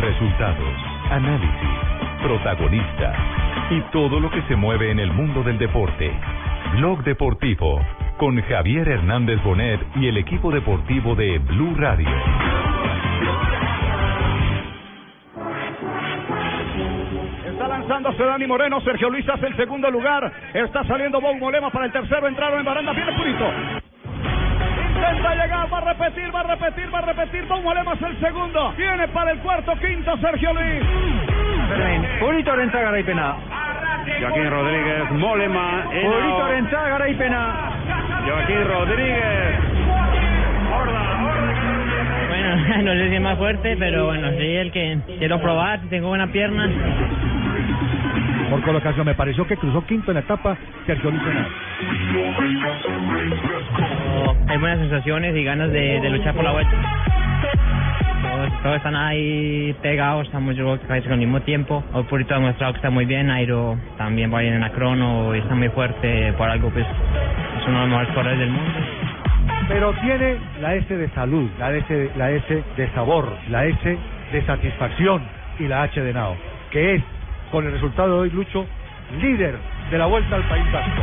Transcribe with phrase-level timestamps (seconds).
[0.00, 0.74] Resultados,
[1.10, 1.68] análisis,
[2.22, 3.16] protagonistas
[3.70, 6.10] y todo lo que se mueve en el mundo del deporte.
[6.76, 7.80] Blog Deportivo
[8.16, 12.08] con Javier Hernández Bonet y el equipo deportivo de Blue Radio.
[17.46, 21.84] Está lanzándose Dani Moreno, Sergio Luis hace el segundo lugar, está saliendo Bob Molema para
[21.84, 23.79] el tercero, entraron en baranda, viene Purito.
[25.00, 28.20] Intenta llegar, va a repetir, va a repetir, va a repetir, Bob Molema es el
[28.20, 30.82] segundo, viene para el cuarto, quinto Sergio Luis.
[32.20, 33.36] Purito Renza Garaipena.
[34.20, 35.84] Joaquín Rodríguez, Molema.
[35.84, 37.72] Purito Renza Garaipena.
[38.26, 39.58] Joaquín Rodríguez.
[42.28, 46.08] Bueno, no sé si es más fuerte, pero bueno, soy el que quiero probar, tengo
[46.08, 46.68] buena pierna.
[48.50, 51.10] Por colocación, me pareció que cruzó quinto en la etapa Sergio.
[54.16, 56.72] Oh, Hay buenas sensaciones y ganas de, de luchar por la vuelta.
[58.22, 61.84] Todos, todos están ahí pegados, estamos yo casi al mismo tiempo.
[61.92, 65.34] Hoy Purito ha demostrado que está muy bien, Airo también va bien en la crono
[65.34, 68.78] y está muy fuerte, por algo pues es uno de los mejores corredores del mundo.
[69.68, 73.98] Pero tiene la S de salud, la S, la S de sabor, la S
[74.32, 75.22] de satisfacción
[75.60, 76.36] y la H de Nao,
[76.72, 77.02] que es,
[77.50, 78.66] con el resultado de hoy, Lucho,
[79.20, 79.56] líder
[79.90, 81.02] de la Vuelta al País Vasco.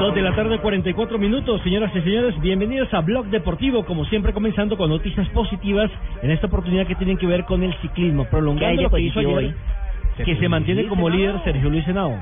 [0.00, 4.32] Dos de la tarde, 44 minutos, señoras y señores, bienvenidos a Blog Deportivo, como siempre
[4.32, 5.90] comenzando con noticias positivas,
[6.22, 9.54] en esta oportunidad que tienen que ver con el ciclismo, prolongando lo que hizo ayer,
[10.24, 12.16] que se mantiene como líder Sergio Luis Henao.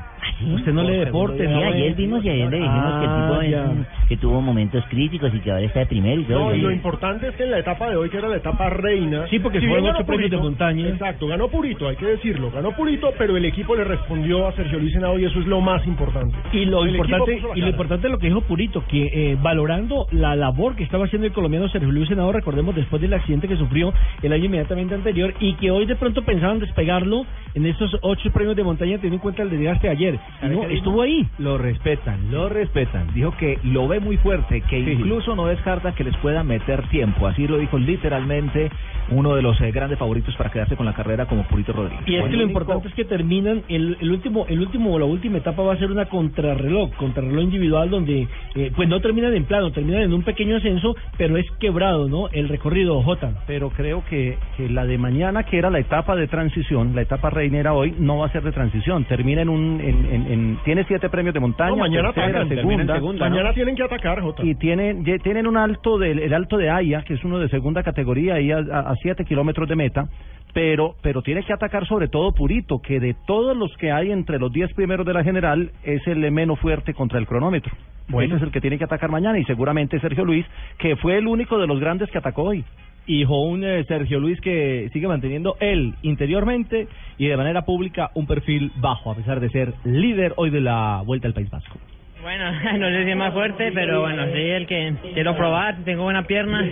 [0.54, 3.30] Usted no lee deporte, no ayer ve- vimos y ayer le dijimos que el tipo
[3.40, 3.74] Ah,
[4.08, 6.38] que tuvo momentos críticos y que ahora está de primero y todo.
[6.50, 8.70] No, y lo importante es que en la etapa de hoy, que era la etapa
[8.70, 9.26] reina.
[9.28, 10.88] Sí, porque si fueron ocho premios de montaña.
[10.88, 12.50] Exacto, ganó Purito, hay que decirlo.
[12.50, 15.60] Ganó Purito, pero el equipo le respondió a Sergio Luis Henao y eso es lo
[15.60, 16.36] más importante.
[16.52, 20.36] Y lo importante y lo importante es lo que dijo Purito, que eh, valorando la
[20.36, 23.92] labor que estaba haciendo el colombiano Sergio Luis Senado, recordemos después del accidente que sufrió
[24.22, 27.24] el año inmediatamente anterior y que hoy de pronto pensaban despegarlo
[27.54, 30.20] en estos ocho premios de montaña teniendo en cuenta el desgaste de ayer.
[30.42, 31.26] No, estuvo ahí.
[31.38, 33.12] Lo respetan, lo respetan.
[33.14, 37.26] Dijo que lo ve muy fuerte, que incluso no descarta que les pueda meter tiempo.
[37.26, 38.70] Así lo dijo literalmente
[39.10, 42.06] uno de los eh, grandes favoritos para quedarse con la carrera como Purito Rodríguez.
[42.06, 45.38] Y es que lo importante es que terminan, el, el último, el último, la última
[45.38, 49.72] etapa va a ser una contrarreloj, contrarreloj individual donde, eh, pues no terminan en plano,
[49.72, 52.28] terminan en un pequeño ascenso, pero es quebrado, ¿no?
[52.28, 53.44] El recorrido, J.
[53.46, 57.30] Pero creo que, que la de mañana, que era la etapa de transición, la etapa
[57.30, 59.04] reinera hoy, no va a ser de transición.
[59.04, 59.80] Termina en un.
[59.80, 61.70] En, en- en- tiene siete premios de montaña.
[61.70, 62.48] No, mañana tercera, atacan,
[62.96, 63.52] segunda.
[63.54, 64.44] tienen que atacar, Jota.
[64.44, 67.82] Y tienen, tienen un alto del el alto de Haya, que es uno de segunda
[67.82, 70.08] categoría, ahí a, siete kilómetros de meta.
[70.52, 74.38] Pero, pero tiene que atacar sobre todo Purito, que de todos los que hay entre
[74.40, 77.72] los diez primeros de la general, es el menos fuerte contra el cronómetro.
[78.08, 78.34] Bueno.
[78.34, 80.44] Ese es el que tiene que atacar mañana y seguramente Sergio Luis,
[80.78, 82.64] que fue el único de los grandes que atacó hoy.
[83.10, 86.86] Y un eh, Sergio Luis que sigue manteniendo él interiormente
[87.18, 91.02] y de manera pública un perfil bajo, a pesar de ser líder hoy de la
[91.04, 91.76] Vuelta al País Vasco.
[92.22, 96.02] Bueno, no sé si es más fuerte, pero bueno, soy el que quiero probar, tengo
[96.02, 96.62] buena pierna,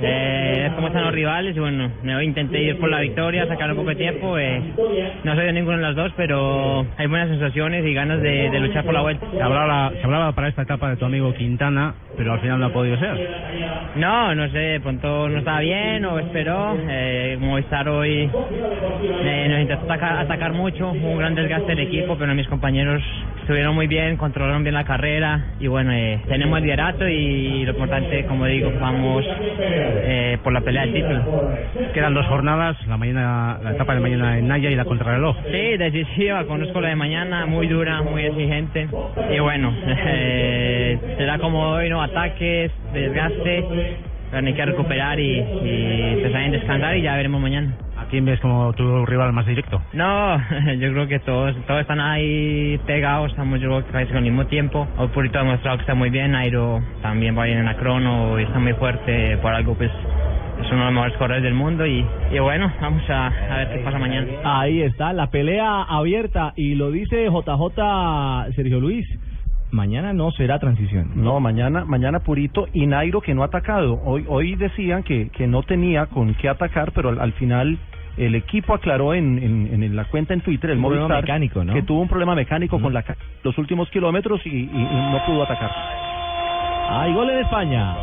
[0.00, 3.70] eh, es como están los rivales y bueno, me intenté ir por la victoria, sacar
[3.70, 4.62] un poco de tiempo, eh,
[5.24, 8.60] no soy de ninguno de las dos, pero hay buenas sensaciones y ganas de, de
[8.60, 9.26] luchar por la vuelta.
[9.30, 12.66] Se hablaba, se hablaba para esta etapa de tu amigo Quintana, pero al final no
[12.66, 13.28] ha podido ser.
[13.96, 19.60] No, no sé, de pronto no estaba bien o esperó, eh, Movistar hoy eh, nos
[19.60, 23.02] intentó atacar, atacar mucho, un gran desgaste del equipo, pero mis compañeros
[23.40, 27.72] estuvieron muy bien, controlaron bien la carrera y bueno, eh, tenemos el liderato y lo
[27.72, 29.24] importante, como digo, vamos
[29.60, 31.24] eh, por la pelea del título.
[31.94, 35.36] Quedan dos jornadas, la mañana, la etapa de mañana en Naya y la contrarreloj.
[35.50, 38.88] Sí, decisiva, conozco la de mañana, muy dura, muy exigente.
[39.30, 42.02] Y bueno, eh, será como hoy, ¿no?
[42.02, 43.64] Ataques, desgaste,
[44.30, 47.74] pero hay que recuperar y, y empezar a descansar y ya veremos mañana.
[48.08, 49.82] ¿A quién ves como tu rival más directo?
[49.92, 50.38] No,
[50.78, 54.46] yo creo que todos todos están ahí pegados, estamos yo creo que casi al mismo
[54.46, 54.88] tiempo.
[54.96, 58.40] Hoy Purito ha demostrado que está muy bien, Airo también va bien en la crono
[58.40, 61.84] y está muy fuerte, por algo pues es uno de los mejores corredores del mundo
[61.86, 62.02] y,
[62.32, 64.26] y bueno, vamos a, a ver qué pasa mañana.
[64.42, 69.06] Ahí está, la pelea abierta y lo dice JJ Sergio Luis.
[69.70, 71.10] Mañana no será transición.
[71.16, 74.00] No, mañana, mañana Purito y Nairo que no ha atacado.
[74.02, 77.78] Hoy, hoy decían que, que no tenía con qué atacar, pero al, al final
[78.18, 81.72] el equipo aclaró en, en, en la cuenta en Twitter, el Movistar, mecánico, ¿no?
[81.74, 83.04] que tuvo un problema mecánico con la,
[83.44, 85.70] los últimos kilómetros y, y- y no pudo atacar.
[86.90, 87.94] Hay gol en España.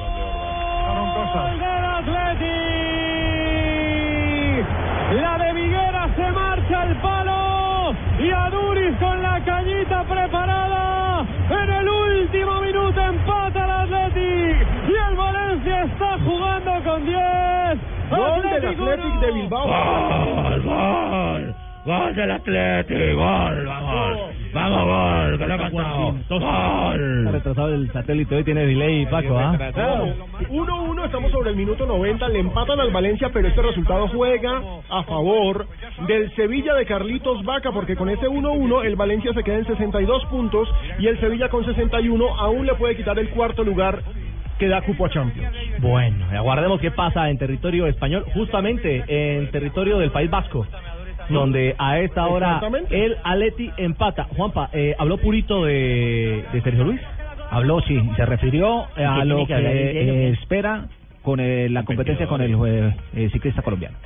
[5.21, 11.25] La de Viguera se marcha al palo y a Duri con la cañita preparada.
[11.49, 17.15] En el último minuto empata el Athletic y el Valencia está jugando con 10.
[18.09, 19.67] Gol del Atlético Athletic de Bilbao.
[19.67, 21.55] Gol, gol,
[21.85, 24.19] gol del Atlético, gol, vamos,
[24.53, 27.27] vamos, gol, que lo ha Está gol.
[27.31, 29.55] retrasado el satélite, hoy tiene delay, Paco, ¿ah?
[29.73, 30.07] Claro,
[30.49, 35.03] 1-1, estamos sobre el minuto 90, le empatan al Valencia, pero este resultado juega a
[35.03, 35.67] favor
[36.07, 40.25] del Sevilla de Carlitos Vaca, porque con ese 1-1 el Valencia se queda en 62
[40.25, 40.67] puntos
[40.99, 44.01] y el Sevilla con 61 aún le puede quitar el cuarto lugar
[44.57, 45.55] que da cupo a Champions.
[45.79, 50.65] Bueno, aguardemos qué pasa en territorio español, justamente en territorio del País Vasco,
[51.29, 54.25] donde a esta hora el Aleti empata.
[54.35, 57.01] Juanpa, eh, ¿habló Purito de, de Sergio Luis?
[57.49, 60.87] Habló, sí, se refirió ¿Y a lo que, eh, espera
[61.25, 63.97] con eh, la competencia con el eh, eh, ciclista colombiano.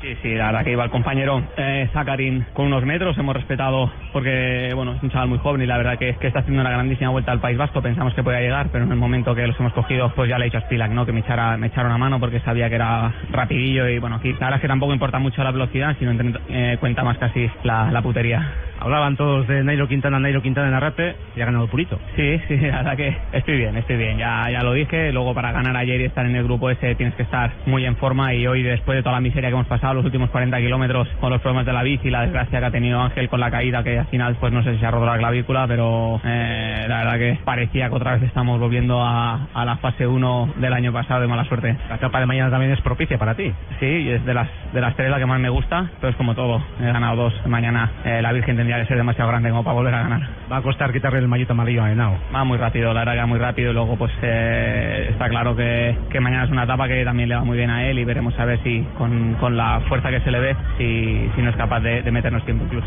[0.00, 3.92] Sí, sí, la verdad que iba el compañero eh, Zakarin con unos metros, hemos respetado
[4.14, 7.10] porque, bueno, es un chaval muy joven y la verdad que, está haciendo una grandísima
[7.10, 9.74] vuelta al País Vasco, pensamos que podía llegar, pero en el momento que los hemos
[9.74, 11.98] cogido, pues ya le he dicho a Spilak, ¿no?, que me echara, me echara una
[11.98, 15.18] mano porque sabía que era rapidillo y, bueno, aquí la verdad es que tampoco importa
[15.18, 16.12] mucho la velocidad, sino
[16.48, 18.69] eh, cuenta más casi la putería.
[18.80, 21.98] Hablaban todos de Nairo Quintana, Nairo Quintana en Arrate y ha ganado Purito.
[22.16, 24.18] Sí, sí, la verdad que estoy bien, estoy bien.
[24.18, 25.12] Ya, ya lo dije.
[25.12, 27.96] Luego para ganar ayer y estar en el grupo ese tienes que estar muy en
[27.96, 31.08] forma y hoy después de toda la miseria que hemos pasado los últimos 40 kilómetros
[31.20, 33.50] con los problemas de la bici y la desgracia que ha tenido Ángel con la
[33.50, 36.86] caída que al final pues no sé si se ha roto la clavícula, pero eh,
[36.88, 40.72] la verdad que parecía que otra vez estamos volviendo a, a la fase 1 del
[40.72, 41.76] año pasado de mala suerte.
[41.88, 43.52] La etapa de mañana también es propicia para ti.
[43.78, 46.34] Sí, es de las de las tres la que más me gusta, pero es como
[46.34, 46.62] todo.
[46.80, 47.34] He ganado dos.
[47.46, 50.20] Mañana eh, la Virgen tendría que ser demasiado grande como para volver a ganar.
[50.50, 52.16] Va a costar quitarle el mallito amarillo a Henao.
[52.34, 55.56] Va muy rápido, la verdad que va muy rápido y luego pues eh, está claro
[55.56, 58.04] que, que mañana es una etapa que también le va muy bien a él y
[58.04, 61.50] veremos a ver si con, con la fuerza que se le ve si, si no
[61.50, 62.86] es capaz de, de meternos tiempo incluso.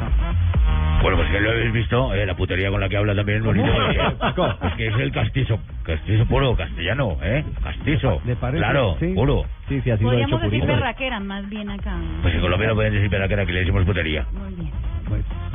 [1.01, 3.67] Bueno, pues que lo habéis visto, eh, la putería con la que habla también bonito.
[3.91, 3.99] eh,
[4.63, 7.43] es que es el castizo, castizo puro, castellano, ¿eh?
[7.61, 8.21] Castizo.
[8.25, 8.59] ¿Le parece?
[8.63, 9.11] Claro, Sí.
[9.13, 9.43] puro.
[9.67, 11.95] Sí, sí, así Podríamos decir berraquera más bien acá.
[12.21, 14.25] Pues en Colombia no pueden decir para que le decimos putería.
[14.31, 14.71] Muy bien.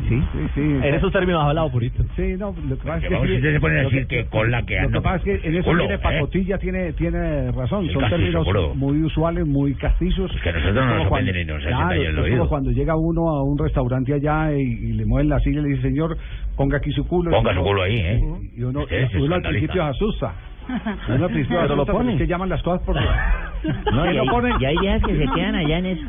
[0.08, 0.60] Sí, sí, sí.
[0.60, 2.02] En esos términos ha hablado Purito.
[2.16, 3.14] Sí, no, lo que pasa es Que que...
[3.14, 5.22] vamos, sí, se ponen a lo decir que con la que Lo que pasa es
[5.40, 5.99] que en eso Culo, tiene ¿eh?
[5.99, 7.87] Pacotilla, tiene, tiene razón.
[7.87, 8.75] Sí, Son castizo, términos culo.
[8.75, 10.31] muy usuales, muy castizos.
[10.43, 12.25] que a nosotros no Es nos cuando- ni nos claro, hacen daño al es como
[12.34, 12.49] oído.
[12.49, 15.69] cuando llega uno a un restaurante allá y, y le mueven la silla y le
[15.69, 16.16] dice, señor,
[16.56, 17.31] ponga aquí su culo.
[17.31, 18.20] Ponga Y su uno- culo ahí, ¿eh?
[18.56, 20.32] Y uno, Ese es uno al principio se asusta.
[21.08, 22.12] Uno al principio Pero lo asusta, ponen.
[22.14, 22.94] es que llaman las cosas por...
[22.96, 23.02] No,
[24.11, 24.50] ¿Quién y pone?
[24.61, 26.06] y hay viejas que se quedan allá en eso.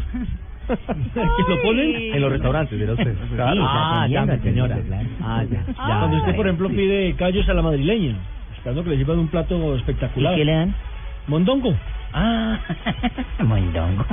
[0.69, 2.13] ¿Que lo ponen?
[2.13, 3.15] En los restaurantes, dirá usted.
[3.35, 3.61] Claro.
[3.65, 4.77] ah, ya, señora.
[5.21, 5.63] Ah, ya.
[5.67, 5.73] ya.
[5.73, 8.15] Cuando usted, por ejemplo, pide callos a la madrileña,
[8.55, 10.33] esperando que le sirvan un plato espectacular.
[10.33, 10.75] ¿Y qué le dan?
[11.27, 11.73] Mondongo.
[12.13, 12.59] Ah,
[13.43, 14.05] mondongo.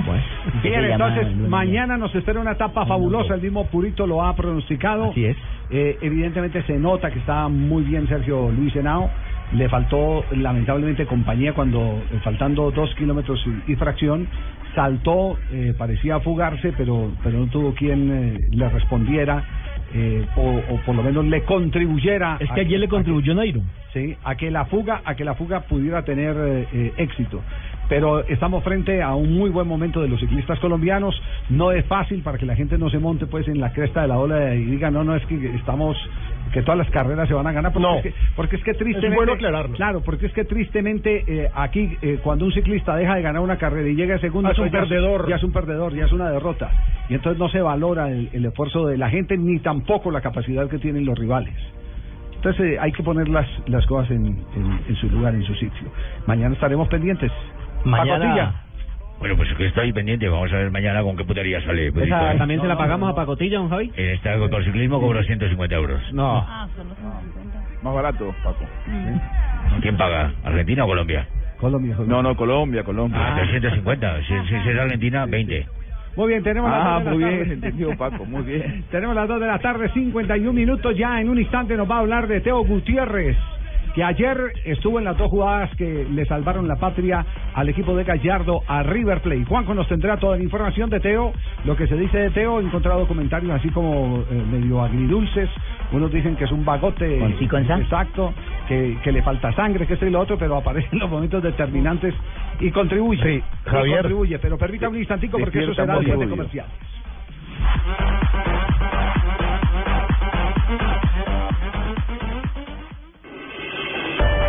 [0.62, 4.34] Bien, Se llama entonces mañana nos espera una etapa fabulosa, el mismo Purito lo ha
[4.36, 5.10] pronosticado.
[5.10, 5.36] Así es.
[5.70, 9.10] Eh, evidentemente se nota que está muy bien Sergio Luis Henao.
[9.52, 14.28] Le faltó lamentablemente compañía cuando, eh, faltando dos kilómetros y, y fracción,
[14.76, 19.42] saltó, eh, parecía fugarse, pero, pero no tuvo quien eh, le respondiera
[19.94, 22.36] eh, o, o por lo menos le contribuyera.
[22.38, 23.62] Es que ayer le a contribuyó Nairo.
[23.92, 26.36] sí, a que la fuga, a que la fuga pudiera tener
[26.98, 27.40] éxito.
[27.88, 31.14] Pero estamos frente a un muy buen momento de los ciclistas colombianos.
[31.48, 34.08] No es fácil para que la gente no se monte pues en la cresta de
[34.08, 35.96] la ola y diga no no es que estamos
[36.52, 37.96] que todas las carreras se van a ganar porque, No.
[37.96, 39.74] es, que, porque es que tristemente Es bueno aclararlo.
[39.76, 43.56] claro porque es que tristemente eh, aquí eh, cuando un ciclista deja de ganar una
[43.58, 45.28] carrera y llega a segundo Ah, es un perdedor.
[45.28, 46.70] ya es un perdedor ya es una derrota
[47.08, 50.68] y entonces no se valora el, el esfuerzo de la gente ni tampoco la capacidad
[50.68, 51.54] que tienen los rivales
[52.36, 55.54] entonces eh, hay que poner las, las cosas en, en, en su lugar, en su
[55.54, 55.88] sitio.
[56.26, 57.32] Mañana estaremos pendientes.
[57.84, 58.54] Mañana- Pacotilla.
[59.18, 60.28] Bueno, pues que estoy pendiente.
[60.28, 61.90] Vamos a ver mañana con qué putería sale.
[61.90, 62.38] Purito, ¿Esa ¿eh?
[62.38, 63.90] también se la pagamos a Pacotilla, don Javi?
[63.96, 66.12] En esta con ciclismo cobro 150 euros.
[66.12, 67.58] No, Ah, solo 150.
[67.82, 68.64] Más barato, Paco.
[69.80, 70.32] ¿Quién paga?
[70.44, 71.26] ¿Argentina o Colombia?
[71.58, 72.16] Colombia, Colombia.
[72.16, 73.18] No, no, Colombia, Colombia.
[73.20, 74.20] Ah, 350.
[74.22, 75.66] Si, si, si es Argentina, 20.
[76.16, 77.54] Muy bien, tenemos Ah, las dos de muy la bien, tarde.
[77.54, 78.84] entendido, Paco, muy bien.
[78.90, 81.20] Tenemos las 2 de la tarde, 51 minutos ya.
[81.20, 83.36] En un instante nos va a hablar de Teo Gutiérrez,
[83.96, 87.24] que ayer estuvo en las dos jugadas que le salvaron la patria
[87.54, 89.46] al equipo de Gallardo, a River Plate.
[89.46, 91.32] Juanjo nos tendrá toda la información de Teo,
[91.64, 92.60] lo que se dice de Teo.
[92.60, 95.48] He encontrado comentarios así como eh, medio agridulces.
[95.92, 97.18] Unos dicen que es un bagote.
[97.18, 97.64] ¿Con sí, con?
[97.64, 98.34] Exacto,
[98.68, 101.42] que, que le falta sangre, que esto y lo otro, pero aparece en los momentos
[101.42, 102.12] determinantes
[102.60, 103.22] y contribuye.
[103.22, 103.96] Sí, Y Javier.
[104.00, 106.66] contribuye, pero permítame un instantico porque eso será después de Bolivia.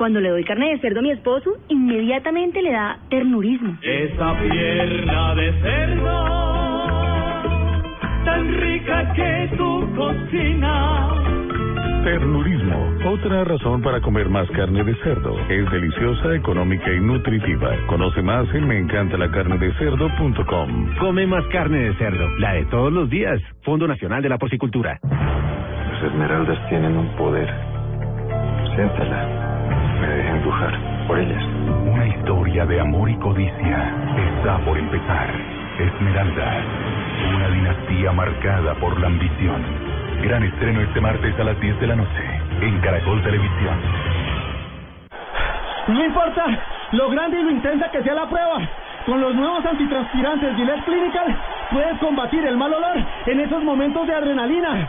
[0.00, 3.76] Cuando le doy carne de cerdo a mi esposo, inmediatamente le da ternurismo.
[3.82, 6.24] Esa pierna de cerdo,
[8.24, 11.10] tan rica que tu cocina.
[12.02, 15.38] Ternurismo, otra razón para comer más carne de cerdo.
[15.50, 17.68] Es deliciosa, económica y nutritiva.
[17.86, 20.96] Conoce más en meencantalacarnedecerdo.com.
[20.98, 23.38] Come más carne de cerdo, la de todos los días.
[23.64, 24.98] Fondo Nacional de la Porcicultura.
[25.02, 27.50] Las esmeraldas tienen un poder.
[28.74, 29.49] Siéntala.
[30.00, 31.44] Me deja empujar por ellas.
[31.86, 35.28] Una historia de amor y codicia está por empezar.
[35.78, 36.62] Esmeralda,
[37.34, 39.62] una dinastía marcada por la ambición.
[40.22, 43.76] Gran estreno este martes a las 10 de la noche en Caracol Televisión.
[45.88, 46.44] No importa
[46.92, 48.58] lo grande y lo intensa que sea la prueba.
[49.06, 51.36] Con los nuevos antitranspirantes Gillette Clinical
[51.70, 54.88] puedes combatir el mal olor en esos momentos de adrenalina.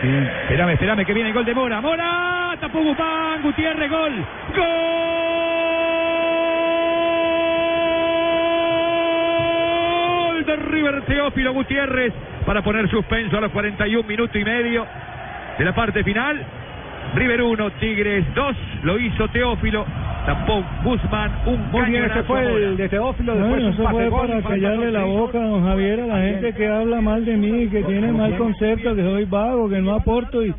[0.00, 0.08] Sí.
[0.42, 1.80] Espérame, espérame, que viene el gol de Mora.
[1.80, 2.56] ¡Mora!
[2.60, 4.12] Tapó Guzmán, Gutiérrez, gol.
[10.24, 10.44] ¡Gol!
[10.44, 12.12] De River Teófilo Gutiérrez
[12.44, 14.86] para poner suspenso a los 41 minutos y medio
[15.58, 16.44] de la parte final.
[17.14, 19.84] River 1, Tigres 2, lo hizo Teófilo,
[20.26, 24.10] tapó Guzmán, un Muy bien, ese a fue el de Teófilo, después Bueno, eso fue
[24.10, 27.82] para callarle la boca, don Javier, a la gente que habla mal de mí, que
[27.82, 30.54] tiene mal concepto, que soy vago, que no aporto y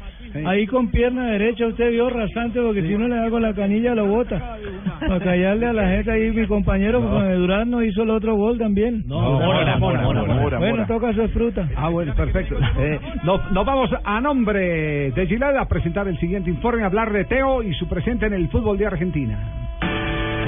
[0.45, 3.95] ahí con pierna derecha usted vio rasante porque si uno le da con la canilla
[3.95, 4.57] lo bota.
[4.99, 8.35] Para callarle a la gente ahí, mi compañero con el Durán no hizo el otro
[8.35, 9.03] gol también.
[9.07, 10.87] No, Mora, Mora, Mora, Mora, Bueno, Mora.
[10.87, 11.67] toca su fruta.
[11.75, 12.55] Ah, bueno, perfecto.
[12.79, 17.11] Eh, no- nos vamos a nombre de Gilad a presentar el siguiente informe, a hablar
[17.11, 19.37] de Teo y su presente en el fútbol de Argentina.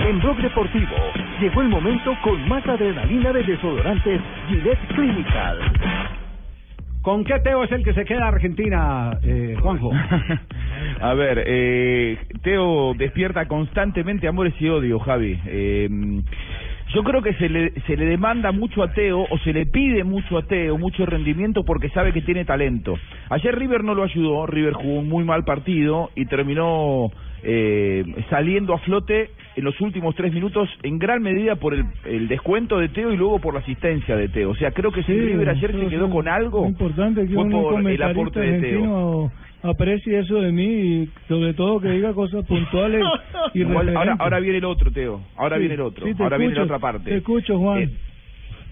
[0.07, 0.95] En Blog Deportivo
[1.41, 5.57] llegó el momento con más adrenalina de desodorantes Gillette Clinical.
[7.07, 9.93] ¿Con qué Teo es el que se queda Argentina, eh, Juanjo?
[10.99, 15.39] A ver, eh, Teo despierta constantemente amores y odio, Javi.
[15.45, 15.87] Eh,
[16.93, 20.03] yo creo que se le, se le demanda mucho a Teo, o se le pide
[20.03, 22.99] mucho a Teo, mucho rendimiento porque sabe que tiene talento.
[23.29, 27.09] Ayer River no lo ayudó, River jugó un muy mal partido y terminó
[27.41, 32.27] eh, saliendo a flote en los últimos tres minutos en gran medida por el, el
[32.27, 34.51] descuento de Teo y luego por la asistencia de Teo.
[34.51, 37.43] O sea, creo que si Sí, River ayer se quedó con algo, importante que fue
[37.43, 39.31] un por el aporte de Teo.
[39.63, 43.01] aprecie eso de mí y sobre todo que diga cosas puntuales
[43.55, 45.21] y Igual, ahora, ahora viene el otro, Teo.
[45.35, 46.05] Ahora Sí, viene el otro.
[46.05, 47.09] sí, ahora viene la otra parte.
[47.09, 47.81] Te escucho, Juan.
[47.81, 47.89] Eh,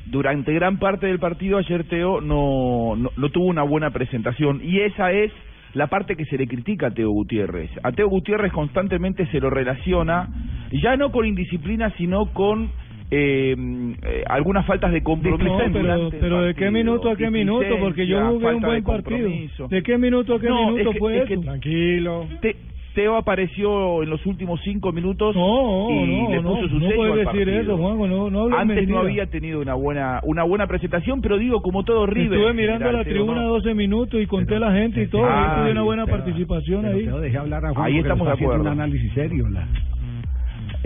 [0.05, 4.81] durante gran parte del partido ayer Teo no, no, no tuvo una buena presentación y
[4.81, 5.31] esa es
[5.75, 7.69] la parte que se le critica a Teo Gutiérrez.
[7.83, 10.27] A Teo Gutiérrez constantemente se lo relaciona,
[10.71, 12.69] ya no con indisciplina, sino con
[13.11, 13.55] eh,
[14.01, 15.45] eh, algunas faltas de compromiso.
[15.45, 17.77] No, pero, durante el pero ¿de qué minuto a qué minuto?
[17.79, 19.29] Porque yo jugué un buen de partido.
[19.69, 21.37] ¿De qué minuto a qué No, minuto es que- fue es que-?
[21.37, 22.27] Tranquilo.
[22.41, 22.55] Te-
[22.95, 26.87] Teo apareció en los últimos cinco minutos No, y no, le no, puso su no
[26.87, 27.61] sello puedes al decir partido.
[27.61, 31.37] eso, Juanjo, no, no hables Antes no había tenido una buena una buena presentación, pero
[31.37, 32.39] digo como todo River.
[32.39, 33.47] Estuve mirando general, la tribuna ¿no?
[33.49, 35.25] 12 minutos y conté la gente y todo.
[35.25, 37.21] Ah, y tuve una buena pero- participación Pero ahí.
[37.23, 38.61] Deje hablar a Juanjo, Ahí estamos de acuerdo.
[38.61, 39.47] un análisis serio.
[39.49, 39.67] La...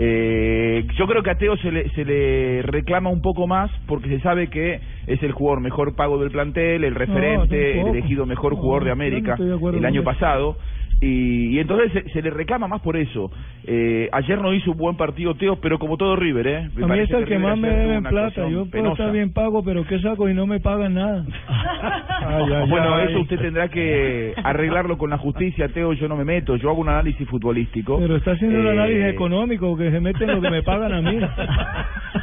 [0.02, 4.08] Eh, yo creo que a Teo se le, se le reclama un poco más porque
[4.08, 8.54] se sabe que es el jugador mejor pago del plantel, el referente, el elegido mejor
[8.54, 10.04] jugador de no América de el año eso.
[10.10, 10.56] pasado.
[11.02, 13.30] Y, y entonces se, se le reclama más por eso.
[13.64, 16.70] Eh, ayer no hizo un buen partido Teo, pero como todo River, ¿eh?
[16.82, 18.46] A mí es el que más me deben plata.
[18.48, 18.92] Yo puedo penosa.
[18.92, 21.24] estar bien pago, pero ¿qué saco y no me pagan nada?
[22.68, 25.92] bueno, eso usted tendrá que arreglarlo con la justicia, Teo.
[25.94, 26.56] Yo no me meto.
[26.56, 27.98] Yo hago un análisis futbolístico.
[27.98, 30.92] Pero está haciendo un Eh, análisis económico que se mete en lo que me pagan
[30.92, 31.18] a mí.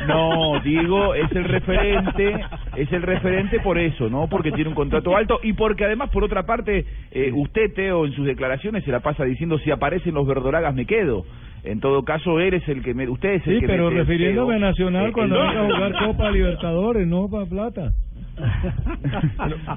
[0.05, 2.35] No, digo, es el referente,
[2.75, 4.27] es el referente por eso, ¿no?
[4.27, 8.11] Porque tiene un contrato alto y porque además, por otra parte, eh, usted, Teo, en
[8.13, 11.25] sus declaraciones se la pasa diciendo si aparecen los verdoragas me quedo.
[11.63, 14.59] En todo caso, eres el que me, usted es el Sí, que pero refiriéndome a.
[14.59, 17.91] Nacional Eh, cuando el- venga a jugar Copa Libertadores, no para plata.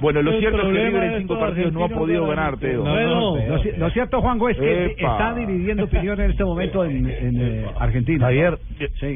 [0.00, 2.84] Bueno, lo El cierto es que River en cinco partidos no ha podido ganar, Teo.
[2.84, 5.12] no, lo, ci- lo cierto, Juanjo, es que Epa.
[5.12, 8.26] está dividiendo opiniones en este momento en, en, eh, Argentina.
[8.26, 8.58] Javier,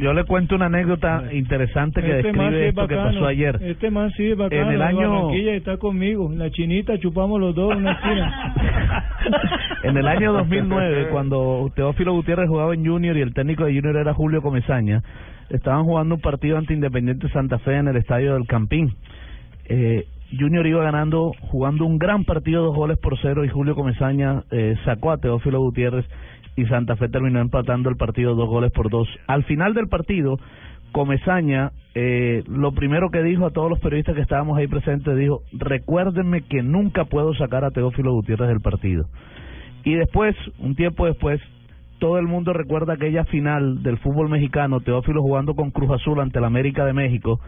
[0.00, 3.58] yo le cuento una anécdota interesante que Este sí describe es esto que pasó ayer.
[3.62, 4.62] Este man sí es bacano.
[4.62, 6.30] En el año- está conmigo.
[6.34, 8.54] La chinita chupamos los dos en una esquina.
[9.84, 13.96] En el año 2009, cuando Teófilo Gutiérrez jugaba en Junior y el técnico de Junior
[13.96, 15.02] era Julio Comesaña,
[15.50, 18.94] estaban jugando un partido ante Independiente Santa Fe en el estadio del Campín.
[19.66, 20.06] Eh,
[20.38, 24.76] Junior iba ganando, jugando un gran partido, dos goles por cero, y Julio Comesaña eh,
[24.84, 26.06] sacó a Teófilo Gutiérrez
[26.56, 29.08] y Santa Fe terminó empatando el partido dos goles por dos.
[29.26, 30.38] Al final del partido,
[30.92, 35.42] Comesaña, eh, lo primero que dijo a todos los periodistas que estábamos ahí presentes, dijo,
[35.52, 39.06] recuérdenme que nunca puedo sacar a Teófilo Gutiérrez del partido.
[39.84, 41.40] Y después, un tiempo después,
[42.04, 46.38] todo el mundo recuerda aquella final del fútbol mexicano, Teófilo jugando con Cruz Azul ante
[46.38, 47.40] el América de México,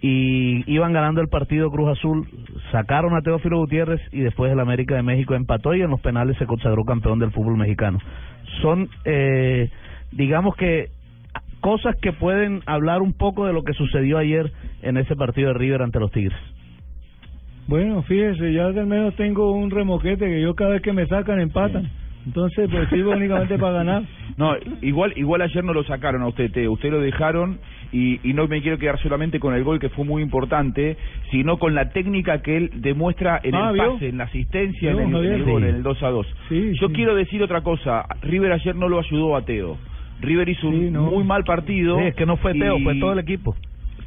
[0.00, 2.24] y iban ganando el partido Cruz Azul,
[2.70, 6.38] sacaron a Teófilo Gutiérrez y después el América de México empató y en los penales
[6.38, 7.98] se consagró campeón del fútbol mexicano.
[8.62, 9.70] Son, eh,
[10.12, 10.90] digamos que,
[11.58, 15.54] cosas que pueden hablar un poco de lo que sucedió ayer en ese partido de
[15.54, 16.38] River ante los Tigres.
[17.66, 21.40] Bueno, fíjese, ya al menos tengo un remoquete que yo cada vez que me sacan
[21.40, 21.90] empatan.
[22.26, 24.02] Entonces, pues sirvo únicamente para ganar.
[24.36, 26.72] No, igual igual ayer no lo sacaron a usted, Teo.
[26.72, 27.58] Usted lo dejaron
[27.90, 30.98] y, y no me quiero quedar solamente con el gol que fue muy importante,
[31.30, 33.92] sino con la técnica que él demuestra en Ah, el ¿vio?
[33.94, 35.68] pase, en la asistencia, en ¿Vio, el, en el gol, Sí.
[35.70, 36.26] en el 2 a 2.
[36.78, 38.04] Yo quiero decir otra cosa.
[38.20, 39.78] River ayer no lo ayudó a Teo.
[40.20, 41.98] River hizo un muy mal partido.
[41.98, 43.56] Sí, es que no fue Teo, y- fue todo el equipo.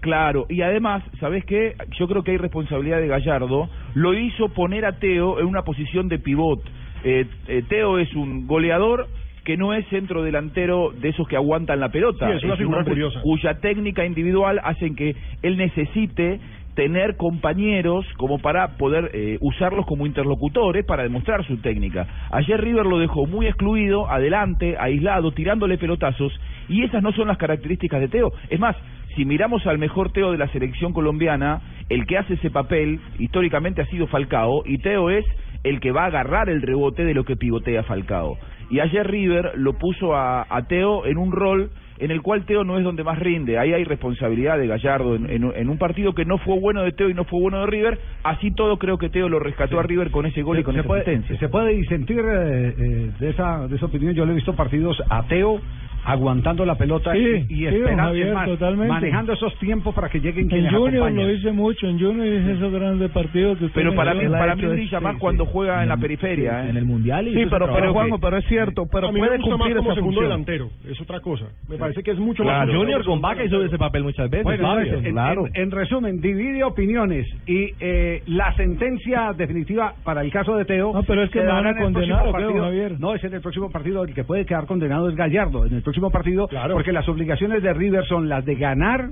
[0.02, 1.74] Claro, y además, ¿sabes qué?
[1.98, 3.68] Yo creo que hay responsabilidad de Gallardo.
[3.96, 6.62] Lo hizo poner a Teo en una posición de pivot.
[7.04, 9.08] Eh, eh, Teo es un goleador
[9.44, 12.30] que no es centro delantero de esos que aguantan la pelota.
[12.30, 13.22] Sí, es una un figura hombre curiosa.
[13.22, 16.40] Cuya técnica individual hacen que él necesite
[16.76, 22.08] tener compañeros como para poder eh, usarlos como interlocutores para demostrar su técnica.
[22.32, 26.32] Ayer River lo dejó muy excluido, adelante, aislado, tirándole pelotazos,
[26.70, 28.32] y esas no son las características de Teo.
[28.50, 28.78] Es más,
[29.16, 33.82] si miramos al mejor Teo de la selección colombiana, el que hace ese papel históricamente
[33.82, 35.26] ha sido Falcao, y Teo es
[35.64, 38.38] el que va a agarrar el rebote de lo que pivotea Falcao.
[38.70, 42.64] Y ayer River lo puso a, a Teo en un rol en el cual Teo
[42.64, 43.58] no es donde más rinde.
[43.58, 46.92] Ahí hay responsabilidad de Gallardo en, en- en un partido que no fue bueno de
[46.94, 48.00] Teo y no fue bueno de River.
[48.24, 50.80] Así todo creo que Teo lo rescató a River con ese gol y con se
[50.82, 51.38] esa puede, asistencia.
[51.40, 54.14] se puede disentir eh, eh, de esa de esa opinión.
[54.14, 55.60] Yo le he visto partidos ateo
[56.06, 58.94] aguantando la pelota Sí, y, y sí, esperando, Javier, es más, totalmente.
[58.94, 61.28] manejando esos tiempos para que lleguen En quienes Junior acompañan.
[61.28, 64.56] lo hice mucho, en Junior hice esos grandes partidos que usted Pero para mí, para
[64.56, 66.66] mí brilla más cuando juega en la periferia.
[66.66, 66.70] ¿eh?
[66.70, 67.94] En el Mundial y Sí, pero, ese pero trabajo.
[67.94, 70.22] Juanjo, pero es cierto, pero a mí puede me gusta cumplir más como esa segundo
[70.22, 70.46] función.
[70.46, 71.46] delantero, es otra cosa.
[71.68, 72.68] Me parece que es mucho Claro.
[72.72, 72.76] más...
[72.76, 74.44] Junior con Vaca hizo ese papel muchas veces.
[74.44, 74.84] Bueno, Fabio.
[74.86, 75.46] entonces, en, claro.
[75.48, 80.94] en- en resumen, divide opiniones y eh, la sentencia definitiva para el caso de Teo.
[80.94, 82.64] No, pero es que se me van a en el condenar, próximo ¿o qué, partido.
[82.66, 83.00] Javier?
[83.00, 84.04] No, es en el próximo partido.
[84.04, 85.66] El que puede quedar condenado es Gallardo.
[85.66, 89.10] En el próximo partido, porque las obligaciones de River son las de ganar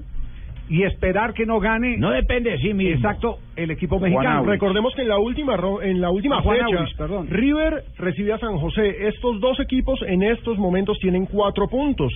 [0.70, 1.98] y esperar que no gane.
[1.98, 2.96] No depende de sí mismo.
[2.96, 4.44] Exacto, el equipo mexicano.
[4.44, 7.30] Recordemos que en la última ro- en la última Ah, Juan fecha Auris.
[7.30, 9.08] River recibe a San José.
[9.08, 12.12] Estos dos equipos en estos momentos tienen cuatro puntos.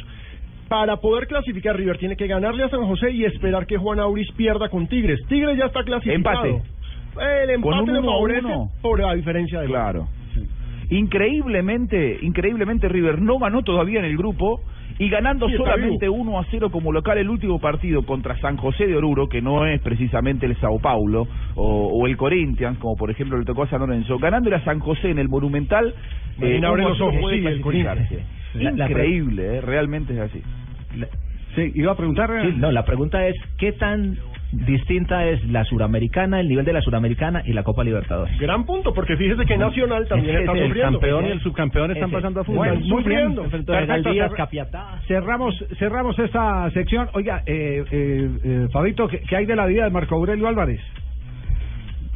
[0.68, 4.32] Para poder clasificar River tiene que ganarle a San José y esperar que Juan Auris
[4.34, 5.20] pierda con Tigres.
[5.28, 6.46] Tigres ya está clasificado.
[6.46, 6.50] Empate.
[7.54, 8.70] El Con empate un le favorece uno.
[8.82, 9.76] por la diferencia de gol.
[10.92, 14.62] Increíblemente, increíblemente River no ganó todavía en el grupo
[15.00, 18.88] y ganando Sí, solamente 1 a 0 como local el último partido contra San José
[18.88, 23.10] de Oruro, que no es precisamente el Sao Paulo o, o el Corinthians, como por
[23.10, 25.94] ejemplo le tocó a San Lorenzo, ganándole a San José en el Monumental,
[26.38, 28.20] Marina abre 1 a los 0 ojos, puede sí, el clasificarse.
[28.56, 30.42] La- la- Increíble, eh, realmente es así.
[31.56, 32.30] Sí, iba a preguntar.
[32.44, 34.18] Sí, no, la pregunta es, ¿qué tan
[34.52, 38.38] distinta es la suramericana, el nivel de la suramericana y la Copa Libertadores?
[38.40, 41.00] Gran punto, porque fíjese que Nacional también Es está el sufriendo.
[41.00, 42.68] campeón y el subcampeón están pasando a fútbol.
[42.70, 43.44] Bueno, sufriendo.
[43.44, 43.74] Perfecto.
[45.08, 47.08] Cerramos, cerramos esta sección.
[47.14, 50.80] Oiga, eh, eh, eh, Fabito, ¿qué, qué hay de la vida de Marco Aurelio Álvarez?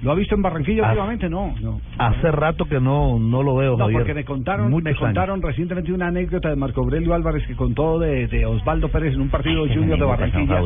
[0.03, 0.89] ¿Lo ha visto en Barranquilla Ah.
[0.89, 1.29] últimamente?
[1.29, 1.81] No, no.
[1.97, 3.99] Hace rato que no, no lo veo, No, Javier.
[4.01, 4.99] porque me contaron, Muchos me años.
[4.99, 9.21] contaron recientemente una anécdota de Marco Aurelio Álvarez que contó de, de Osvaldo Pérez en
[9.21, 10.61] un partido de Junior de Barranquilla.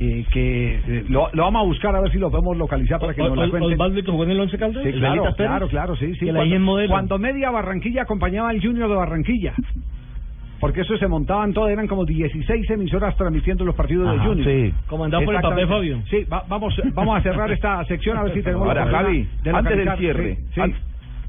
[0.00, 3.14] Eh, que eh, lo, lo vamos a buscar a ver si lo podemos localizar para
[3.14, 3.72] que nos la cuenten.
[3.72, 4.82] Osvaldo que jugó en el Once Caldas.
[4.82, 5.36] Sí, ¿El claro, Pérez?
[5.36, 6.28] claro, claro, sí, sí.
[6.88, 9.54] Cuando, media Barranquilla acompañaba al Junior de Barranquilla.
[10.60, 14.46] Porque eso se montaban todo, eran como 16 emisoras transmitiendo los partidos de Ajá, Junior.
[14.46, 14.74] sí.
[14.88, 16.10] Comandado por el papel Exactamente.
[16.10, 19.28] Sí, va- vamos, vamos a cerrar esta sección a ver si tenemos Ahora, la Javi,
[19.44, 20.60] de antes del cierre, Sí, sí.
[20.60, 20.74] an-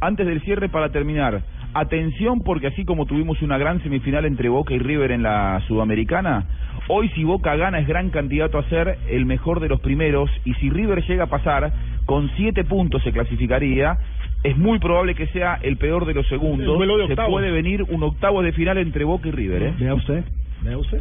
[0.02, 1.44] antes del cierre para terminar,
[1.76, 6.46] atención porque así como tuvimos una gran semifinal entre Boca y River en la Sudamericana,
[6.90, 10.54] hoy si Boca gana es gran candidato a ser el mejor de los primeros y
[10.56, 11.72] si River llega a pasar,
[12.06, 13.98] con siete puntos se clasificaría.
[14.44, 16.62] Es muy probable que sea el peor de los segundos.
[16.62, 19.64] El duelo de se puede venir un octavo de final entre Boca y River.
[19.64, 19.74] ¿eh?
[19.78, 20.24] Vea usted,
[20.62, 21.00] vea usted.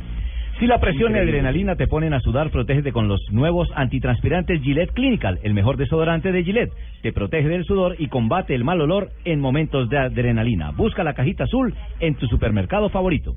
[0.58, 4.92] Si la presión y adrenalina te ponen a sudar, protégete con los nuevos antitranspirantes Gillette
[4.92, 6.72] Clinical, el mejor desodorante de Gillette.
[7.00, 10.72] Te protege del sudor y combate el mal olor en momentos de adrenalina.
[10.72, 13.36] Busca la cajita azul en tu supermercado favorito.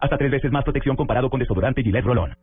[0.00, 2.34] Hasta tres veces más protección comparado con desodorante Gillette Rolón.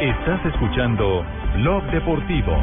[0.00, 1.24] Estás escuchando
[1.56, 2.56] Blog Deportivo.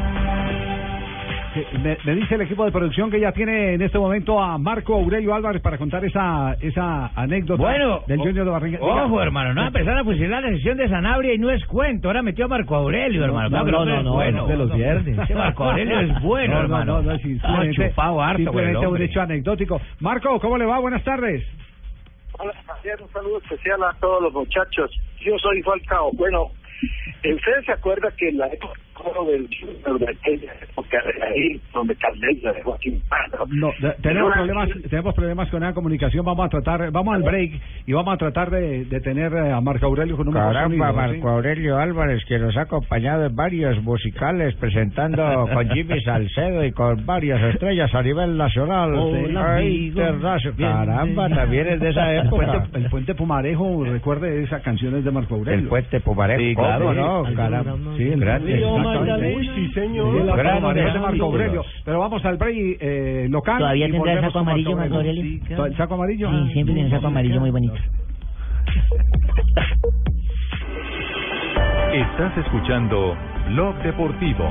[1.54, 4.56] Sí, Me, me dice el equipo de producción que ya tiene en este momento a
[4.56, 8.78] Marco Aurelio Álvarez para contar esa esa anécdota Bueno, del Junior de Barranquilla.
[8.84, 9.04] Diga.
[9.06, 12.06] Ojo, hermano, no empezaron a fusilar la sesión de Sanabria y no es cuento.
[12.06, 13.48] Ahora metió a Marco Aurelio, hermano.
[13.50, 14.42] No, no, no, no, bueno.
[14.42, 15.18] no, de los viernes.
[15.18, 17.02] Ese Marco Aurelio es bueno, No, no, hermano.
[17.02, 19.80] No, no, Ah, simplemente, chupado harto, simplemente un hecho anecdótico.
[19.98, 20.78] Marco, ¿cómo le va?
[20.78, 21.42] Buenas tardes.
[22.42, 24.90] Hola, Javier, un saludo especial a todos los muchachos.
[25.20, 26.10] Yo soy Falcao.
[26.12, 26.50] Bueno,
[27.16, 28.80] ¿usted se acuerda que en la época
[29.26, 33.46] del Junior de aquella época de ahí, donde Caldeira dejó aquí un paro?
[33.50, 36.24] No, de- tenemos problemas, tenemos problemas con la comunicación.
[36.24, 37.52] Vamos a tratar, vamos al break
[37.86, 40.92] y vamos a tratar de, de tener eh, a Marco Aurelio con un Caramba, sonido,
[40.92, 41.34] Marco ¿sí?
[41.34, 47.04] Aurelio Álvarez, que nos ha acompañado en varios musicales, presentando con Jimmy Salcedo y con
[47.06, 50.00] varias estrellas a nivel nacional e amigo.
[50.00, 50.86] internacional.
[50.86, 52.46] Caramba, también es de esa El época.
[52.52, 55.60] puente, el puente Pumarejo, recuerde esas canciones de Marco Aurelio.
[55.62, 57.26] El puente Pumarejo, Sí, ¿cómo claro, no?
[57.26, 57.34] sí.
[57.34, 57.70] Caramba.
[57.96, 58.60] Sí, el Grande.
[58.92, 59.36] Exactamente.
[59.36, 60.12] Uy, sí, señor.
[60.12, 61.06] Sí, el Gran Pumarejo de amigo.
[61.06, 61.64] Marco Aurelio.
[61.84, 63.58] Pero vamos al break eh, local.
[63.58, 65.22] ¿Todavía tendrá el saco amarillo, Marco Aurelio?
[65.22, 65.66] Sí, claro.
[65.66, 66.30] ¿El saco amarillo?
[66.30, 67.74] Sí, siempre tiene saco amarillo muy bonito.
[71.92, 73.16] Estás escuchando
[73.48, 74.48] Blog Deportivo.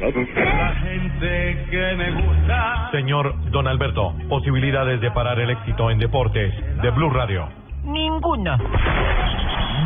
[0.00, 2.90] La gente que me gusta.
[2.92, 7.48] Señor Don Alberto, posibilidades de parar el éxito en deportes de Blue Radio.
[7.82, 8.58] Ninguna.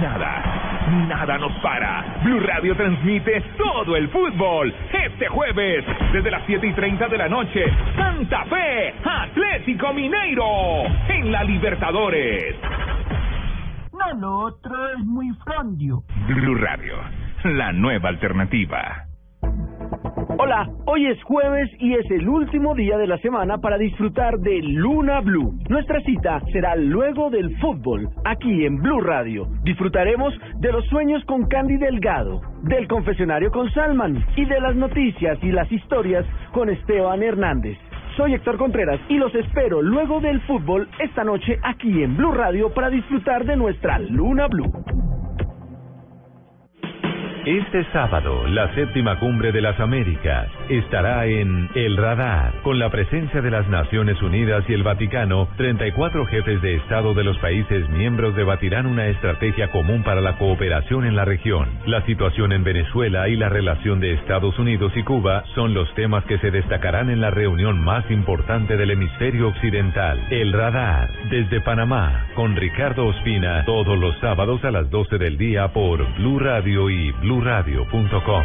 [0.01, 2.21] Nada, nada nos para.
[2.25, 4.75] Blue Radio transmite todo el fútbol.
[4.93, 11.31] Este jueves, desde las 7 y 30 de la noche, Santa Fe, Atlético Mineiro, en
[11.31, 12.57] la Libertadores.
[13.93, 16.03] No, lo otro es muy frondio.
[16.27, 16.97] Blue Radio,
[17.45, 19.10] la nueva alternativa.
[20.39, 24.61] Hola, hoy es jueves y es el último día de la semana para disfrutar de
[24.63, 25.55] Luna Blue.
[25.69, 29.47] Nuestra cita será luego del fútbol, aquí en Blue Radio.
[29.65, 35.39] Disfrutaremos de los sueños con Candy Delgado, del confesionario con Salman y de las noticias
[35.43, 37.77] y las historias con Esteban Hernández.
[38.17, 42.73] Soy Héctor Contreras y los espero luego del fútbol esta noche aquí en Blue Radio
[42.73, 44.73] para disfrutar de nuestra Luna Blue.
[47.51, 53.43] Este sábado, la séptima cumbre de las Américas estará en El Radar, con la presencia
[53.43, 55.49] de las Naciones Unidas y el Vaticano.
[55.57, 61.05] 34 jefes de Estado de los países miembros debatirán una estrategia común para la cooperación
[61.05, 61.69] en la región.
[61.87, 66.25] La situación en Venezuela y la relación de Estados Unidos y Cuba son los temas
[66.27, 70.25] que se destacarán en la reunión más importante del hemisferio occidental.
[70.31, 75.67] El Radar, desde Panamá, con Ricardo Ospina, todos los sábados a las 12 del día
[75.73, 77.11] por Blue Radio y
[77.41, 78.45] bluradio.com.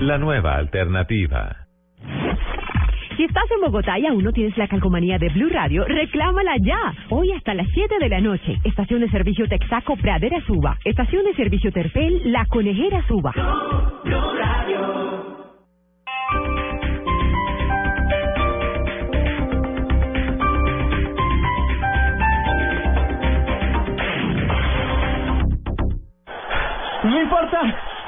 [0.00, 1.66] La nueva alternativa.
[3.16, 6.94] Si estás en Bogotá y aún no tienes la calcomanía de Blue Radio, reclámala ya.
[7.10, 8.58] Hoy hasta las 7 de la noche.
[8.62, 10.78] Estación de servicio Texaco Pradera Suba.
[10.84, 13.32] Estación de servicio Terpel La Conejera Suba.
[27.02, 27.87] No importa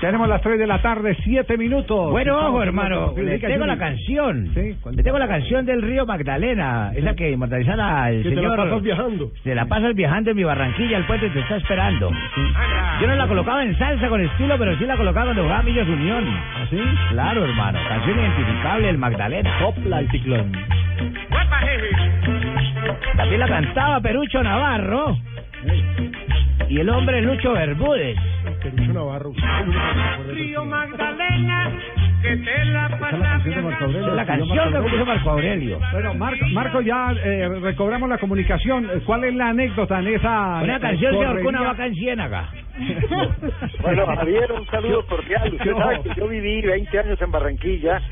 [0.00, 2.10] Tenemos las 3 de la tarde, 7 minutos.
[2.10, 3.14] Bueno, ojo, hermano.
[3.16, 4.50] Le tengo la canción.
[4.54, 6.92] Sí, Le tengo la canción del río Magdalena.
[6.94, 8.56] Esa que inmortalizará al Que te la señor.
[8.56, 9.30] pasas viajando.
[9.42, 12.10] Te la pasas viajando en mi Barranquilla, el puente te está esperando.
[13.00, 15.88] Yo no la colocaba en salsa con estilo, pero sí la colocaba cuando jugaba Millos
[15.88, 16.24] Unión.
[16.62, 16.78] ¿Así?
[17.10, 17.78] Claro, hermano.
[17.88, 19.58] Canción identificable, el Magdalena.
[19.58, 20.52] Sopla el ciclón.
[23.16, 25.16] También la cantaba Perucho Navarro.
[26.68, 28.16] Y el hombre Lucho Bermúdez.
[28.62, 29.32] Perucho Navarro.
[30.28, 31.72] Río Magdalena,
[32.22, 33.46] que te la pasas
[33.80, 34.14] Aurelio.
[34.14, 35.78] La canción que compuso Marco Aurelio.
[35.92, 38.88] Bueno, Marco, Marco ya eh, recobramos la comunicación.
[39.04, 42.50] ¿Cuál es la anécdota en esa Una eh, canción se ahorcó una vaca en Ciénaga.
[43.80, 45.54] Bueno, Javier, un saludo cordial.
[45.54, 48.02] Usted sabe que yo viví 20 años en Barranquilla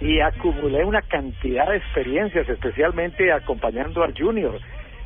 [0.00, 4.60] y acumulé una cantidad de experiencias, especialmente acompañando al Junior.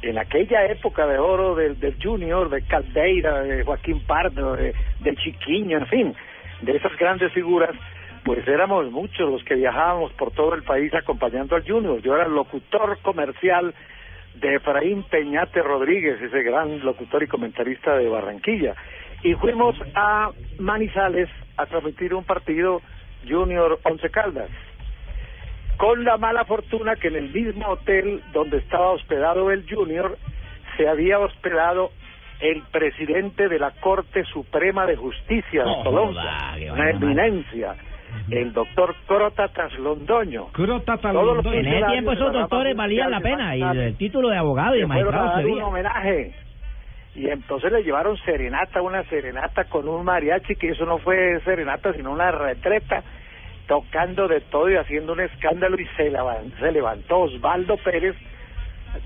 [0.07, 5.17] En aquella época de oro del, del Junior, de Caldeira, de Joaquín Pardo, de, de
[5.17, 6.15] Chiquiño, en fin,
[6.61, 7.71] de esas grandes figuras,
[8.23, 12.03] pues éramos muchos los que viajábamos por todo el país acompañando al Junior.
[12.03, 13.75] Yo era locutor comercial
[14.35, 18.75] de Efraín Peñate Rodríguez, ese gran locutor y comentarista de Barranquilla.
[19.23, 22.83] Y fuimos a Manizales a transmitir un partido
[23.27, 24.51] Junior Once Caldas.
[25.77, 30.17] Con la mala fortuna que en el mismo hotel donde estaba hospedado el Junior
[30.77, 31.91] se había hospedado
[32.41, 37.75] el presidente de la Corte Suprema de Justicia de Colombia, una eminencia,
[38.31, 40.47] el doctor Crotatas Londoño.
[40.53, 44.77] Crotatas los En ese tiempo esos doctores valían la pena y el título de abogado
[44.77, 46.35] y magistrado se un homenaje.
[47.15, 51.93] Y entonces le llevaron serenata, una serenata con un mariachi, que eso no fue serenata,
[51.93, 53.05] sino una retreta,
[53.67, 55.79] tocando de todo y haciendo un escándalo.
[55.81, 58.17] Y se, levan- se levantó Osvaldo Pérez,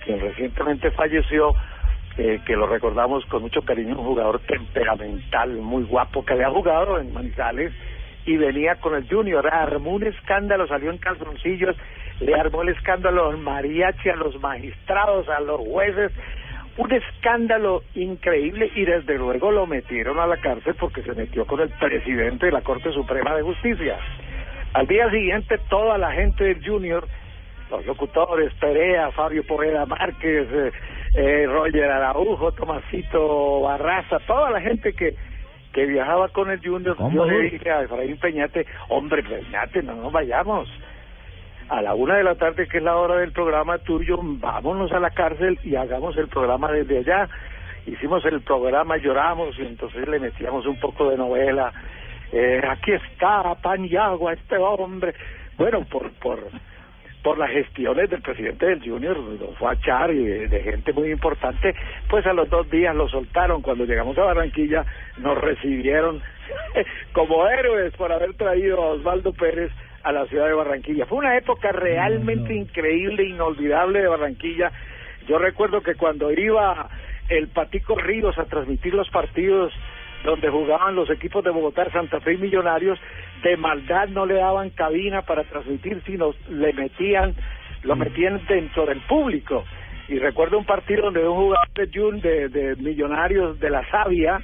[0.04, 1.54] quien recientemente falleció,
[2.16, 6.98] eh, que lo recordamos con mucho cariño, un jugador temperamental, muy guapo, que había jugado
[6.98, 7.72] en Manizales
[8.26, 11.76] y venía con el Junior, armó un escándalo, salió en calzoncillos,
[12.20, 16.12] le armó el escándalo al mariachi, a los magistrados, a los jueces,
[16.76, 21.60] un escándalo increíble y desde luego lo metieron a la cárcel porque se metió con
[21.60, 23.96] el presidente de la Corte Suprema de Justicia.
[24.74, 27.06] Al día siguiente toda la gente del Junior,
[27.70, 30.72] los locutores, Perea, Fabio Poveda Márquez, eh,
[31.14, 35.14] eh, Roger Araujo, Tomasito Barraza, toda la gente que
[35.72, 40.12] que viajaba con el Junior, yo le dije a Efraín Peñate, hombre, Peñate, no nos
[40.12, 40.68] vayamos.
[41.68, 45.00] A la una de la tarde, que es la hora del programa tuyo, vámonos a
[45.00, 47.28] la cárcel y hagamos el programa desde allá.
[47.86, 51.72] Hicimos el programa, lloramos y entonces le metíamos un poco de novela.
[52.32, 55.14] Eh, aquí está, pan y agua, este hombre.
[55.56, 56.40] Bueno, por, por,
[57.22, 61.10] por las gestiones del presidente del Junior, lo fue a y de, de gente muy
[61.10, 61.74] importante,
[62.08, 63.62] pues a los dos días lo soltaron.
[63.62, 64.84] Cuando llegamos a Barranquilla
[65.18, 66.22] nos recibieron
[67.12, 71.06] como héroes por haber traído a Osvaldo Pérez a la ciudad de Barranquilla.
[71.06, 74.70] Fue una época realmente increíble, inolvidable de Barranquilla.
[75.26, 76.88] Yo recuerdo que cuando iba
[77.28, 79.72] el Patico Ríos a transmitir los partidos
[80.24, 82.98] donde jugaban los equipos de Bogotá, Santa Fe y Millonarios,
[83.42, 87.34] de maldad no le daban cabina para transmitir, sino le metían,
[87.82, 89.64] lo metían dentro del público.
[90.08, 94.40] Y recuerdo un partido donde un jugador de Jun de, de Millonarios de la Sabia,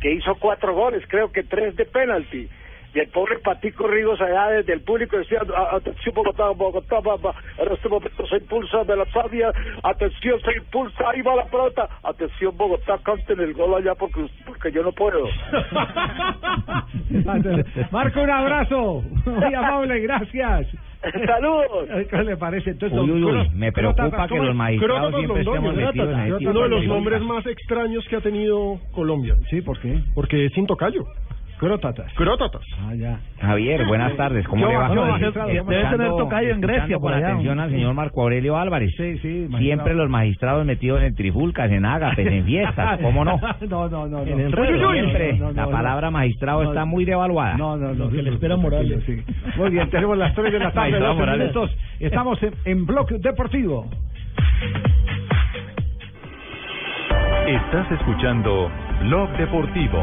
[0.00, 2.48] que hizo cuatro goles, creo que tres de penalti.
[2.94, 6.98] Y el pobre Patico Ríos allá desde el público decía, "A- atención Bogotá, Bogotá,
[7.58, 9.50] en este momento se impulsa de la Sabia,
[9.82, 14.70] atención, se impulsa, ahí va la pelota, atención Bogotá, canten el gol allá porque, porque
[14.70, 15.24] yo no puedo.
[17.90, 19.02] Marco, un abrazo.
[19.26, 20.68] Muy amable, gracias.
[21.26, 21.88] Saludos.
[22.10, 22.70] ¿Qué le parece?
[22.70, 26.62] Entonces, Uy, uy, uy, me preocupa que los magistrados siempre estemos metidos en tipo uno
[26.62, 29.34] de los nombres más extraños que ha tenido Colombia.
[29.50, 29.98] Sí, ¿por qué?
[30.14, 31.04] Porque es intocayo.
[31.58, 32.12] Crotatas.
[32.14, 32.62] Crotatas.
[32.80, 33.18] Ah, ya.
[33.40, 34.46] Javier, buenas tardes.
[34.48, 34.88] ¿Cómo Yo, le va?
[34.88, 35.16] magistrado,
[35.50, 37.28] Escuchando- debe tener tocayo en Grecia, por allá.
[37.28, 38.90] atención al señor Marco Aurelio Álvarez.
[38.96, 39.58] Sí, sí, magistrado.
[39.58, 43.38] Siempre los magistrados metidos en trifulcas, en ágapes, en fiestas, ¿cómo no?
[43.68, 44.22] no, no, no.
[44.24, 44.60] En no.
[44.60, 44.98] uy, uy.
[45.00, 45.32] siempre.
[45.34, 45.70] No, no, La no.
[45.70, 47.56] palabra magistrado No, está muy devaluada.
[47.56, 48.10] No, no, no.
[48.10, 49.02] que le espera Morales.
[49.06, 49.22] Sí.
[49.56, 51.48] Muy bien, tenemos las 3 de la tarde, Magistrado 12 Morales.
[51.54, 51.76] minutos.
[52.00, 53.88] Estamos en, en Bloque Deportivo.
[57.46, 58.70] Estás escuchando
[59.02, 60.02] Blog Deportivo.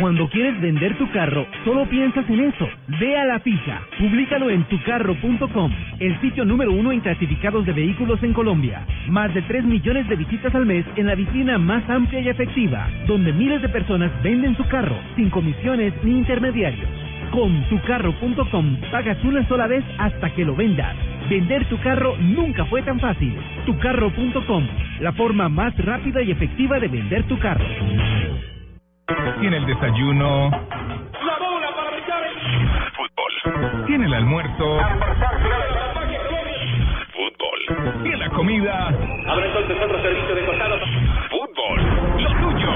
[0.00, 2.68] Cuando quieres vender tu carro, solo piensas en eso.
[3.00, 3.80] Ve a la fija.
[3.98, 8.84] Públicalo en tucarro.com, el sitio número uno en clasificados de vehículos en Colombia.
[9.08, 12.88] Más de 3 millones de visitas al mes en la vitrina más amplia y efectiva,
[13.06, 16.88] donde miles de personas venden su carro, sin comisiones ni intermediarios.
[17.30, 20.94] Con tucarro.com pagas una sola vez hasta que lo vendas.
[21.30, 23.34] Vender tu carro nunca fue tan fácil.
[23.64, 24.66] Tucarro.com,
[25.00, 27.64] la forma más rápida y efectiva de vender tu carro.
[29.06, 30.50] Tiene el desayuno.
[30.50, 31.90] La bola para
[32.96, 33.86] Fútbol.
[33.86, 34.80] Tiene el almuerzo.
[37.14, 38.02] Fútbol.
[38.02, 38.88] Tiene la comida.
[39.28, 40.78] Abre entonces otro servicio de costado.
[41.30, 42.20] Fútbol.
[42.20, 42.70] Lo tuyo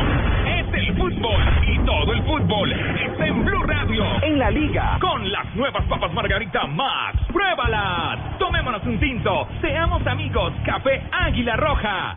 [0.46, 1.42] es el fútbol.
[1.66, 4.04] Y todo el fútbol está en Blue Radio.
[4.22, 4.98] En la liga.
[5.00, 7.18] Con las nuevas papas Margarita Max.
[7.32, 8.38] ¡Pruébalas!
[8.38, 9.48] Tomémonos un tinto.
[9.60, 10.52] Seamos amigos.
[10.64, 12.16] Café Águila Roja.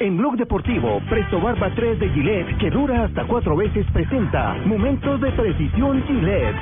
[0.00, 5.20] En Blog Deportivo, Presto Barba 3 de Gillette, que dura hasta cuatro veces, presenta Momentos
[5.20, 6.56] de Precisión Gillette.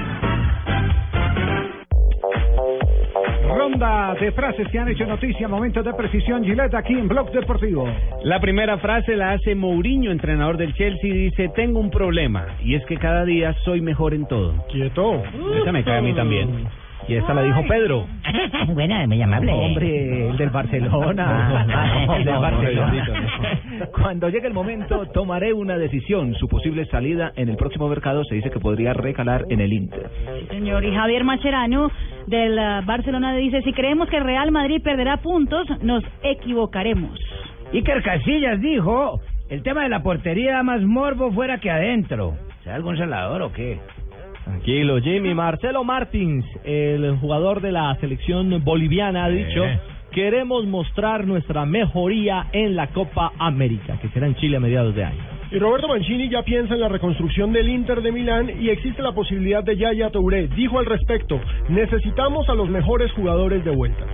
[3.56, 7.88] Ronda de frases que han hecho noticia, momentos de precisión Gillette aquí en Blog Deportivo.
[8.24, 12.74] La primera frase la hace Mourinho, entrenador del Chelsea, y dice, tengo un problema, y
[12.74, 14.54] es que cada día soy mejor en todo.
[14.70, 15.22] Quieto.
[15.60, 16.66] Esa me cae a mí también.
[17.08, 18.06] Y esta la dijo Pedro.
[18.74, 19.50] Buena, muy amable.
[19.52, 21.66] Hombre, el del Barcelona.
[21.72, 22.92] Ah, el del no, Barcelona.
[22.92, 23.90] bendito.
[23.92, 26.34] Cuando llegue el momento, tomaré una decisión.
[26.34, 30.10] Su posible salida en el próximo mercado se dice que podría recalar en el Inter.
[30.50, 31.90] Señor, y Javier Macherano
[32.26, 37.18] del eh, Barcelona dice, si creemos que el Real Madrid perderá puntos, nos equivocaremos.
[37.72, 42.34] Iker Casillas dijo, el tema de la portería da más morbo fuera que adentro.
[42.62, 43.78] ¿Será algún celador o qué?
[44.48, 45.34] Tranquilo, Jimmy.
[45.34, 49.62] Marcelo Martins, el jugador de la selección boliviana, ha dicho,
[50.10, 55.04] queremos mostrar nuestra mejoría en la Copa América, que será en Chile a mediados de
[55.04, 55.22] año.
[55.50, 59.12] Y Roberto Mancini ya piensa en la reconstrucción del Inter de Milán y existe la
[59.12, 60.48] posibilidad de Yaya Touré.
[60.48, 64.04] Dijo al respecto, necesitamos a los mejores jugadores de vuelta.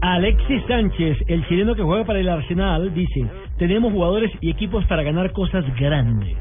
[0.00, 3.26] Alexis Sánchez, el chileno que juega para el Arsenal, dice,
[3.58, 6.36] tenemos jugadores y equipos para ganar cosas grandes.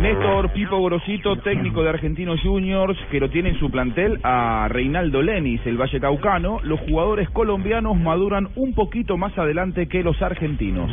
[0.00, 5.22] Néstor Pipo Grosito, técnico de Argentinos Juniors, que lo tiene en su plantel a Reinaldo
[5.22, 6.60] Lenis, el Valle Caucano.
[6.62, 10.90] Los jugadores colombianos maduran un poquito más adelante que los argentinos.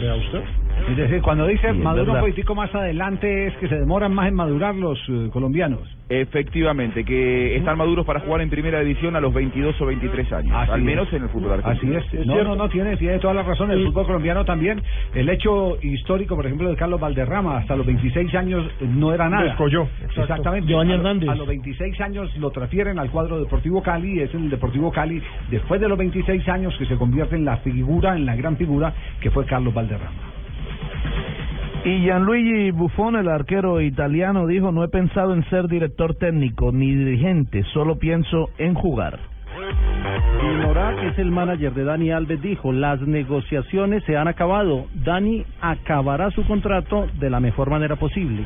[0.90, 4.14] Es decir, cuando dice Sí, es madura un poquitico más adelante es que se demoran
[4.14, 5.80] más en madurar los eh, colombianos.
[6.10, 10.52] Efectivamente, que están maduros para jugar en primera división a los 22 o 23 años,
[10.56, 10.86] Así al es.
[10.86, 11.98] menos en el fútbol Así argentino.
[11.98, 12.28] es.
[12.28, 13.72] No, no, no, tiene, tiene toda la razón.
[13.72, 14.82] El fútbol colombiano también.
[15.16, 19.30] El hecho histórico, por ejemplo, de Carlos Valderrama, hasta los 26 años eh, no era
[19.30, 19.46] nada.
[19.46, 19.88] Descolló.
[20.04, 20.68] Exactamente.
[20.68, 21.30] Giovanni Hernández.
[21.30, 24.20] A los 26 años lo transfieren al cuadro Deportivo Cali.
[24.20, 27.58] Es en el Deportivo Cali, después de los 26 años, que se convierte en la
[27.58, 30.36] figura, en la gran figura que fue Carlos Valderrama.
[31.86, 36.94] Y Gianluigi Buffon, el arquero italiano, dijo, no he pensado en ser director técnico ni
[36.96, 39.20] dirigente, solo pienso en jugar.
[40.42, 44.86] Y Morá, que es el manager de Dani Alves, dijo, las negociaciones se han acabado.
[44.96, 48.44] Dani acabará su contrato de la mejor manera posible.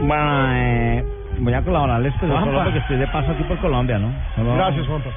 [0.00, 1.04] Bueno, eh,
[1.38, 4.12] voy a colaborarles, pero solo porque estoy de paso aquí por Colombia, ¿no?
[4.34, 5.10] Solo- Gracias, Juanpa.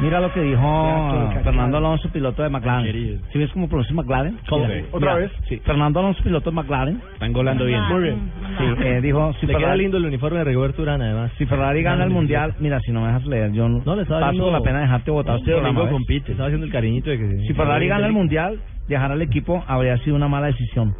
[0.00, 3.20] Mira lo que dijo Fernando Alonso, piloto de McLaren.
[3.32, 4.38] ¿Sí ves cómo pronuncia McLaren?
[4.48, 4.64] ¿Cómo?
[4.66, 5.32] Mira, ¿Otra mira, vez?
[5.48, 5.58] Sí.
[5.64, 7.02] Fernando Alonso, piloto de McLaren.
[7.12, 7.82] Están golando bien.
[7.90, 8.32] Muy bien.
[8.58, 11.32] Sí, eh, dijo, si Le queda Ferrari, lindo el uniforme de Rigoberto Urán, además.
[11.36, 14.02] si Ferrari gana el mundial, mira, si no me dejas leer, yo no, No, le
[14.02, 15.92] estaba paso haciendo- la pena dejarte votar Este este domingo ¿ves?
[15.92, 17.36] compite, estaba haciendo el cariñito de que...
[17.46, 20.94] Si Ferrari gana el mundial, dejar al equipo habría sido una mala decisión.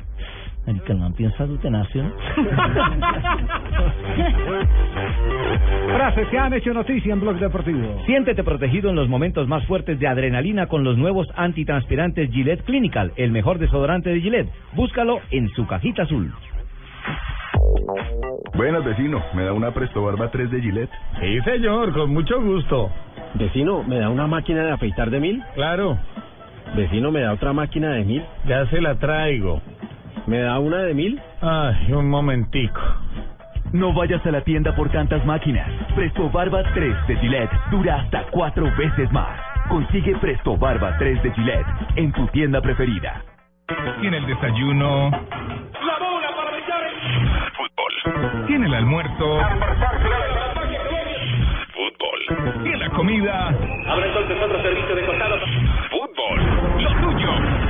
[0.66, 1.46] El que no piensa.
[5.94, 8.02] Frases que han hecho noticia en Blog Deportivo.
[8.06, 13.12] Siéntete protegido en los momentos más fuertes de adrenalina con los nuevos antitranspirantes Gillette Clinical,
[13.16, 14.50] el mejor desodorante de Gillette.
[14.74, 16.32] Búscalo en su cajita azul.
[18.54, 19.22] Buenas, vecino.
[19.34, 20.90] ¿Me da una Presto Barba 3 de Gillette?
[21.20, 22.90] Sí, señor, con mucho gusto.
[23.34, 25.42] Vecino, ¿me da una máquina de afeitar de mil?
[25.54, 25.98] Claro.
[26.76, 28.22] Vecino, ¿me da otra máquina de mil?
[28.46, 29.60] Ya se la traigo.
[30.26, 31.20] ¿Me da una de mil?
[31.40, 32.80] Ay, un momentico.
[33.72, 35.68] No vayas a la tienda por tantas máquinas.
[35.94, 39.38] Presto Barba 3 de Gillette dura hasta cuatro veces más.
[39.68, 43.22] Consigue Presto Barba 3 de Gillette en tu tienda preferida.
[44.00, 45.10] Tiene el desayuno.
[45.10, 47.52] La bola para brillar en...
[47.54, 48.46] Fútbol.
[48.48, 49.38] Tiene el almuerzo.
[51.72, 52.66] Fútbol.
[52.66, 53.54] En la comida.
[53.86, 55.36] Ahora entonces otro servicio de costado.
[55.90, 56.82] Fútbol.
[56.82, 57.69] Lo tuyo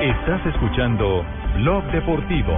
[0.00, 1.24] Estás escuchando
[1.56, 2.56] Blog Deportivo.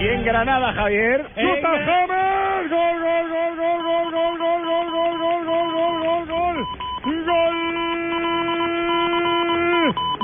[0.00, 1.24] Y en Granada, Javier.
[1.36, 2.70] ¡Chuta James!
[2.70, 6.56] ¡Gol, gol, gol, gol, gol, gol, gol, gol, gol, gol, gol, gol, gol, gol!
[7.24, 7.54] ¡Gol!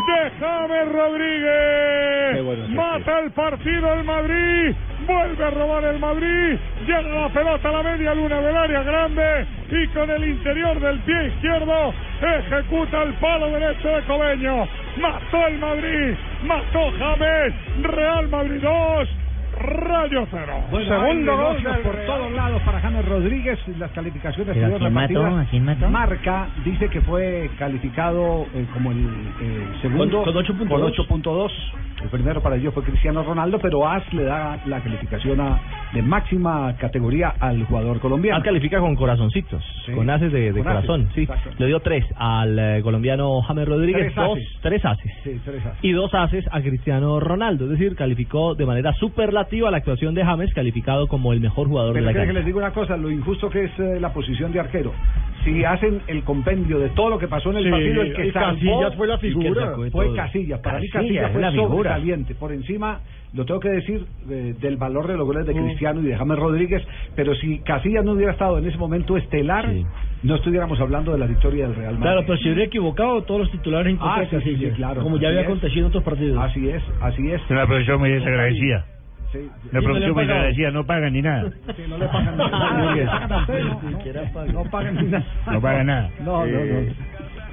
[0.08, 2.68] De James Rodríguez.
[2.70, 4.74] Mata el partido el Madrid.
[5.08, 6.58] Vuelve a robar el Madrid.
[6.86, 9.46] Llega la pelota a la media luna del área grande.
[9.70, 14.68] Y con el interior del pie izquierdo ejecuta el palo derecho de Cobeño.
[15.00, 16.14] Mató el Madrid.
[16.42, 17.54] Mató James.
[17.82, 19.08] Real Madrid 2.
[19.68, 20.52] Rayo 0.
[20.86, 23.58] Segundo gol por todos lados para James Rodríguez.
[23.78, 25.22] Las calificaciones ¿Pero a fueron quién mató?
[25.24, 25.46] repetidas.
[25.46, 25.88] ¿A quién mató?
[25.90, 29.06] Marca dice que fue calificado eh, como el
[29.40, 30.68] eh, segundo Con- con 8.2.
[30.68, 30.82] con
[31.22, 31.50] 8.2.
[32.02, 35.58] El primero para ello fue Cristiano Ronaldo, pero AS le da la calificación a-
[35.92, 38.36] de máxima categoría al jugador colombiano.
[38.36, 39.92] Al califica con corazoncitos, Sí.
[39.92, 41.22] con haces de, de Con corazón, sí.
[41.22, 41.50] exacto.
[41.58, 44.48] Le dio tres al eh, colombiano James Rodríguez, Tres dos, haces.
[44.62, 45.12] tres haces.
[45.24, 45.78] Sí, tres haces.
[45.82, 50.24] Y dos haces a Cristiano Ronaldo, es decir, calificó de manera superlativa la actuación de
[50.24, 52.38] James, calificado como el mejor jugador Pero de la quiero que cancha.
[52.40, 54.92] les digo una cosa, lo injusto que es eh, la posición de arquero.
[55.44, 58.32] Si hacen el compendio de todo lo que pasó en el Sí, partido, el que
[58.32, 59.74] Casillas fue la que figura.
[59.90, 60.14] Fue.
[60.14, 61.68] Casillas, Para mí Casillas, Casillas fue la figura.
[61.90, 62.34] sobresaliente.
[62.34, 63.00] Por encima,
[63.34, 65.64] lo tengo que decir, eh, del valor de los goles de Mm.
[65.64, 66.82] Cristiano y de James Rodríguez.
[67.14, 69.72] Pero si Casillas no hubiera estado en ese momento estelar,
[70.22, 72.02] no estuviéramos hablando de la victoria del Real Madrid.
[72.02, 74.70] Claro, pero si hubiera equivocado todos los titulares en contra Ah, de sí, sí, Casillas,
[74.72, 75.02] sí, claro.
[75.02, 75.46] como ya había es.
[75.46, 76.38] acontecido en otros partidos.
[76.44, 77.40] Así es, así es.
[77.48, 78.84] Una profesión muy desagradecida.
[79.32, 79.48] Sí.
[79.70, 81.50] Profesión muy desagradecida, no pagan ni nada.
[81.76, 83.46] Sí, no le pagan nada.
[84.52, 86.10] No pagan no, no nada.
[86.20, 86.46] No.
[86.46, 86.92] No, no, Eh,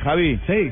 [0.04, 0.40] Javi.
[0.48, 0.72] Sí.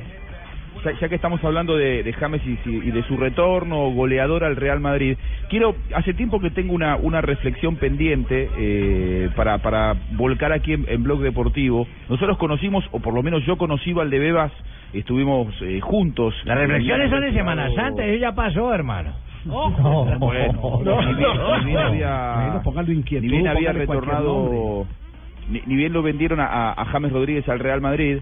[0.86, 4.58] Ya, ya que estamos hablando de, de James y, y de su retorno goleador al
[4.58, 5.18] Real Madrid,
[5.50, 10.86] quiero, hace tiempo que tengo una, una reflexión pendiente eh, para, para volcar aquí en,
[10.90, 11.88] en Blog Deportivo.
[12.10, 14.52] Nosotros conocimos, o por lo menos yo conocí Valdebebas,
[14.92, 16.34] estuvimos eh, juntos.
[16.44, 19.14] Las reflexiones son de Semana Santa, eso ya pasó, hermano.
[19.46, 22.62] Bueno, ni bien, ni bien había,
[23.22, 24.86] ni bien había retornado,
[25.50, 28.20] ni, ni bien lo vendieron a, James Rodríguez al Real Madrid.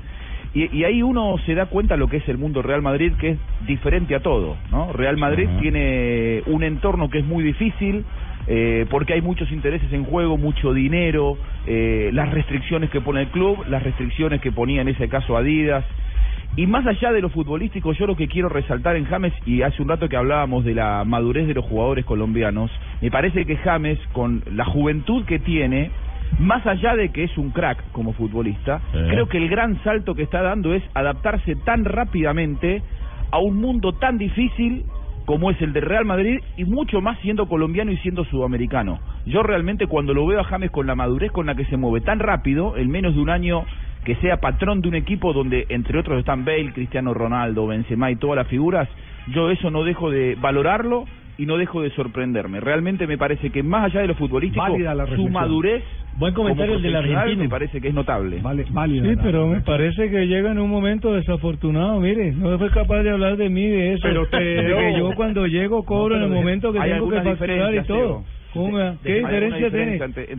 [0.53, 3.29] Y, y ahí uno se da cuenta lo que es el mundo Real Madrid, que
[3.29, 4.57] es diferente a todo.
[4.69, 4.91] ¿no?
[4.91, 8.03] Real Madrid tiene un entorno que es muy difícil,
[8.47, 13.27] eh, porque hay muchos intereses en juego, mucho dinero, eh, las restricciones que pone el
[13.27, 15.85] club, las restricciones que ponía en ese caso Adidas.
[16.57, 19.81] Y más allá de lo futbolístico, yo lo que quiero resaltar en James, y hace
[19.81, 22.69] un rato que hablábamos de la madurez de los jugadores colombianos,
[23.01, 25.91] me parece que James, con la juventud que tiene,
[26.39, 30.23] más allá de que es un crack como futbolista, creo que el gran salto que
[30.23, 32.81] está dando es adaptarse tan rápidamente
[33.31, 34.83] a un mundo tan difícil
[35.25, 38.99] como es el de Real Madrid y mucho más siendo colombiano y siendo sudamericano.
[39.25, 42.01] Yo realmente cuando lo veo a James con la madurez con la que se mueve
[42.01, 43.65] tan rápido, en menos de un año
[44.05, 48.15] que sea patrón de un equipo donde entre otros están Bale, Cristiano Ronaldo, Benzema y
[48.15, 48.89] todas las figuras,
[49.27, 51.05] yo eso no dejo de valorarlo
[51.37, 52.59] y no dejo de sorprenderme.
[52.59, 55.83] Realmente me parece que más allá de lo futbolístico, la su madurez
[56.17, 57.43] Buen comentario el del argentino.
[57.43, 58.39] Me parece que es notable.
[58.41, 59.09] Vale, válido.
[59.09, 61.99] Sí, pero me parece que llega en un momento desafortunado.
[61.99, 64.03] Mire, no fue capaz de hablar de mí, de eso.
[64.03, 67.83] Pero, que yo cuando llego cobro No, en el momento que tengo que facturar y
[67.83, 68.23] todo.
[69.03, 69.91] ¿Qué diferencia tiene?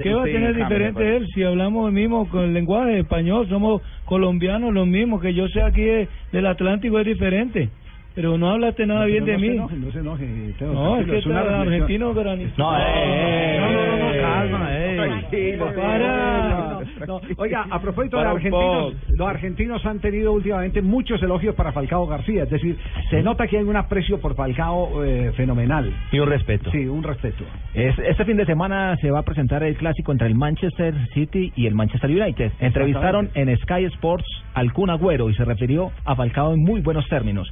[0.03, 3.49] ¿Qué va a tener diferente él si hablamos el mismo con el lenguaje español?
[3.49, 7.71] Somos colombianos los mismos, que yo sé aquí de- del Atlántico es diferente.
[8.15, 9.49] Pero no hablaste nada bien de no mí.
[9.49, 11.37] Se enoje, no se enoje, Teo, No, es que reflexión.
[11.37, 12.53] argentino granito.
[12.59, 14.97] No, eh, no, no, no, no, calma, eh.
[14.97, 16.79] Tranquilo, Para.
[17.07, 22.07] No, Oiga, a propósito de argentinos, los argentinos han tenido últimamente muchos elogios para Falcao
[22.07, 22.45] García.
[22.45, 22.77] Es decir,
[23.11, 25.93] se nota que hay un aprecio por Falcao eh, fenomenal.
[26.13, 26.71] Y un respeto.
[26.71, 27.45] Sí, un respeto.
[27.75, 31.53] Es- este fin de semana se va a presentar el clásico entre el Manchester City
[31.57, 32.53] y el Manchester United.
[32.61, 37.09] Entrevistaron en Sky Sports al Kun Agüero y se refirió a Falcao en muy buenos
[37.09, 37.51] términos.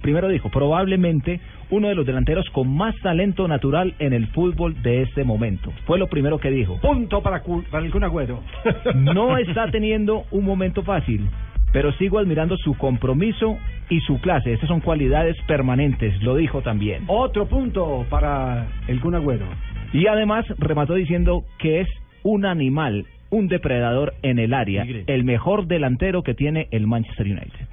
[0.00, 1.40] Primero dijo, probablemente
[1.70, 5.72] uno de los delanteros con más talento natural en el fútbol de este momento.
[5.86, 6.78] Fue lo primero que dijo.
[6.80, 8.40] Punto para, para el Kun Agüero.
[8.94, 11.28] No está teniendo un momento fácil,
[11.72, 14.52] pero sigo admirando su compromiso y su clase.
[14.52, 17.04] Estas son cualidades permanentes, lo dijo también.
[17.06, 19.46] Otro punto para el Kun Agüero.
[19.92, 21.88] Y además remató diciendo que es
[22.22, 27.66] un animal, un depredador en el área, el mejor delantero que tiene el Manchester United.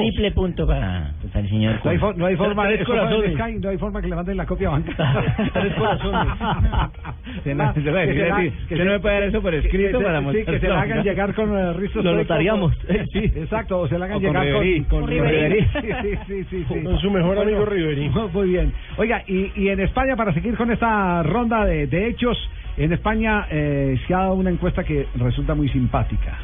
[0.00, 1.80] Triple punto para, para el señor.
[1.84, 3.32] No hay, fo- no hay forma corazones.
[3.34, 5.24] Sky, no hay forma que le manden la copia banca.
[5.52, 6.32] Tres corazones.
[7.44, 8.52] Se no- se lo voy a decir.
[8.62, 11.02] Usted no me puede dar eso por escrito que, para sí, que se la hagan
[11.02, 12.72] llegar con eh, Risto Lo notariamos.
[13.12, 14.84] Sí, exacto, o se la hagan O con llegar Riverí.
[14.84, 15.60] con, Con Riverí.
[15.60, 16.82] Sí, sí, sí, sí, sí.
[16.84, 18.10] Con su mejor amigo Riverí.
[18.32, 18.72] Muy bien.
[18.96, 22.36] Oiga, y, y en España, para seguir con esta ronda de, de hechos,
[22.76, 26.38] en España eh, se ha dado una encuesta que resulta muy simpática.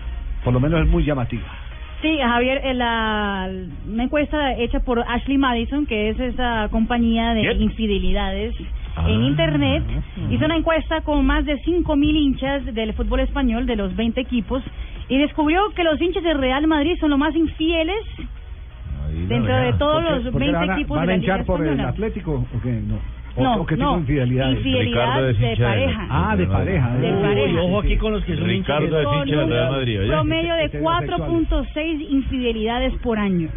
[0.45, 1.47] Por lo menos es muy llamativa.
[2.03, 3.51] Sí, Javier, en la,
[3.89, 8.55] una encuesta hecha por Ashley Madison, que es esa compañía de infidelidades
[8.97, 9.05] Ah.
[9.09, 9.85] en Internet,
[10.31, 14.61] hizo una encuesta con más de 5.000 hinchas del fútbol español, de los 20 equipos,
[15.09, 17.97] y descubrió que los hinchas del Real Madrid son los más infieles
[19.29, 21.17] dentro de todos ¿Por qué- los por qué 20 van a- equipos ¿Van de a
[21.17, 21.81] la Liga hinchar por el.
[21.81, 22.73] Atlético o qué?
[22.73, 22.99] No.
[23.39, 23.93] ¿O, No, o qué tipo no.
[23.95, 24.01] de?
[24.01, 26.07] Infidelidad Ricardo es de del- pareja.
[26.11, 26.91] Ah, de pareja.
[26.97, 27.63] De Uy, pareja.
[27.63, 30.09] ojo aquí con los que son Ricardo Con hincha del un Real Madrid, oye.
[30.09, 31.11] promedio de Heterosexuales.
[31.11, 33.49] 4.6 infidelidades por año.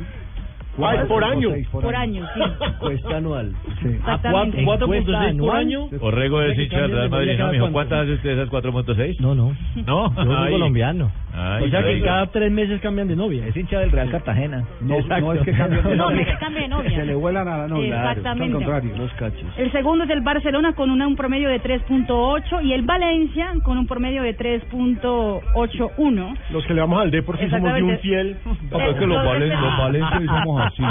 [0.82, 1.50] Ay, por año.
[1.72, 2.42] Por año, sí.
[2.80, 3.54] Cuesta anual.
[3.84, 4.64] Exactamente.
[4.66, 5.88] 4.6 por año.
[6.00, 7.72] Orrego es hincha del Real Madrid, ¿no, mijo?
[7.72, 9.20] ¿Cuántas hace usted esas 4.6?
[9.20, 9.56] No, no.
[9.86, 10.16] ¿No?
[10.16, 10.52] Yo soy Ay.
[10.52, 11.12] colombiano.
[11.34, 13.48] Ay, o sea que cada tres meses cambian de novia.
[13.48, 14.66] Es hincha del Real Cartagena.
[14.82, 16.16] No, no es que cambien de No, novia.
[16.16, 16.90] no es que cambie de novia.
[17.00, 17.96] Se le vuelan a la novia.
[18.10, 18.44] Exactamente.
[18.44, 18.92] Al contrario.
[18.98, 19.46] Los cachos.
[19.58, 23.78] El segundo es el Barcelona con una- un promedio de 3.8 y el Valencia con
[23.78, 26.36] un promedio de 3.81.
[26.52, 28.36] Los que le vamos al Depor sí somos de un fiel.
[28.70, 30.84] Papá, es que los, valen, los valencianos somos así.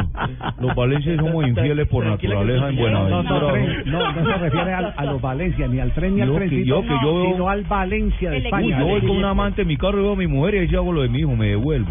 [0.61, 3.53] Los valencianos somos infieles por naturaleza en No, no, Buenaventura.
[3.53, 7.49] tren, no, no se refiere a, los Valencia, ni al tren ni al veo- sino
[7.49, 8.77] al Valencia de España.
[8.77, 10.59] Uy, yo voy con un amante en mi carro y veo a mi mujer y
[10.59, 11.91] ahí sí hago lo de mi hijo, me devuelvo.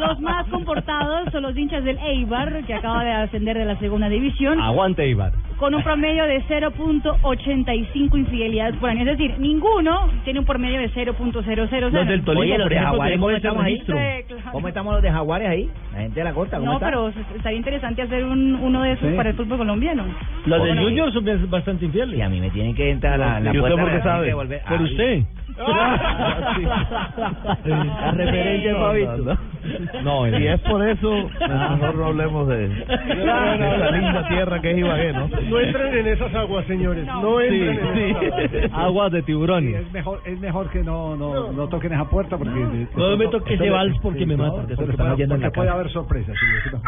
[0.00, 4.08] Los más comportados son los hinchas del Eibar, que acaba de ascender de la segunda
[4.08, 5.32] división, Aguante, Ibar.
[5.58, 9.00] Con un promedio de 0.85 infidelidades por año.
[9.00, 11.90] Es decir, ninguno tiene un promedio de 0.000.
[11.90, 13.80] Los del Tolima, Oye, los por de Jaguares, ¿cómo estamos ahí?
[13.80, 14.00] claro.
[14.52, 15.70] ¿Cómo estamos los de Jaguares ahí?
[15.92, 16.86] La gente de la costa, ¿cómo No, está?
[16.86, 19.16] pero estaría interesante hacer un, uno de esos Sí.
[19.16, 20.04] para el fútbol colombiano.
[20.46, 22.18] Los del Junior son bastante infieles.
[22.18, 24.02] Y a mí me tienen que entrar a la, la ¿Y usted puerta por qué
[24.02, 24.26] sabe?
[24.26, 24.62] de volver-
[25.56, 26.64] ¿Por Ay.
[26.64, 26.68] usted?
[27.64, 29.16] La referencia, no, Fabito.
[30.02, 30.36] No, no.
[30.38, 32.84] si es por eso, mejor no hablemos de, de
[33.24, 35.28] esa linda tierra que es Ibagué, ¿no?
[35.28, 37.06] No entren en esas aguas, señores.
[37.06, 38.02] No Sí, entren en sí.
[38.10, 38.24] esas
[38.72, 38.84] aguas.
[38.84, 39.74] Aguas de Sí, tiburones.
[39.86, 42.50] es mejor es mejor que no no, no toquen esa puerta porque
[42.96, 44.66] No me toque ese vals porque me mata.
[44.76, 46.82] porque lo puede, porque puede haber sorpresas sí, no.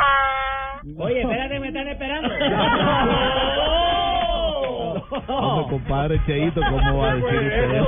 [1.05, 2.29] Oye, espérate, me están esperando.
[5.27, 7.81] Hombre, compadre Cheito, ¿cómo va a decir usted?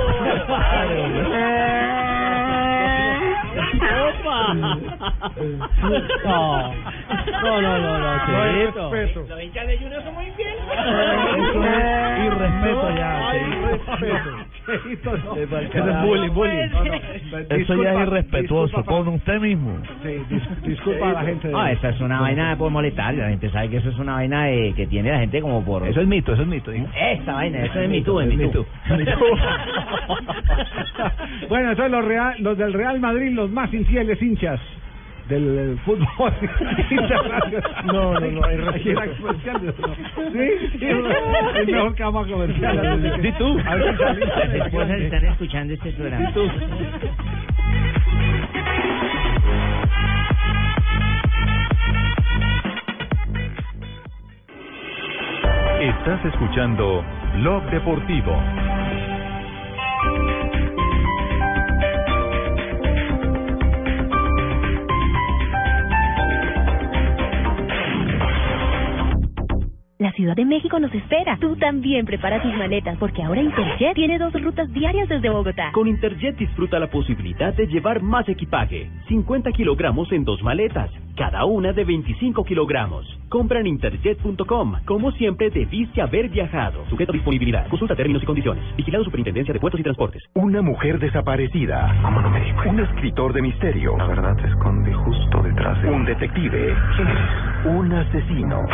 [4.09, 4.53] ¡Opa!
[6.23, 6.73] No,
[7.41, 8.91] no, no, no, no, No hay Cheito.
[8.91, 9.25] respeto.
[9.29, 10.55] Los hinchas de Junior son muy infieles.
[11.39, 13.31] Eso es irrespeto ya,
[13.99, 14.45] Cheito.
[14.69, 15.35] No.
[15.35, 16.69] Eso es bullying, bullying.
[16.71, 16.93] No, no.
[17.49, 19.77] Eso ya es irrespetuoso disculpa, con usted mismo.
[20.03, 21.47] Sí, dis- disculpa a la gente.
[21.47, 23.13] de- No, esa es una vaina por molestar.
[23.15, 25.87] La gente sabe que eso es una vaina de- que tiene la gente como por.
[25.87, 26.71] Eso es mito, eso es mito.
[26.71, 26.87] digo.
[26.95, 28.65] Esa vaina, eso es mi tú, es mi tú.
[31.49, 34.59] bueno, entonces los, Real, los del Real Madrid, los más infieles hinchas
[35.29, 36.33] del eh, fútbol.
[37.85, 39.01] No, no, no, hay respeto.
[39.21, 39.95] comercial, ¿no?
[40.31, 43.21] Sí, sí, el mejor cama comercial.
[43.21, 43.57] Di tú.
[43.65, 46.31] A ver si Las esposas están escuchando este programa.
[55.81, 57.03] Estás escuchando
[57.35, 58.68] Blog Deportivo.
[70.29, 71.39] Ciudad de México nos espera.
[71.41, 75.71] Tú también prepara tus maletas porque ahora Interjet tiene dos rutas diarias desde Bogotá.
[75.71, 78.91] Con Interjet disfruta la posibilidad de llevar más equipaje.
[79.07, 83.07] 50 kilogramos en dos maletas, cada una de 25 kilogramos.
[83.27, 84.75] Compra en interjet.com.
[84.85, 86.85] Como siempre, debiste haber viajado.
[86.89, 87.67] Sujeto a disponibilidad.
[87.67, 88.63] Consulta términos y condiciones.
[88.75, 90.23] Vigilado Superintendencia de Puertos y Transportes.
[90.35, 91.99] Una mujer desaparecida.
[92.03, 93.97] ¿Cómo no me di Un escritor de misterio.
[93.97, 95.89] La verdad se esconde justo detrás de...
[95.89, 96.75] Un detective.
[97.65, 98.65] Un asesino.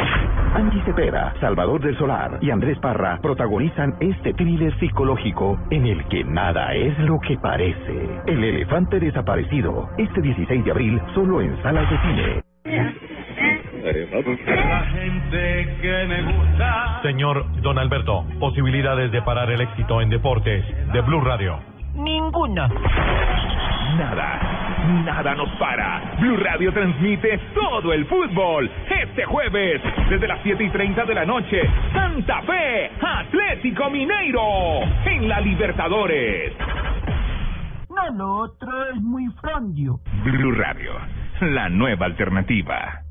[0.54, 6.24] Angie Cepeda, Salvador del Solar y Andrés Parra protagonizan este thriller psicológico en el que
[6.24, 8.24] nada es lo que parece.
[8.26, 9.88] El elefante desaparecido.
[9.96, 12.42] Este 16 de abril, solo en salas de cine.
[14.48, 17.02] La gente que me gusta.
[17.04, 21.60] Señor Don Alberto, posibilidades de parar el éxito en deportes de Blue Radio.
[21.94, 22.68] Ninguna.
[24.00, 24.55] Nada,
[25.06, 26.16] nada nos para.
[26.20, 28.70] Blue Radio transmite todo el fútbol.
[28.90, 31.62] Este jueves, desde las 7 y 30 de la noche,
[31.94, 36.54] Santa Fe, Atlético Mineiro, en la Libertadores.
[37.90, 40.00] No, lo otro es muy frondio.
[40.24, 40.94] Blue Radio,
[41.42, 43.02] la nueva alternativa.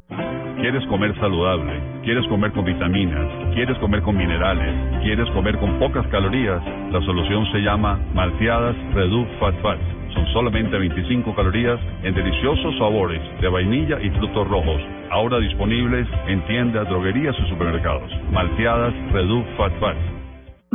[0.61, 1.81] ¿Quieres comer saludable?
[2.03, 3.27] ¿Quieres comer con vitaminas?
[3.55, 5.03] ¿Quieres comer con minerales?
[5.03, 6.63] ¿Quieres comer con pocas calorías?
[6.91, 10.04] La solución se llama Malteadas Reduc Fat Fat.
[10.15, 14.81] Son solamente 25 calorías en deliciosos sabores de vainilla y frutos rojos.
[15.11, 18.11] Ahora disponibles en tiendas, droguerías y supermercados.
[18.31, 20.24] Malteadas Reduc Fat Fat.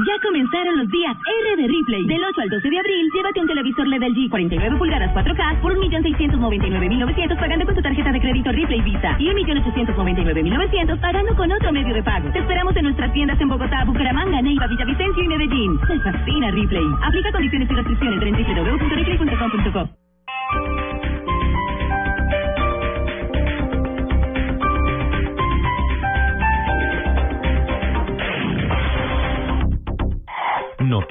[0.07, 2.05] Ya comenzaron los días R de Ripley.
[2.07, 5.75] Del 8 al 12 de abril, llévate un televisor LED LG 49 pulgadas 4K por
[5.75, 11.93] 1.699.900 pagando con tu tarjeta de crédito Ripley Visa y 1.899.900 pagando con otro medio
[11.93, 12.31] de pago.
[12.31, 15.79] Te esperamos en nuestras tiendas en Bogotá, Bucaramanga, Neiva, Villavicencio y Medellín.
[15.87, 16.85] Te fascina Ripley.
[17.03, 19.98] Aplica condiciones y restricciones www.ripley.com.co.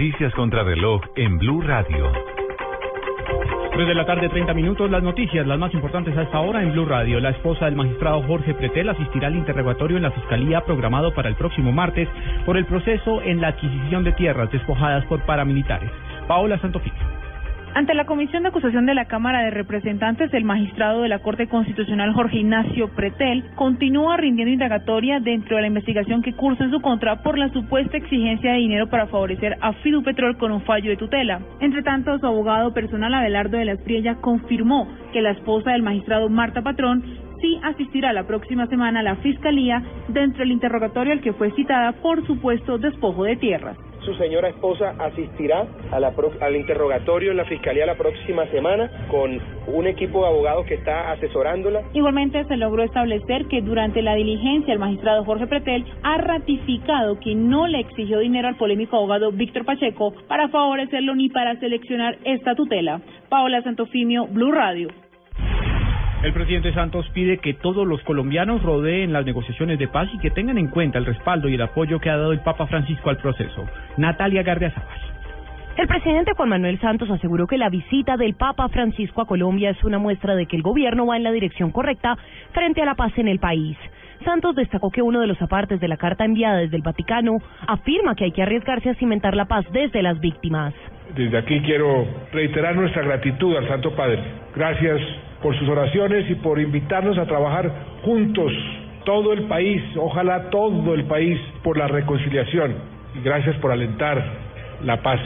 [0.01, 2.13] Noticias contra reloj en Blue Radio.
[3.73, 4.89] 3 de la tarde, 30 minutos.
[4.89, 7.19] Las noticias, las más importantes a esta hora en Blue Radio.
[7.19, 11.35] La esposa del magistrado Jorge Pretel asistirá al interrogatorio en la Fiscalía programado para el
[11.35, 12.09] próximo martes
[12.47, 15.91] por el proceso en la adquisición de tierras despojadas por paramilitares.
[16.29, 17.08] Paola Santofimio.
[17.75, 21.47] Ante la Comisión de Acusación de la Cámara de Representantes, el magistrado de la Corte
[21.47, 26.81] Constitucional Jorge Ignacio Pretel continúa rindiendo indagatoria dentro de la investigación que cursa en su
[26.81, 30.97] contra por la supuesta exigencia de dinero para favorecer a Fidupetrol con un fallo de
[30.97, 31.41] tutela.
[31.61, 36.29] Entre tanto, su abogado personal Abelardo de la Espriella confirmó que la esposa del magistrado
[36.29, 41.33] Marta Patrón sí asistirá la próxima semana a la Fiscalía dentro del interrogatorio al que
[41.33, 43.77] fue citada por supuesto despojo de tierras
[44.09, 49.39] su señora esposa asistirá a la al interrogatorio en la fiscalía la próxima semana con
[49.67, 51.83] un equipo de abogados que está asesorándola.
[51.93, 57.35] Igualmente se logró establecer que durante la diligencia el magistrado Jorge Pretel ha ratificado que
[57.35, 62.55] no le exigió dinero al polémico abogado Víctor Pacheco para favorecerlo ni para seleccionar esta
[62.55, 63.03] tutela.
[63.29, 64.89] Paola Santofimio, Blue Radio.
[66.23, 70.33] El presidente Santos pide que todos los colombianos rodeen las negociaciones de paz y que
[70.33, 73.19] tengan en cuenta el respaldo y el apoyo que ha dado el Papa Francisco al
[73.19, 73.65] proceso.
[73.97, 74.99] Natalia Gardiazabal.
[75.77, 79.85] El presidente Juan Manuel Santos aseguró que la visita del Papa Francisco a Colombia es
[79.85, 82.19] una muestra de que el gobierno va en la dirección correcta
[82.51, 83.77] frente a la paz en el país.
[84.25, 87.37] Santos destacó que uno de los apartes de la carta enviada desde el Vaticano
[87.69, 90.75] afirma que hay que arriesgarse a cimentar la paz desde las víctimas.
[91.15, 94.21] Desde aquí quiero reiterar nuestra gratitud al Santo Padre.
[94.57, 95.01] Gracias
[95.43, 97.71] por sus oraciones y por invitarnos a trabajar
[98.03, 98.53] juntos,
[99.05, 102.75] todo el país, ojalá todo el país, por la reconciliación.
[103.15, 104.23] Y gracias por alentar
[104.85, 105.21] la paz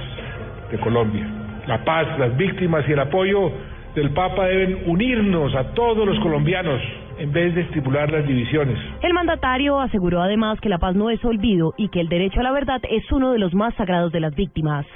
[0.71, 1.27] de Colombia.
[1.67, 3.51] La paz, las víctimas y el apoyo
[3.95, 6.81] del Papa deben unirnos a todos los colombianos
[7.19, 8.79] en vez de estimular las divisiones.
[9.03, 12.43] El mandatario aseguró además que la paz no es olvido y que el derecho a
[12.43, 14.87] la verdad es uno de los más sagrados de las víctimas.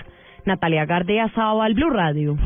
[0.45, 2.37] Natalia Gardea, al Blue Radio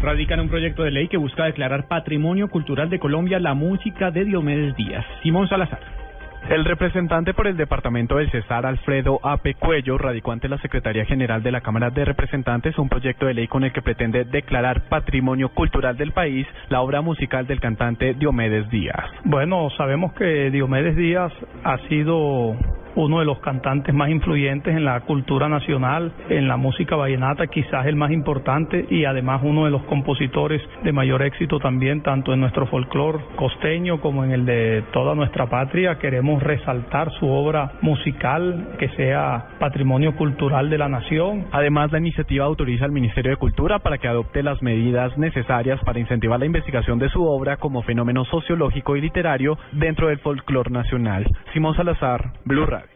[0.00, 4.24] radican un proyecto de ley que busca declarar Patrimonio Cultural de Colombia la música de
[4.24, 5.04] Diomedes Díaz.
[5.22, 6.07] Simón Salazar.
[6.48, 11.42] El representante por el departamento del Cesar, Alfredo Ape Cuello, radicó ante la Secretaría General
[11.42, 15.50] de la Cámara de Representantes un proyecto de ley con el que pretende declarar patrimonio
[15.50, 19.10] cultural del país la obra musical del cantante Diomedes Díaz.
[19.24, 21.32] Bueno, sabemos que Diomedes Díaz
[21.64, 22.56] ha sido
[22.98, 27.86] uno de los cantantes más influyentes en la cultura nacional, en la música vallenata, quizás
[27.86, 32.40] el más importante y además uno de los compositores de mayor éxito también, tanto en
[32.40, 35.98] nuestro folclore costeño como en el de toda nuestra patria.
[35.98, 41.46] Queremos resaltar su obra musical, que sea patrimonio cultural de la nación.
[41.52, 45.98] Además, la iniciativa autoriza al Ministerio de Cultura para que adopte las medidas necesarias para
[45.98, 51.26] incentivar la investigación de su obra como fenómeno sociológico y literario dentro del folclore nacional.
[51.52, 52.88] Simón Salazar, Blue Radio.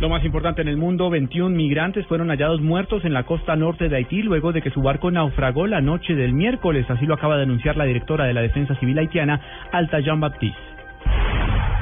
[0.00, 3.88] Lo más importante en el mundo, 21 migrantes fueron hallados muertos en la costa norte
[3.88, 6.90] de Haití luego de que su barco naufragó la noche del miércoles.
[6.90, 9.40] Así lo acaba de anunciar la directora de la Defensa Civil haitiana,
[9.70, 10.58] Alta Jean Baptiste.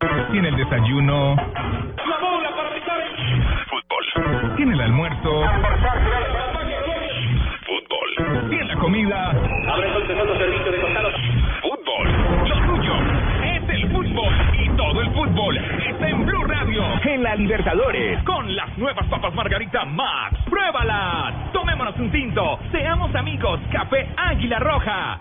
[0.00, 1.36] Tiene el desayuno.
[1.36, 3.00] La bola para picar
[3.68, 4.56] Fútbol.
[4.56, 5.42] Tiene el almuerzo.
[7.66, 8.48] Fútbol.
[8.48, 9.28] Tiene la comida.
[9.28, 11.12] Abre entonces otro servicio de costados.
[11.60, 12.48] Fútbol.
[12.48, 12.94] Lo tuyo
[13.44, 14.32] es el fútbol.
[14.58, 16.82] Y todo el fútbol está en Blue Radio.
[17.04, 18.22] En la Libertadores.
[18.22, 20.38] Con las nuevas papas Margarita Max.
[20.48, 21.52] ¡Pruébalas!
[21.52, 22.58] Tomémonos un tinto.
[22.72, 23.60] Seamos amigos.
[23.70, 25.18] Café Águila Roja.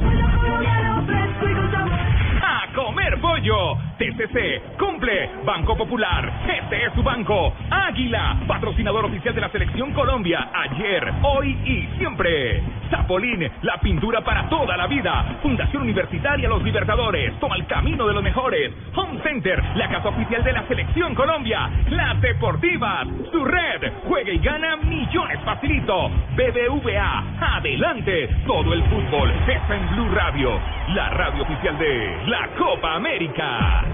[2.42, 3.78] A comer pollo.
[3.98, 5.30] TCC cumple.
[5.46, 6.32] Banco Popular.
[6.48, 7.54] Este es su banco.
[7.70, 10.50] Águila, patrocinador oficial de la Selección Colombia.
[10.54, 12.64] Ayer, hoy y siempre.
[13.10, 15.40] Zapolín, la pintura para toda la vida.
[15.42, 17.34] Fundación Universitaria Los Libertadores.
[17.40, 18.72] Toma el camino de los mejores.
[18.96, 21.72] Home Center, la casa oficial de la Selección Colombia.
[21.90, 23.92] Las Deportivas, su red.
[24.08, 26.12] Juega y gana millones facilito.
[26.36, 27.24] BBVA,
[27.58, 28.30] adelante.
[28.46, 30.60] Todo el fútbol está en Blue Radio.
[30.90, 33.86] La radio oficial de la Copa América.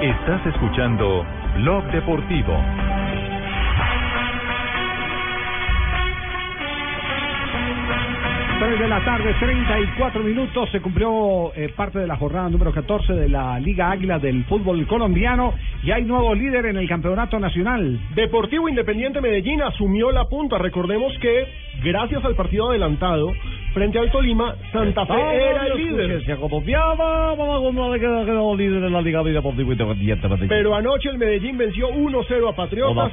[0.00, 2.54] Estás escuchando Blog Deportivo.
[8.68, 10.68] De la tarde, 34 minutos.
[10.70, 14.86] Se cumplió eh, parte de la jornada número 14 de la Liga Águila del fútbol
[14.86, 17.98] colombiano y hay nuevo líder en el campeonato nacional.
[18.14, 20.58] Deportivo Independiente Medellín asumió la punta.
[20.58, 21.46] Recordemos que,
[21.82, 23.32] gracias al partido adelantado
[23.72, 26.24] frente al Tolima, Santa Fe era el líder.
[26.24, 27.34] Se acopiaba,
[28.56, 30.28] líder en la Liga Deportivo Independiente.
[30.28, 30.48] Medellín.
[30.48, 33.12] Pero anoche el Medellín venció 1-0 a Patriotas.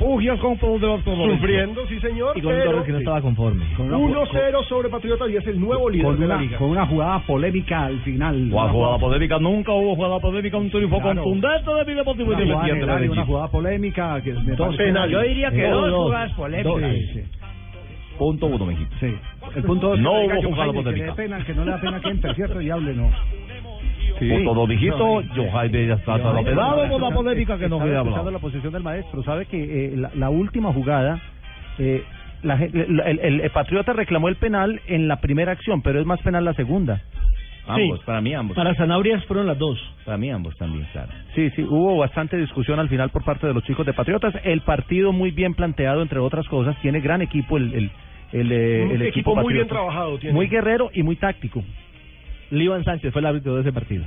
[1.36, 2.38] Sufriendo, sí señor.
[2.38, 3.64] Y con pero que no estaba conforme.
[3.78, 6.58] 1-0 sobre Patriotas y es el nuevo líder Con de la una, liga.
[6.58, 8.36] con una jugada polémica al final.
[8.51, 11.22] Una Una jugada polémica, nunca hubo jugada polémica, un triunfo Claro.
[11.24, 13.10] contundente de mi Deportivo Independiente.
[13.10, 14.34] una jugada polémica que.
[14.34, 16.38] Yo diría que dos, Dos, jugadas dos.
[16.38, 17.34] polémicas.
[18.16, 18.20] Sí, sí.
[18.20, 18.95] Punto uno, mijito.
[18.99, 19.13] Sí.
[19.55, 21.16] El punto dos No que hubo jugada que polémica.
[21.16, 22.61] pena, que no le da pena que entre, ¿cierto?
[22.61, 23.09] Y hable, no.
[24.20, 25.22] Punto dos, mijito.
[25.36, 28.34] Yo, Jaime, ya está pedado con la polémica que no quería escuchando hablar.
[28.34, 29.24] la posición del maestro.
[29.24, 31.20] Sabe que eh, la, la última jugada,
[31.80, 32.03] eh,
[32.43, 36.22] la el, el- el Patriota reclamó el penal en la primera acción, pero es más
[36.22, 37.01] penal la segunda.
[37.68, 38.55] Ambos, para mí ambos.
[38.55, 39.80] Para Zanauриas fueron las dos.
[40.05, 41.09] Para mí ambos también, claro.
[41.34, 44.36] Sí, sí, hubo bastante discusión al final por parte de los chicos de Patriotas.
[44.43, 47.91] El partido muy bien planteado, entre otras cosas, tiene gran equipo el, el,
[48.32, 50.34] el, eh, Un el equipo muy bien trabajado tiene.
[50.34, 51.63] Muy guerrero y muy táctico.
[52.51, 54.05] Líban Sánchez fue el árbitro de ese partido.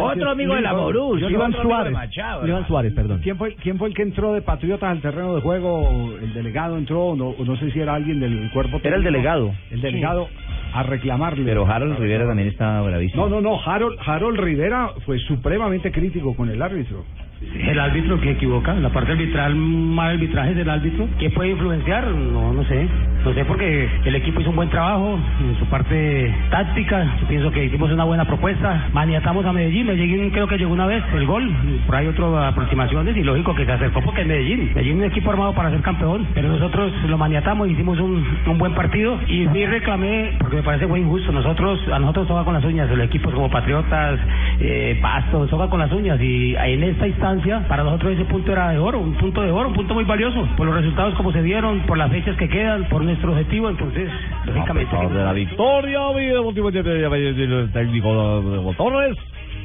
[0.00, 1.92] Otro amigo de la Borussia, de Suárez.
[1.92, 3.20] Machado, Suárez, perdón.
[3.22, 6.16] ¿Quién fue, ¿Quién fue el que entró de Patriotas al terreno de juego?
[6.20, 7.08] ¿El delegado entró?
[7.08, 9.52] o No, no sé si era alguien del cuerpo Era el delegado.
[9.70, 10.28] El delegado
[10.72, 11.44] a reclamarle.
[11.44, 13.28] Pero Harold Rivera también estaba bravísimo.
[13.28, 13.60] No, no, no.
[13.64, 17.04] Harold, Harold Rivera fue supremamente crítico con el árbitro.
[17.42, 21.08] El árbitro que equivoca, la parte arbitral, mal arbitraje del árbitro.
[21.18, 22.06] ¿Qué puede influenciar?
[22.06, 22.86] No, no sé.
[23.24, 27.16] No sé porque el equipo hizo un buen trabajo en su parte táctica.
[27.20, 28.88] Yo pienso que hicimos una buena propuesta.
[28.92, 29.86] Maniatamos a Medellín.
[29.86, 31.48] Medellín creo que llegó una vez el gol.
[31.86, 34.72] Por ahí otras aproximaciones y lógico que se acercó porque es Medellín.
[34.74, 36.26] Medellín es un equipo armado para ser campeón.
[36.34, 40.86] Pero nosotros lo maniatamos, hicimos un, un buen partido y sí reclamé porque me parece
[40.86, 41.32] muy injusto.
[41.32, 42.88] Nosotros, a nosotros toca con las uñas.
[42.88, 44.20] El equipo es como Patriotas,
[44.60, 48.70] eh, Pasto, toca con las uñas y en esta instancia para nosotros ese punto era
[48.70, 51.42] de oro, un punto de oro, un punto muy valioso por los resultados como se
[51.42, 53.68] dieron, por las fechas que quedan, por nuestro objetivo.
[53.68, 54.08] Entonces,
[54.46, 54.96] lógicamente.
[54.96, 59.18] pesar de la victoria, mi Deportivo Independiente, el técnico de de Torres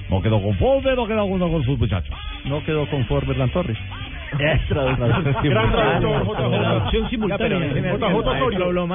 [0.09, 2.15] no quedó conforme, no quedó uno con sus muchachos.
[2.45, 3.77] No quedó conforme Hernán Torres.
[4.39, 5.43] Es traductor.
[5.43, 6.59] Gran traductor, JJ.
[6.59, 7.59] Traducción simultánea.
[7.59, 8.87] JJ Osorio,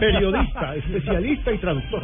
[0.00, 2.02] periodista, especialista y traductor.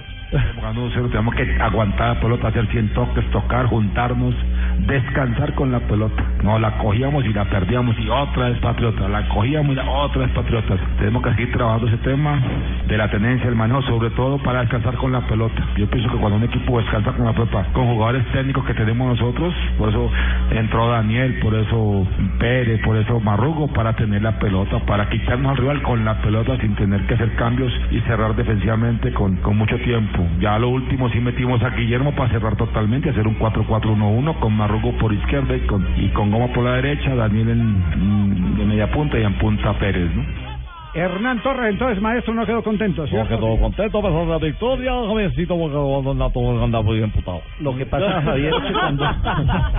[0.57, 4.35] Jugando 1-0, tenemos que aguantar la pelota, hacer 100 toques, tocar, juntarnos,
[4.81, 6.25] descansar con la pelota.
[6.43, 10.23] No, la cogíamos y la perdíamos y otra vez Patriotas, la cogíamos y la otra
[10.23, 10.81] vez Patriotas.
[10.99, 12.41] Tenemos que seguir trabajando ese tema
[12.89, 15.63] de la tenencia, el manejo, sobre todo para descansar con la pelota.
[15.77, 19.07] Yo pienso que cuando un equipo descansa con la pelota, con jugadores técnicos que tenemos
[19.19, 20.11] nosotros, por eso
[20.51, 22.09] entró Daniel, por eso
[22.41, 26.57] Pérez, por eso Marrugo, para tener la pelota, para quitarnos al rival con la pelota
[26.61, 30.24] sin tener que hacer cambios y cerrar defensivamente con mucho tiempo.
[30.41, 34.93] Ya lo último sí metimos a Guillermo para cerrar totalmente, hacer un 4-4-1-1 con Marrugo
[34.99, 38.91] por izquierda y con, y con Goma por la derecha, Daniel en, mm, de media
[38.91, 40.55] punta y en punta Pérez, ¿no?
[40.95, 43.03] Hernán Torres, entonces, maestro, no quedó contento.
[43.03, 43.29] No ¿cierto?
[43.29, 47.43] quedó contento, pero la victoria, Javiercito, porque cuando todo andaba muy emputado.
[47.59, 49.05] Lo que pasa, Javier, es que cuando...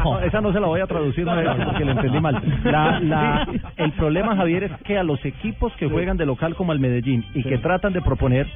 [0.03, 1.35] No, esa no se la voy a traducir, no,
[1.65, 2.41] porque la entendí mal.
[2.65, 6.73] La, la, el problema, Javier, es que a los equipos que juegan de local como
[6.73, 8.47] el Medellín y que tratan de proponer,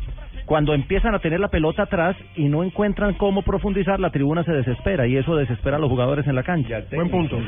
[0.50, 4.52] cuando empiezan a tener la pelota atrás y no encuentran cómo profundizar, la tribuna se
[4.52, 6.82] desespera y eso desespera a los jugadores en la cancha.
[6.92, 7.40] Buen punto.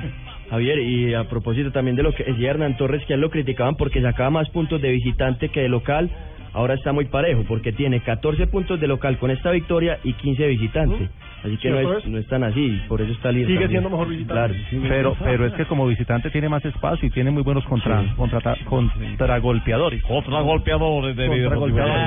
[0.52, 3.32] Javier, y a propósito también de lo que decía Hernán Torres, que a él lo
[3.32, 6.12] criticaban porque sacaba más puntos de visitante que de local,
[6.54, 10.44] ahora está muy parejo, porque tiene 14 puntos de local con esta victoria y 15
[10.44, 11.10] de visitante.
[11.44, 13.48] Así que no ¿Cierto es, no es tan así, por eso está líder.
[13.48, 13.82] Sigue también.
[13.82, 14.34] siendo mejor visitante.
[14.34, 14.54] Claro.
[14.88, 18.56] Pero, pero es que como visitante tiene más espacio y tiene muy buenos contra, contra,
[18.66, 20.04] contragolpeadores.
[20.04, 21.50] Contragolpeadores de vida.
[21.50, 21.98] Recordemos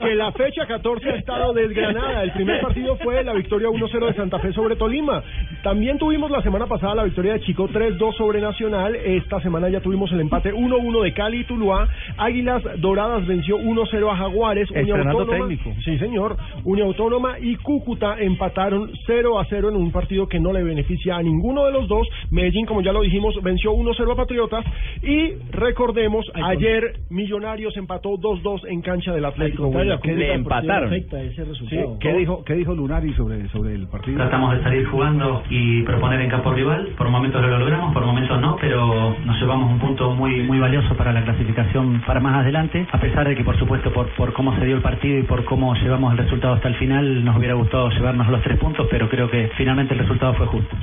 [0.00, 2.22] que la fecha 14 ha estado desgranada.
[2.24, 5.22] El primer partido fue la victoria 1-0 de Santa Fe sobre Tolima.
[5.62, 8.96] También tuvimos la semana pasada la victoria de Chico 3-2 sobre Nacional.
[8.96, 11.88] Esta semana ya tuvimos el empate 1-1 de Cali y Tuluá.
[12.16, 14.70] Águilas Doradas venció 1-0 a Jaguares.
[14.70, 15.80] Unión Estrenando Autónoma, técnico.
[15.84, 16.36] Sí, señor.
[16.64, 21.16] Unión Autónoma y Cúcuta empataron 0 a 0 en un partido que no le beneficia
[21.16, 22.06] a ninguno de los dos.
[22.30, 24.64] Medellín, como ya lo dijimos, venció 1-0 a Patriotas.
[25.02, 29.68] Y recordemos, ayer Millonarios empató 2-2 en cancha del Atlético.
[29.68, 30.00] Huila.
[30.02, 30.90] Le empataron.
[30.90, 34.16] Sí, ¿Qué dijo, ¿Qué dijo Lunari sobre, sobre el partido?
[34.16, 36.88] Tratamos de salir jugando y proponer en campo rival.
[36.96, 40.94] Por momentos lo logramos, por momentos no, pero nos llevamos un punto muy muy valioso
[40.96, 42.86] para la clasificación para más adelante.
[42.92, 45.44] A pesar de que, por supuesto, por, por cómo se dio el partido y por
[45.44, 49.08] cómo llevamos el resultado hasta el final, nos hubiera gustado llevarnos los tres puntos, pero
[49.08, 50.76] creo que finalmente el resultado fue justo.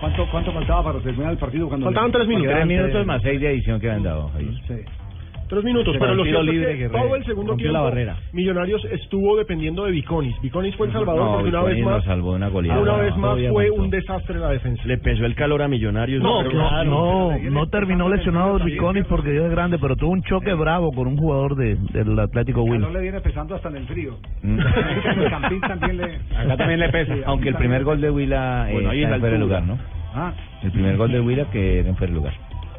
[0.00, 1.68] ¿Cuánto, ¿Cuánto faltaba para terminar el partido?
[1.68, 2.52] Cuando Faltaban tres minutos.
[2.52, 4.30] Tres minutos más seis de adición que han dado.
[4.38, 4.74] Sí.
[5.48, 8.16] Tres minutos, pero lo cierto libre es que todo el segundo tiempo la barrera.
[8.32, 10.34] Millonarios estuvo dependiendo de Viconis.
[10.42, 12.80] Viconis fue el salvador No, porque una vez más salvó una goleada.
[12.80, 13.74] una vez No, más fue aguantó.
[13.82, 14.82] un desastre la defensa.
[14.84, 16.22] Le pesó el calor a Millonarios.
[16.22, 20.22] No, pero claro, no, no terminó lesionado Viconis porque Dios es grande, pero tuvo un
[20.22, 22.90] choque bravo con un jugador de, del Atlético No Huila.
[22.90, 24.16] le viene pesando hasta en el frío.
[24.42, 24.58] Mm.
[25.20, 26.04] el también le...
[26.36, 27.14] Acá también le pesa.
[27.14, 29.38] Sí, Aunque el primer gol de Huila eh, Bueno, ahí está en altura.
[29.38, 29.78] lugar, ¿no?
[30.14, 30.32] Ah,
[30.62, 32.32] El primer gol de Huila que era en fuera de lugar.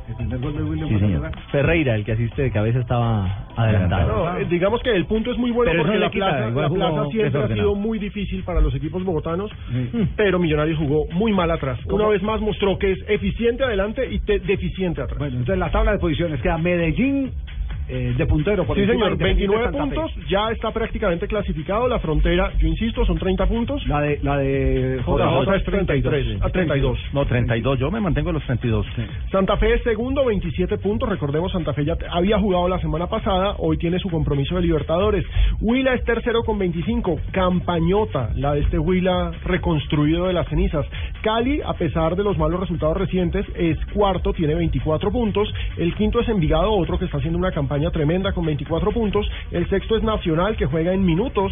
[0.10, 0.90] El primer gol de William.
[0.90, 1.32] Sí, señor.
[1.52, 3.46] Ferreira, el que asiste de cabeza, estaba
[4.08, 6.70] No, eh, digamos que el punto es muy bueno Pero porque la quita, plaza, la
[6.70, 9.52] plaza siempre ha sido muy difícil para los equipos bogotanos,
[10.16, 11.80] pero Millonarios jugó muy mal atrás.
[11.88, 15.18] Una vez más mostró que es eficiente adelante y te- deficiente atrás.
[15.20, 17.32] Bueno, entonces la tabla de posiciones queda Medellín
[17.90, 18.66] eh, de puntero.
[18.66, 19.96] Por Sí, señor, de Independiente 29 Santa Fe.
[19.96, 21.88] puntos, ya está prácticamente clasificado.
[21.88, 23.86] La frontera, yo insisto, son 30 puntos.
[23.88, 27.00] La de, la de JJ es 33, a 32.
[27.14, 28.86] No, 32, yo me mantengo en los 32.
[29.32, 31.08] Santa Fe es segundo, 27 puntos.
[31.08, 35.26] Recordemos, Santa Fe ya había jugado la semana pasada, hoy tiene su compromiso de Libertadores.
[35.62, 37.20] Huila es tercero con 25.
[37.32, 40.86] Campañota, la de este Huila reconstruido de las cenizas.
[41.22, 45.48] Cali, a pesar de los malos resultados recientes, es cuarto, tiene 24 puntos.
[45.78, 49.30] El quinto es Envigado, otro que está haciendo una campaña tremenda con 24 puntos.
[49.52, 51.52] El sexto es Nacional, que juega en minutos.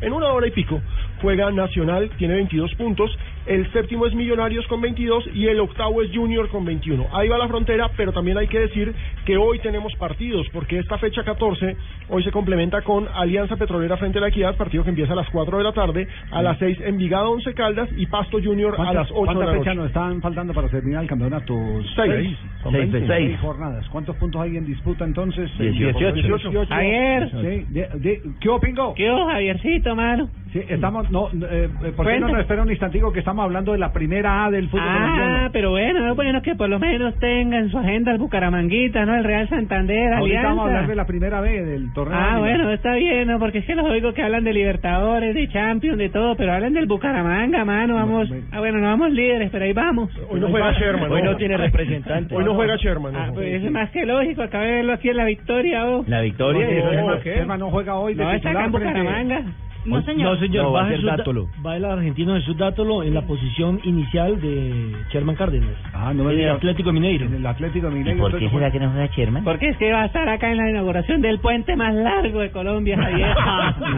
[0.00, 0.80] En una hora y pico
[1.22, 3.16] juega Nacional, tiene 22 puntos.
[3.46, 7.06] El séptimo es Millonarios con 22 y el octavo es Junior con 21.
[7.12, 8.92] Ahí va la frontera, pero también hay que decir
[9.24, 11.76] que hoy tenemos partidos, porque esta fecha 14
[12.08, 15.28] hoy se complementa con Alianza Petrolera frente a la Equidad, partido que empieza a las
[15.30, 18.94] 4 de la tarde, a las 6 Envigado 11 Caldas y Pasto Junior a ¿Cuántas,
[18.96, 19.74] las 8 de la noche.
[19.74, 21.54] nos están faltando para terminar el campeonato?
[21.94, 22.36] Seis.
[22.62, 23.28] Son Seis, 20, seis.
[23.28, 23.88] seis jornadas.
[23.90, 25.50] ¿Cuántos puntos hay en disputa entonces?
[25.58, 26.12] 18.
[26.12, 26.66] 18.
[26.70, 27.30] Ayer.
[27.30, 27.66] Sí.
[27.72, 28.94] De- de- ¿Qué Pingo?
[28.94, 30.28] ¿Qué Javiercito, mano?
[30.52, 33.72] Sí, estamos, no, eh, eh, ¿por qué no nos espera un instantico que estamos hablando
[33.72, 35.50] de la primera A del fútbol Ah, colombiano?
[35.52, 39.14] pero bueno, es bueno que por lo menos tenga en su agenda el Bucaramanguita, ¿no?
[39.16, 40.48] El Real Santander, Ahorita Alianza.
[40.48, 42.18] vamos a hablar de la primera B del torneo.
[42.18, 42.38] Ah, Águila.
[42.40, 43.38] bueno, está bien, ¿no?
[43.38, 46.72] Porque es que los oigo que hablan de Libertadores, de Champions, de todo, pero hablan
[46.72, 48.30] del Bucaramanga, mano, vamos.
[48.52, 50.10] Ah, bueno, no vamos líderes, pero ahí vamos.
[50.30, 51.10] Hoy no juega Sherman.
[51.12, 52.34] Hoy no tiene representante.
[52.34, 53.14] Hoy no juega Sherman.
[53.16, 53.34] Ah, ojo.
[53.34, 56.04] pues es más que lógico, acabé de verlo aquí en la victoria, ¿o?
[56.06, 59.42] La victoria No, es- Germán no juega hoy de No, está acá en frente- Bucaramanga.
[59.86, 60.34] No, señor.
[60.34, 60.64] No, señor.
[60.64, 61.48] No, va a va, ser Jesús Dátolo.
[61.64, 65.70] va el argentino Jesús Dátolo en la posición inicial de Sherman Cárdenas.
[65.94, 66.50] Ah, no me en el.
[66.50, 67.26] Atlético Mineiro.
[67.26, 68.10] En el Atlético Mineiro.
[68.26, 69.44] entonces, que no juega Sherman?
[69.44, 72.50] Porque es que va a estar acá en la inauguración del puente más largo de
[72.50, 73.34] Colombia, Javier.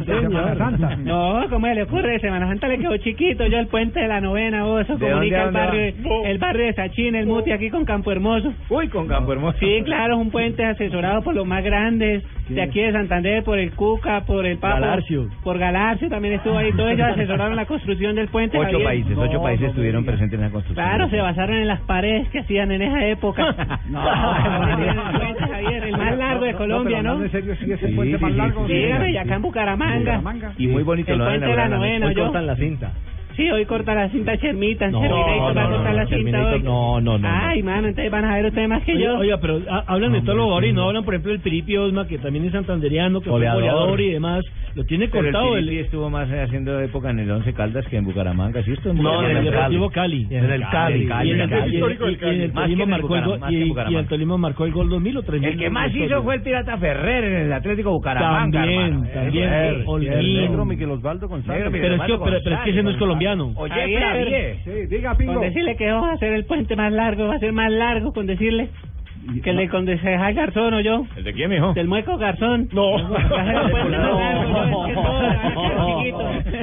[0.07, 0.97] de Semana Santa.
[1.09, 2.19] No, ¿cómo le ocurre?
[2.21, 3.47] Semana Santa le quedó chiquito.
[3.47, 5.95] Yo el puente de la novena, vos, eso ¿De comunica el barrio,
[6.27, 8.53] el barrio de Sachín, el Muti aquí con Campo Hermoso.
[8.69, 9.59] Uy, con Campo Hermoso.
[9.59, 13.59] Sí, claro, es un puente asesorado por los más grandes de aquí de Santander, por
[13.59, 14.81] el Cuca, por el Papa.
[14.81, 15.29] Galarcio.
[15.43, 16.73] Por Galarcio también estuvo ahí.
[16.73, 18.57] Todos ellos asesoraron la construcción del puente.
[18.59, 18.85] Ocho Javier.
[18.85, 20.87] países, ocho países estuvieron presentes en la construcción.
[20.87, 23.79] Claro, se basaron en las paredes que hacían en esa época.
[23.89, 27.23] No, el puente, Javier, el más largo de Colombia, ¿no?
[27.23, 28.67] en serio, sí, es el Sí, puente más largo.
[28.67, 30.53] Dígame, y acá en Bucaramanga.
[30.59, 32.93] Y muy bonito El lo puente de la novena, Hoy cortan la cinta.
[33.39, 36.45] Sí, hoy corta la cinta Chermita, No, Terminator va a no, cortar no, la cinta
[36.55, 36.63] hoy.
[36.63, 39.17] no, no, no, Ay, mano, entonces van a ver ustedes más que yo.
[39.17, 41.77] oiga, pero ha- hablan de todos los jugadores y no hablan, por ejemplo, del Piripi
[41.77, 44.45] Osma, que también es santanderiano, que fue goleador y demás.
[44.75, 45.57] Lo tiene cortado.
[45.57, 48.73] el estuvo más eh, haciendo época en el Once Caldas que en Bucaramanga, ¿sí?
[48.73, 50.27] Esto en No, en el Deportivo Cali.
[50.31, 51.09] En el Cali.
[51.25, 55.23] Y en el, Tolima marcó el gol, y, el Tolima marcó el gol 2000 o
[55.23, 55.49] 3000.
[55.51, 59.49] El que más hizo fue el Pirata Ferrer en el Atlético Bucaramanga, También, también.
[59.49, 59.85] Ferrer.
[59.89, 61.65] Negro Miguel Osvaldo González.
[61.71, 63.28] Pero es que- pero- pero es que ese no es colombiano.
[63.57, 64.57] Oye, Javier, Javier.
[64.65, 65.35] Sí, diga, Pingo.
[65.35, 68.13] Con decirle que vamos a hacer el puente más largo, va a ser más largo
[68.13, 68.71] con decirle
[69.43, 71.05] que le con concejal Garzón o yo.
[71.17, 71.73] ¿El de quién, mijo?
[71.75, 72.69] Del mueco Garzón.
[72.73, 72.97] No.
[72.99, 73.05] El.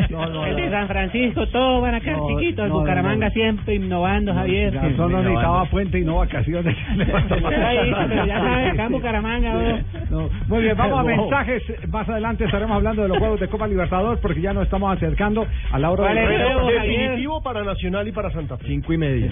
[0.10, 0.72] No, no, de no.
[0.72, 2.66] San Francisco, todos van a quedar chiquitos.
[2.66, 4.74] El Bucaramanga siempre innovando, Javier.
[4.74, 6.76] Garzón no necesitaba puente y no vacaciones.
[6.90, 9.84] Ahí, pero ya sabes, acá en Bucaramanga.
[10.48, 11.64] Muy bien, vamos a mensajes.
[11.90, 15.46] Más adelante estaremos hablando de los juegos de Copa Libertadores porque ya nos estamos acercando
[15.72, 16.86] a la hora ¿Cuál del?
[16.86, 18.66] Definitivo para Nacional y para Santa Fe.
[18.68, 19.32] Cinco y media.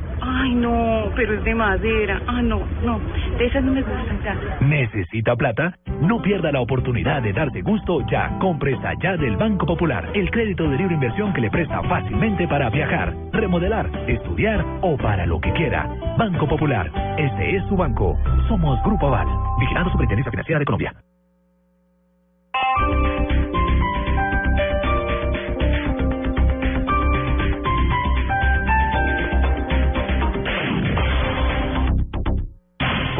[0.21, 2.21] Ay, no, pero es de madera.
[2.27, 2.99] Ah, no, no,
[3.37, 4.19] de esas no me gustan.
[4.61, 5.75] ¿Necesita plata?
[6.01, 10.29] No pierda la oportunidad de darte gusto ya con Presta Ya del Banco Popular, el
[10.29, 15.39] crédito de libre inversión que le presta fácilmente para viajar, remodelar, estudiar o para lo
[15.41, 15.89] que quiera.
[16.17, 18.17] Banco Popular, este es su banco.
[18.47, 19.27] Somos Grupo Aval,
[19.59, 20.93] vigilando Superintendencia Financiera de Colombia.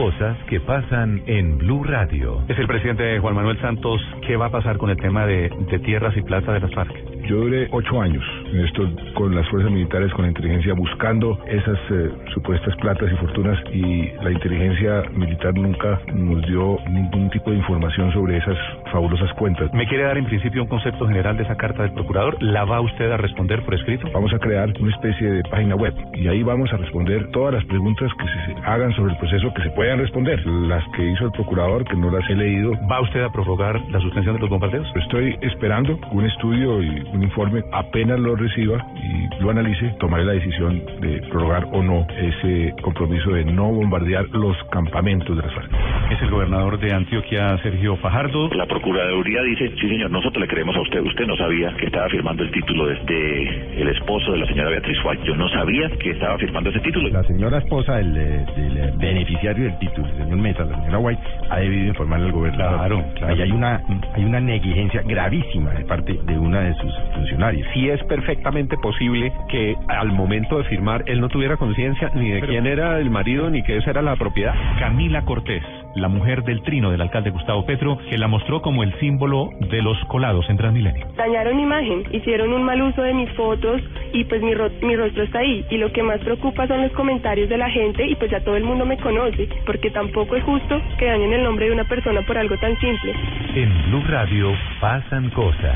[0.02, 2.44] Cosas que pasan en Blue Radio.
[2.48, 4.02] Es el presidente Juan Manuel Santos.
[4.26, 5.52] ¿Qué va a pasar con el tema de,
[5.86, 7.21] tierras y plata de las FARC?
[7.28, 11.78] Yo duré ocho años en esto con las fuerzas militares, con la inteligencia, buscando esas
[11.92, 17.58] eh, supuestas platas y fortunas y la inteligencia militar nunca nos dio ningún tipo de
[17.58, 18.58] información sobre esas
[18.92, 19.74] fabulosas cuentas.
[19.74, 22.42] ¿Me quiere dar en principio un concepto general de esa carta del procurador?
[22.42, 24.08] ¿La va usted a responder por escrito?
[24.14, 27.66] Vamos a crear una especie de página web y ahí vamos a responder todas las
[27.66, 30.46] preguntas que se hagan sobre el proceso que se puedan responder.
[30.46, 32.74] Las que hizo el procurador, que no las he leído.
[32.90, 34.88] ¿Va usted a prorrogar la suspensión de los bombardeos?
[34.96, 37.64] Estoy esperando un estudio y un informe.
[37.72, 43.32] Apenas lo reciba y lo analice, tomaré la decisión de prorrogar o no ese compromiso
[43.32, 45.72] de no bombardear los campamentos de las FARC.
[46.12, 48.50] Es el gobernador de Antioquia, Sergio Fajardo.
[48.50, 51.02] La Procuraduría dice, sí señor, nosotros le creemos a usted.
[51.02, 54.70] Usted no sabía que estaba firmando el título de, de el esposo de la señora
[54.70, 55.24] Beatriz White.
[55.26, 57.10] Yo no sabía que estaba firmando ese título.
[57.10, 61.22] La señora esposa del, eh, del, beneficiario del título, el señor Mesa, la señora White,
[61.50, 62.78] ha debido informarle al gobernador.
[62.78, 63.34] Claro, claro.
[63.34, 63.82] Ahí hay una,
[64.14, 67.68] hay una negligencia gravísima de parte de una de sus funcionarios.
[67.74, 72.42] Sí es perfectamente posible que al momento de firmar él no tuviera conciencia ni de
[72.42, 74.54] quién era el marido ni que esa era la propiedad.
[74.80, 75.64] Camila Cortés,
[75.96, 79.82] la mujer del trino del alcalde Gustavo Petro, que la mostró como el símbolo de
[79.82, 81.08] los colados en Transmilenio.
[81.18, 83.82] Dañaron mi imagen, hicieron un mal uso de mis fotos
[84.14, 85.66] y pues mi, ro- mi rostro está ahí.
[85.70, 88.56] Y lo que más preocupa son los comentarios de la gente y pues ya todo
[88.56, 92.22] el mundo me conoce, porque tampoco es justo que dañen el nombre de una persona
[92.22, 93.14] por algo tan simple.
[93.56, 95.76] En Blue Radio pasan cosas.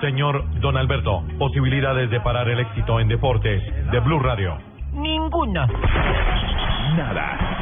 [0.00, 4.58] Señor Don Alberto, posibilidades de parar el éxito en deportes de Blue Radio.
[4.92, 5.66] Ninguna.
[6.96, 7.52] Nada.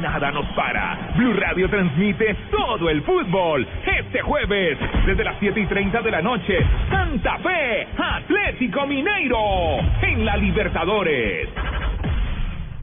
[0.00, 1.12] Nada nos para.
[1.16, 3.66] Blue Radio transmite todo el fútbol.
[3.86, 6.58] Este jueves, desde las 7 y 30 de la noche,
[6.88, 11.48] Santa Fe, Atlético Mineiro, en la Libertadores.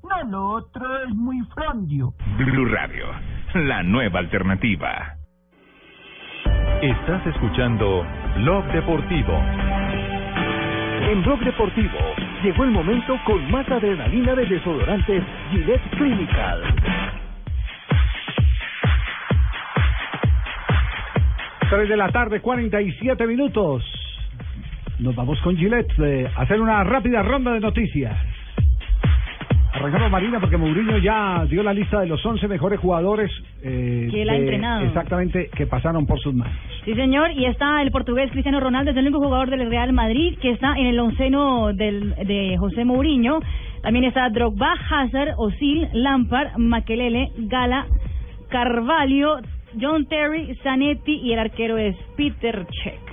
[0.04, 2.14] No, lo otro es muy frondio.
[2.38, 3.06] Blue Radio,
[3.54, 5.17] la nueva alternativa.
[6.82, 8.06] Estás escuchando
[8.36, 9.34] Blog Deportivo.
[11.10, 11.98] En Blog Deportivo
[12.44, 16.62] llegó el momento con más adrenalina de desodorantes Gillette Clinical.
[21.68, 23.84] Tres de la tarde, 47 minutos.
[25.00, 28.16] Nos vamos con Gillette a hacer una rápida ronda de noticias.
[29.74, 33.32] Arrancamos Marina porque Mourinho ya dio la lista de los 11 mejores jugadores
[33.64, 34.86] eh, Que él ha entrenado.
[34.86, 36.56] Exactamente, que pasaron por sus manos.
[36.86, 40.38] Sí, señor, y está el portugués Cristiano Ronaldo, es el único jugador del Real Madrid
[40.42, 43.40] que está en el onceno del, de José Mourinho.
[43.82, 47.88] También está Drogba, Hazard, Osil, Lampard, Makelele, Gala,
[48.50, 49.40] Carvalho,
[49.80, 53.07] John Terry, Zanetti y el arquero es Peter Cech.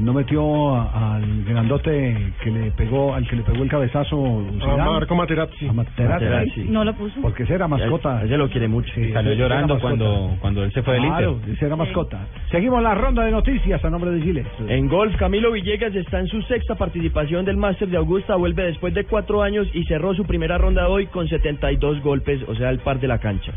[0.00, 4.44] No metió a- al grandote que le pegó, al que le pegó el cabezazo.
[4.60, 4.76] Zidane.
[4.84, 5.68] Marco Materazzi.
[5.68, 6.24] A Materazzi.
[6.24, 6.60] Materazzi.
[6.64, 7.20] No lo puso.
[7.20, 8.22] Porque ese era mascota.
[8.24, 8.90] Ese lo quiere mucho.
[8.94, 11.54] Sí, Salió llorando cuando, cuando él se fue del Claro, Inter.
[11.54, 12.26] ese era mascota.
[12.50, 14.46] Seguimos la ronda de noticias a nombre de Gillette.
[14.68, 18.94] En golf, Camilo Villegas está en su sexta participación del Máster de Augusta, vuelve después
[18.94, 22.78] de cuatro años y cerró su primera ronda hoy con 72 golpes, o sea, el
[22.78, 23.52] par de la cancha.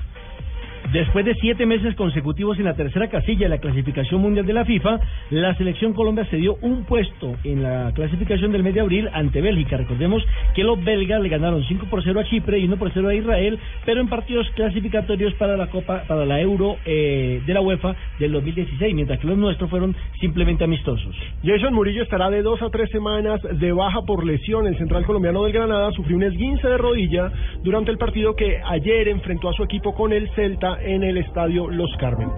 [0.91, 4.65] Después de siete meses consecutivos en la tercera casilla de la clasificación mundial de la
[4.65, 4.99] FIFA,
[5.31, 9.41] la selección Colombia se dio un puesto en la clasificación del mes de abril ante
[9.41, 9.77] Bélgica.
[9.77, 10.23] Recordemos
[10.53, 13.15] que los belgas le ganaron 5 por 0 a Chipre y 1 por 0 a
[13.15, 17.95] Israel, pero en partidos clasificatorios para la Copa, para la Euro eh, de la UEFA
[18.19, 21.15] del 2016, mientras que los nuestros fueron simplemente amistosos.
[21.43, 24.67] Jason Murillo estará de dos a tres semanas de baja por lesión.
[24.67, 27.31] El central colombiano del Granada sufrió un esguince de rodilla
[27.63, 31.69] durante el partido que ayer enfrentó a su equipo con el Celta en el estadio
[31.69, 32.33] Los Cármenes.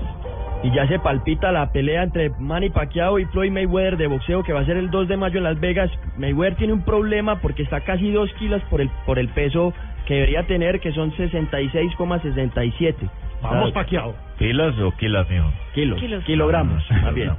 [0.63, 4.53] Y ya se palpita la pelea entre Manny Pacquiao y Floyd Mayweather de boxeo que
[4.53, 5.91] va a ser el 2 de mayo en Las Vegas.
[6.17, 9.73] Mayweather tiene un problema porque está casi 2 kilos por el, por el peso
[10.07, 12.95] que debería tener, que son 66,67.
[13.41, 14.15] Vamos, Pacquiao.
[14.37, 15.51] ¿Kilos o kilos, mijo?
[15.73, 16.23] Kilos, Kilos.
[16.25, 17.31] kilogramos, más bien.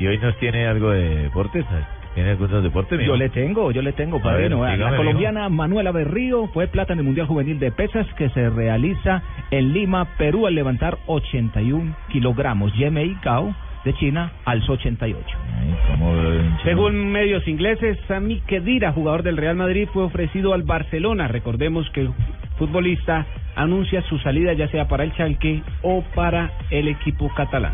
[0.00, 1.64] ¿Y hoy nos tiene algo de deportes?
[2.14, 3.04] ¿Tiene algunos deportes?
[3.04, 4.60] Yo le tengo, yo le tengo, A padrino.
[4.60, 8.06] ver, Vea, dígame, la colombiana Manuela Berrío fue plata en el Mundial Juvenil de Pesas
[8.14, 12.72] que se realiza en Lima, Perú, al levantar 81 kilogramos.
[12.74, 13.52] Yemei Cao
[13.84, 15.26] de China alzó 88.
[16.62, 21.28] Según medios ingleses, Sami Khedira, jugador del Real Madrid, fue ofrecido al Barcelona.
[21.28, 22.10] Recordemos que el
[22.58, 27.72] futbolista anuncia su salida ya sea para el Schalke o para el equipo catalán.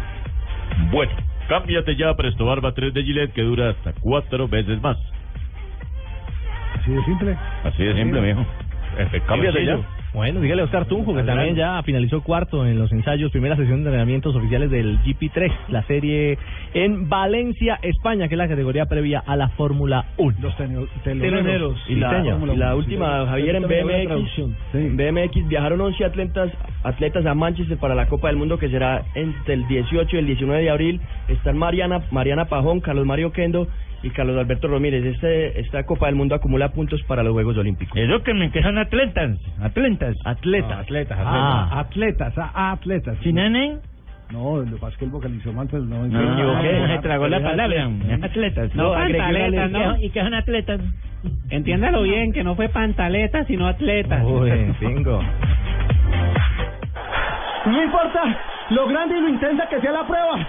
[0.90, 1.12] Bueno,
[1.50, 4.96] cámbiate ya a Presto Barba 3 de Gillette que dura hasta cuatro veces más.
[6.78, 7.36] Así de simple.
[7.64, 8.46] Así de simple, mijo.
[9.26, 9.78] Cámbiate ya.
[10.12, 13.84] Bueno, dígale a Oscar Tunjo que también ya finalizó cuarto en los ensayos, primera sesión
[13.84, 16.36] de entrenamientos oficiales del GP3, la serie
[16.74, 20.36] en Valencia, España, que es la categoría previa a la Fórmula 1.
[20.40, 20.56] Los
[21.04, 21.78] Teloneros.
[21.88, 24.38] Y la, y la última, Javier, en BMX,
[24.74, 26.50] en BMX viajaron 11 atletas,
[26.82, 30.26] atletas a Manchester para la Copa del Mundo que será entre el 18 y el
[30.26, 31.00] 19 de abril.
[31.28, 33.68] Están Mariana, Mariana Pajón, Carlos Mario Kendo
[34.02, 35.04] y Carlos Alberto Ramírez.
[35.04, 37.96] Este, esta Copa del Mundo acumula puntos para los Juegos Olímpicos.
[37.96, 40.16] Eso que me que son atletas, atletas.
[40.24, 40.78] Atletas.
[40.78, 41.80] atletas, Ah.
[41.80, 43.16] atletas, ah, atletas.
[43.22, 43.80] ¿Sinenen?
[44.32, 46.02] No, lo que pasa es que él vocalizó mal, pero no.
[46.02, 47.90] Me equivoqué, se tragó la palabra.
[48.22, 48.74] Atletas.
[48.76, 49.68] No, letra.
[49.68, 50.00] ¿no?
[50.00, 50.80] ¿Y qué son atletas?
[51.50, 54.24] Entiéndalo bien, que no fue pantaleta, sino atleta.
[54.24, 54.50] Uy,
[54.80, 55.20] bingo.
[57.66, 58.22] No importa
[58.70, 60.48] lo grande y lo intensa que sea la prueba.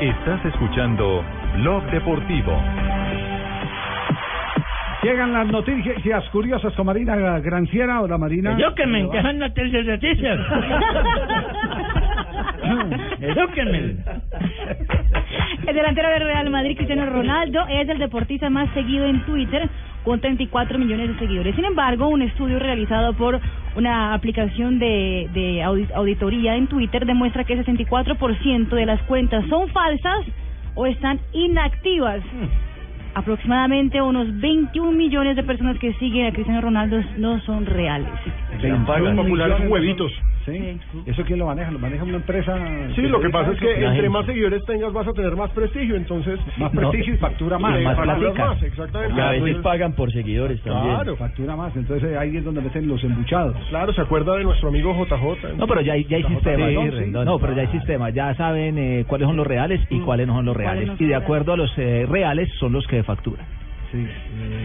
[0.00, 1.22] Estás escuchando
[1.56, 2.58] Blog Deportivo.
[5.02, 8.56] Llegan las noticias curiosas con Marina Granciera o la Marina.
[8.58, 10.40] Edúquenme, que son noticias noticias.
[13.20, 13.96] Edúquenme.
[15.66, 19.68] El delantero del Real Madrid, Cristiano Ronaldo, es el deportista más seguido en Twitter
[20.04, 21.54] con 34 millones de seguidores.
[21.54, 23.38] Sin embargo, un estudio realizado por
[23.76, 29.44] una aplicación de, de audi- auditoría en Twitter demuestra que el 64% de las cuentas
[29.48, 30.24] son falsas
[30.74, 32.22] o están inactivas.
[33.14, 38.08] aproximadamente unos 21 millones de personas que siguen a Cristiano Ronaldo no son reales.
[39.16, 40.12] Los populares huevitos.
[40.46, 40.78] ¿Sí?
[41.06, 41.70] ¿Eso quién lo maneja?
[41.70, 42.56] ¿Lo maneja una empresa?
[42.94, 44.08] Sí, lo que pasa es que entre gente.
[44.08, 46.40] más seguidores tengas vas a tener más prestigio, entonces...
[46.56, 47.78] Más prestigio y factura más.
[47.78, 48.44] Y más platica.
[48.46, 49.20] más, exactamente.
[49.20, 50.94] A veces pagan por seguidores también.
[50.94, 51.76] Claro, factura más.
[51.76, 53.54] Entonces ahí es donde meten los embuchados.
[53.68, 55.56] Claro, ¿se acuerda de nuestro amigo JJ?
[55.58, 56.70] No, pero ya hay, ya hay sistemas.
[56.70, 57.38] Sí, ¿no?
[57.38, 58.14] Pero ya hay sistemas.
[58.14, 60.88] Ya saben eh, cuáles son los reales y cuáles no son los ¿Cuáles reales.
[60.88, 63.44] no son Y de acuerdo a los eh, reales son los que facturan.
[63.92, 64.06] Sí.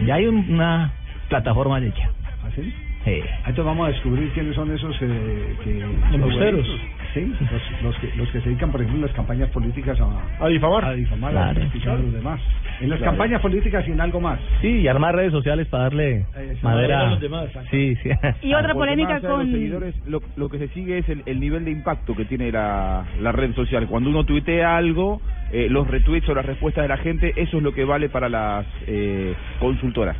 [0.06, 0.92] Ya hay un- una
[1.28, 2.08] plataforma hecha.
[2.46, 2.62] ¿Así?
[2.62, 2.74] Sí.
[3.06, 5.80] Entonces vamos a descubrir quiénes son esos eh, que...
[6.14, 6.66] Embusteros.
[7.14, 10.44] Sí, los, los que, los que se dedican, por ejemplo, en las campañas políticas a...
[10.44, 10.84] A difamar.
[10.84, 12.40] A difamar, a criticar a los demás.
[12.80, 13.12] En las Claro.
[13.12, 14.38] campañas políticas y en algo más.
[14.60, 16.26] Sí, y armar redes sociales para darle
[16.62, 17.46] madera a los demás.
[17.70, 18.10] Sí, sí.
[18.42, 19.50] Y otra polémica de los con...
[19.50, 23.04] seguidores, lo, lo que se sigue es el, el nivel de impacto que tiene la,
[23.20, 23.86] la red social.
[23.86, 25.22] Cuando uno tuitea algo,
[25.52, 28.28] eh, los retweets o las respuestas de la gente, eso es lo que vale para
[28.28, 30.16] las eh, consultoras.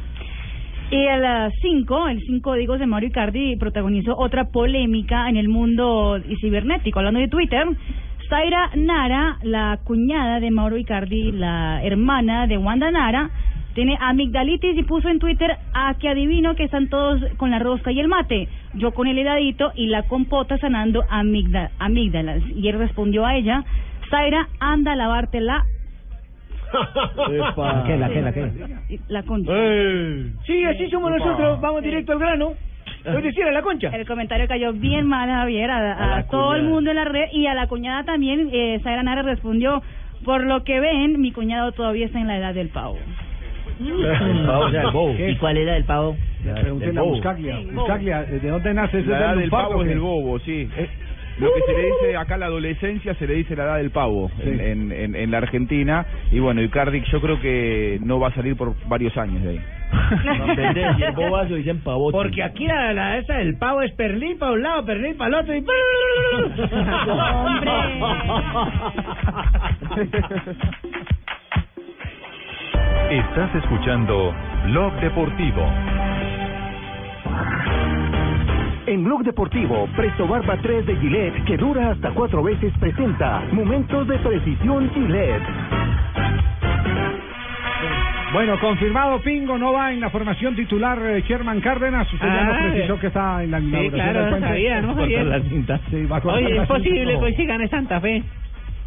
[0.89, 5.49] Y a las 5, el 5 digo de Mario Icardi protagonizó otra polémica en el
[5.49, 7.01] mundo cibernético.
[7.01, 7.67] Hablando de Twitter,
[8.29, 13.31] Zaira Nara, la cuñada de Mauro Icardi, la hermana de Wanda Nara,
[13.75, 17.91] tiene amigdalitis y puso en Twitter a que adivino que están todos con la rosca
[17.91, 18.49] y el mate.
[18.75, 22.43] Yo con el heladito y la compota sanando amígdalas.
[22.55, 23.65] Y él respondió a ella,
[24.09, 25.67] Zaira, anda a lavártela.
[26.73, 28.51] ¿La qué, la qué, la qué?
[29.09, 29.53] La concha.
[30.47, 32.53] Sí, así somos nosotros, vamos directo al grano.
[33.05, 33.89] Es decir, a la concha.
[33.95, 36.75] El comentario cayó bien mal, Javier, a, a A todo el cuñada.
[36.75, 38.51] mundo en la red y a la cuñada también.
[38.53, 39.81] Eh, Zaira Nara respondió,
[40.25, 42.99] por lo que ven, mi cuñado todavía está en la edad del pavo.
[45.29, 46.17] ¿Y cuál era el pavo?
[46.43, 47.59] Pregúntenle a Buscaglia.
[47.73, 50.69] Buscaglia, ¿de dónde nace ese La edad del pavo es el bobo, sí.
[51.39, 53.91] Lo que se le dice acá a la adolescencia se le dice la edad del
[53.91, 56.07] pavo en, en, en- en la Argentina.
[56.33, 59.61] Y bueno, Icardi yo creo que no va a salir por varios años de ahí.
[60.99, 62.13] Y el bobazo dicen pavote.
[62.17, 65.35] Porque aquí la, la esa del pavo es pernil para un lado, pernil para el
[65.43, 65.65] otro y...
[73.11, 74.35] Estás escuchando
[74.67, 75.63] Blog Deportivo.
[78.87, 84.07] En Blog Deportivo, Presto Barba 3 de Gillette, que dura hasta cuatro veces, presenta Momentos
[84.07, 85.43] de Precisión Gillette.
[88.33, 92.13] Bueno, confirmado Pingo, no va en la formación titular eh, Sherman Cárdenas.
[92.13, 94.49] Usted ya Ah, nos precisó que está en la Sí, inauguración claro, del puente.
[94.49, 95.43] sabía, ¿no, Javier?
[95.91, 97.19] Sí, va a cortar Oye, la es posible cinta.
[97.19, 98.23] que hoy sí gane Santa Fe.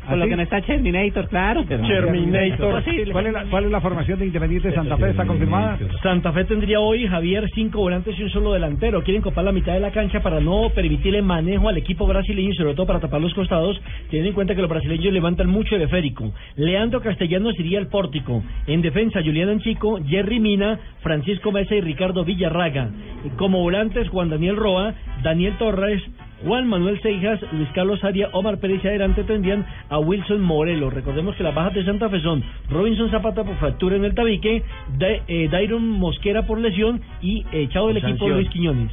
[0.09, 0.29] ¿Ah, lo sí?
[0.29, 1.65] que no está Terminator, claro.
[1.65, 2.83] Terminator.
[2.83, 3.11] Posible.
[3.11, 5.09] ¿Cuál es, la, ¿Cuál es la formación de Independiente Santa Fe?
[5.11, 5.77] ¿Está confirmada?
[6.01, 9.03] Santa Fe tendría hoy, Javier, cinco volantes y un solo delantero.
[9.03, 12.55] Quieren copar la mitad de la cancha para no permitirle manejo al equipo brasileño y
[12.55, 13.79] sobre todo para tapar los costados,
[14.09, 16.33] teniendo en cuenta que los brasileños levantan mucho el esférico.
[16.55, 18.43] Leandro Castellanos iría al pórtico.
[18.67, 22.89] En defensa, Julián Anchico, Jerry Mina, Francisco Mesa y Ricardo Villarraga.
[23.37, 26.01] Como volantes, Juan Daniel Roa, Daniel Torres,
[26.45, 30.89] Juan Manuel Seijas, Luis Carlos Aria, Omar Pérez y adelante tendrían a Wilson Morelo.
[30.89, 34.63] Recordemos que las bajas de Santa Fe son Robinson Zapata por fractura en el tabique,
[34.97, 38.25] Da- eh, Dairon Mosquera por lesión y echado del equipo.
[38.29, 38.91] Luis Quiñones.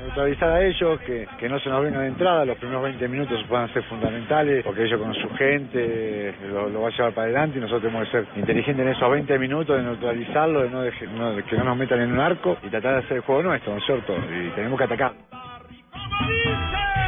[0.00, 3.48] neutralizar a ellos, que, que no se nos vengan de entrada, los primeros 20 minutos
[3.48, 7.26] van a ser fundamentales, porque ellos con su gente lo, lo va a llevar para
[7.26, 10.82] adelante y nosotros tenemos que ser inteligentes en esos 20 minutos, de neutralizarlo, de no,
[10.82, 13.22] deje- no- de que no nos metan en un arco y tratar de hacer el
[13.22, 14.12] juego nuestro, ¿no es cierto?
[14.16, 15.12] Y tenemos que atacar.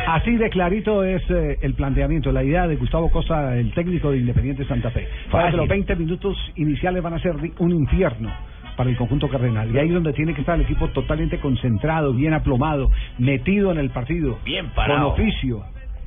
[0.06, 4.18] Así de clarito es eh, el planteamiento, la idea de Gustavo Costa, el técnico de
[4.18, 5.08] Independiente Santa Fe.
[5.30, 8.30] Para que los 20 minutos iniciales van a ser un infierno
[8.76, 9.74] para el conjunto cardenal.
[9.74, 13.78] Y ahí es donde tiene que estar el equipo totalmente concentrado, bien aplomado, metido en
[13.78, 14.38] el partido.
[14.44, 15.14] Bien parado.
[15.14, 15.64] Con oficio.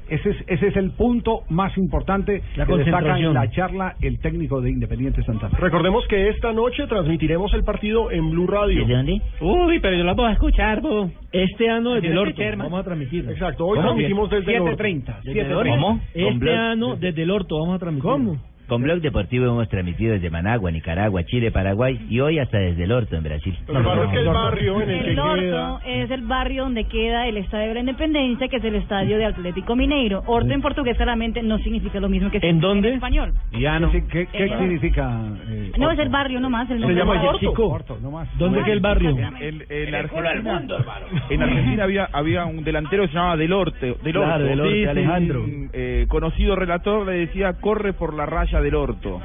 [0.09, 4.19] Ese es, ese es el punto más importante La que destaca en la charla el
[4.19, 5.57] técnico de Independiente Santa Fe.
[5.59, 8.85] Recordemos que esta noche transmitiremos el partido en Blue Radio.
[8.85, 9.21] ¿De dónde?
[9.41, 11.09] Uy, pero yo la puedo escuchar, bo.
[11.31, 12.41] Este ano desde el orto.
[12.57, 13.29] Vamos a transmitir.
[13.29, 14.83] Exacto, hoy transmitimos desde el orto.
[14.83, 15.21] 7:30.
[15.23, 15.69] Desde el orto.
[15.69, 15.75] 7:30.
[15.75, 16.01] ¿Cómo?
[16.13, 18.09] Este ano desde el orto vamos a transmitir.
[18.09, 18.37] ¿Cómo?
[18.67, 22.91] Con Blog Deportivo hemos transmitido desde Managua, Nicaragua, Chile, Paraguay y hoy hasta desde el
[22.91, 23.57] Orto en Brasil.
[23.65, 25.79] Lo que pasa es que el barrio en el que El Orto queda...
[25.85, 29.25] es el barrio donde queda el Estadio de la Independencia, que es el estadio de
[29.25, 30.21] Atlético Mineiro.
[30.27, 32.93] Orto en portugués claramente no significa lo mismo que ¿En dónde?
[32.93, 33.31] español.
[33.57, 33.89] Ya no.
[33.89, 35.17] ¿Qué, qué Eh, significa?
[35.47, 37.39] eh, No, es el barrio nomás, el Se llama Orto.
[37.39, 37.67] Chico.
[37.69, 38.27] Orto, no más.
[38.37, 39.11] ¿Dónde queda el barrio?
[39.39, 40.61] En, en Argentina,
[41.29, 43.95] en Argentina había, había un delantero que se llamaba Del Orte.
[44.03, 44.43] Del Claro, Orto.
[44.45, 45.43] Del Orte, sí, Alejandro.
[45.45, 49.21] Un eh, conocido relator le decía, corre por la raya del Orto.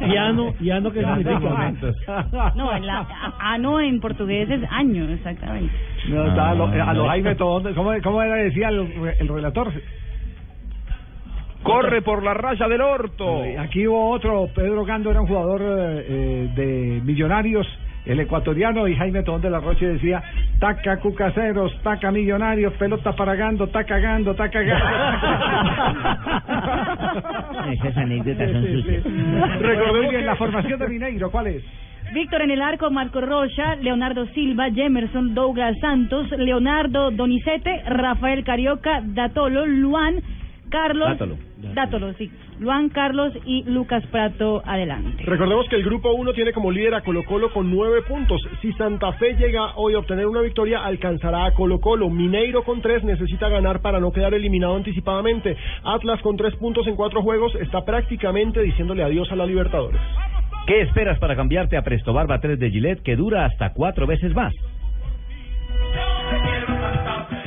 [0.00, 0.54] ¿Y ano?
[0.60, 1.72] ¿Y ano qué significa?
[2.54, 3.06] No, en la,
[3.38, 5.72] ano en portugués es año, exactamente.
[6.08, 9.72] No, está a lo, a lo Jaime Tobón, ¿cómo, ¿Cómo era decía el, el relator?
[11.62, 13.42] Corre por la raya del orto.
[13.58, 17.66] Aquí hubo otro, Pedro Gando era un jugador eh, eh, de Millonarios,
[18.06, 20.22] el ecuatoriano, y Jaime Tón de la Roche decía,
[20.58, 24.86] taca cucaseros, taca millonarios, pelota para Gando, taca Gando, taca Gando.
[27.72, 29.04] Esas anécdotas son sucias.
[29.60, 31.64] Recordemos que la formación de Mineiro, ¿cuál es?
[32.14, 39.02] Víctor en el arco, Marco Rocha, Leonardo Silva, Jemerson, Douglas Santos, Leonardo Donizete, Rafael Carioca,
[39.02, 40.22] Datolo, Luan,
[40.70, 41.08] Carlos.
[41.08, 41.36] Dátolo.
[41.74, 42.30] Dátolo, sí.
[42.58, 45.22] Luan, Carlos y Lucas Prato adelante.
[45.24, 48.40] Recordemos que el grupo 1 tiene como líder a Colo Colo con nueve puntos.
[48.62, 52.08] Si Santa Fe llega hoy a obtener una victoria, alcanzará a Colo Colo.
[52.08, 55.56] Mineiro con tres necesita ganar para no quedar eliminado anticipadamente.
[55.84, 60.00] Atlas con tres puntos en cuatro juegos está prácticamente diciéndole adiós a la Libertadores.
[60.66, 64.34] ¿Qué esperas para cambiarte a Presto Barba 3 de Gillette que dura hasta cuatro veces
[64.34, 64.52] más?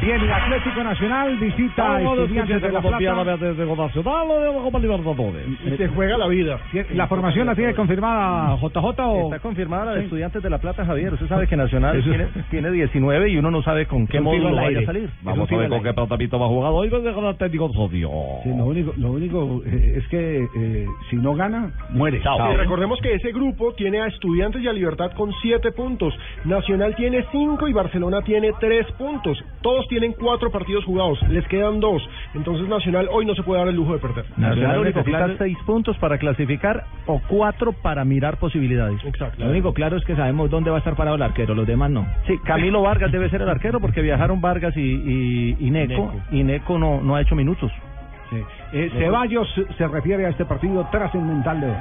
[0.00, 2.98] Bien, el Atlético Nacional visita a Estudiantes de la Plata.
[5.64, 6.58] Y se juega la vida.
[6.94, 9.24] ¿La formación la tiene confirmada JJ o...?
[9.24, 10.04] Está confirmada la de Sí.
[10.04, 11.12] Estudiantes de La Plata, Javier.
[11.12, 14.48] Usted sabe que Nacional Eso- tiene, tiene 19 y uno no sabe con qué módulo
[14.48, 14.82] al vaya aire.
[14.82, 15.10] a salir.
[15.22, 18.10] Vamos a ver al con qué planteamiento va a jugar hoy con el Atlético Sodio.
[18.42, 22.20] Sí, lo único, lo único eh, es que eh, si no gana, muere.
[22.20, 26.14] Y recordemos que ese grupo tiene a Estudiantes y a Libertad con siete puntos.
[26.44, 29.38] Nacional tiene cinco y Barcelona tiene tres puntos.
[29.60, 31.20] Todos tienen cuatro partidos jugados.
[31.28, 32.02] Les quedan dos.
[32.34, 34.24] Entonces Nacional hoy no se puede dar el lujo de perder.
[34.38, 39.04] Nacional necesita claro- seis puntos para clasificar o cuatro para mirar posibilidades.
[39.04, 39.44] Exacto.
[39.44, 41.90] Lo único claro es que sabemos dónde va a estar parado el arquero, los demás
[41.90, 42.06] no.
[42.26, 46.14] Sí, Camilo Vargas debe ser el arquero porque viajaron Vargas y, y, y Neco, Neco.
[46.30, 47.70] y Neco no, no ha hecho minutos.
[48.30, 48.36] Sí.
[48.72, 51.76] Eh, Ceballos se refiere a este partido trascendental de hoy.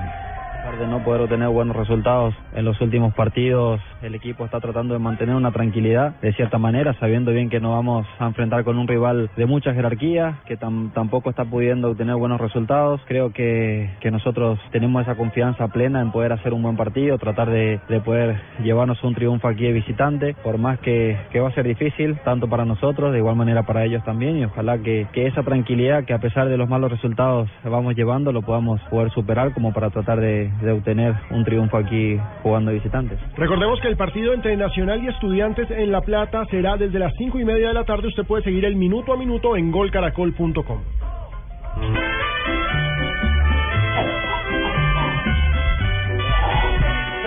[0.59, 4.99] De no poder obtener buenos resultados en los últimos partidos, el equipo está tratando de
[4.99, 8.87] mantener una tranquilidad de cierta manera, sabiendo bien que nos vamos a enfrentar con un
[8.87, 13.01] rival de mucha jerarquía, que tam- tampoco está pudiendo obtener buenos resultados.
[13.07, 17.49] Creo que, que nosotros tenemos esa confianza plena en poder hacer un buen partido, tratar
[17.49, 21.53] de, de poder llevarnos un triunfo aquí de visitante, por más que, que va a
[21.53, 25.25] ser difícil, tanto para nosotros, de igual manera para ellos también, y ojalá que, que
[25.25, 29.53] esa tranquilidad que a pesar de los malos resultados vamos llevando, lo podamos poder superar
[29.53, 33.19] como para tratar de, de obtener un triunfo aquí jugando visitantes.
[33.37, 37.39] Recordemos que el partido entre Nacional y Estudiantes en La Plata será desde las cinco
[37.39, 38.07] y media de la tarde.
[38.07, 40.81] Usted puede seguir el minuto a minuto en golcaracol.com.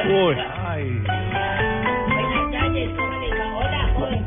[0.04, 0.61] Uy.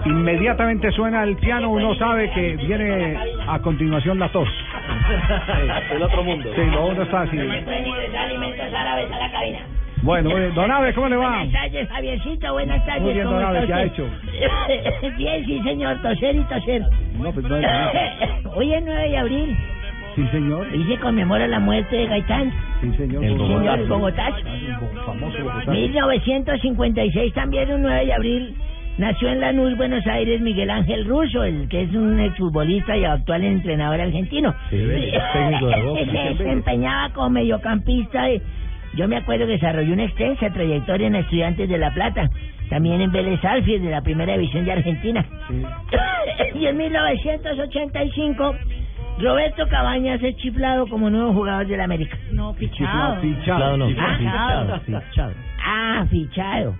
[0.05, 3.17] Inmediatamente suena el piano, uno sabe que viene
[3.47, 4.47] a continuación la tos.
[5.91, 6.49] El otro mundo.
[6.55, 7.37] Sí, lo uno está así.
[7.39, 9.59] alimentos árabes a la cabina.
[10.03, 10.53] Bueno, muy bien.
[10.53, 11.29] Don Abe, ¿cómo le va?
[11.29, 13.01] Buenas tardes, Javiercito, buenas tardes.
[13.01, 15.15] Muy bien, ¿cómo don está ¿qué ha usted?
[15.17, 16.81] bien, sí, señor, toser y toser.
[17.17, 17.91] No, pues no hay nada.
[18.53, 19.57] Hoy es 9 de abril
[20.15, 20.67] Sí, señor.
[20.75, 22.51] y se conmemora la muerte de Gaitán,
[22.81, 23.23] Sí, señor.
[23.23, 24.37] el señor Bogotazo.
[25.07, 25.71] Famoso Bogotá.
[25.71, 28.55] 1956 también, un 9 de abril,
[28.97, 33.43] nació en Lanús, Buenos Aires, Miguel Ángel Russo, el que es un exfutbolista y actual
[33.43, 34.53] entrenador argentino.
[34.69, 34.77] Sí,
[35.33, 35.99] técnico de Boca.
[36.11, 38.29] Se desempeñaba como mediocampista.
[38.31, 38.41] y
[38.95, 42.29] yo me acuerdo que desarrolló una extensa trayectoria en Estudiantes de La Plata,
[42.69, 45.25] también en Vélez Arfield de la Primera División de Argentina.
[46.55, 48.55] y en 1985,
[49.19, 52.17] Roberto Cabañas es chiflado como nuevo jugador del América.
[52.31, 53.21] No, fichado.
[53.21, 55.33] Fichado no, Ah, fichado, fichado.
[55.65, 56.75] Ah, fichado.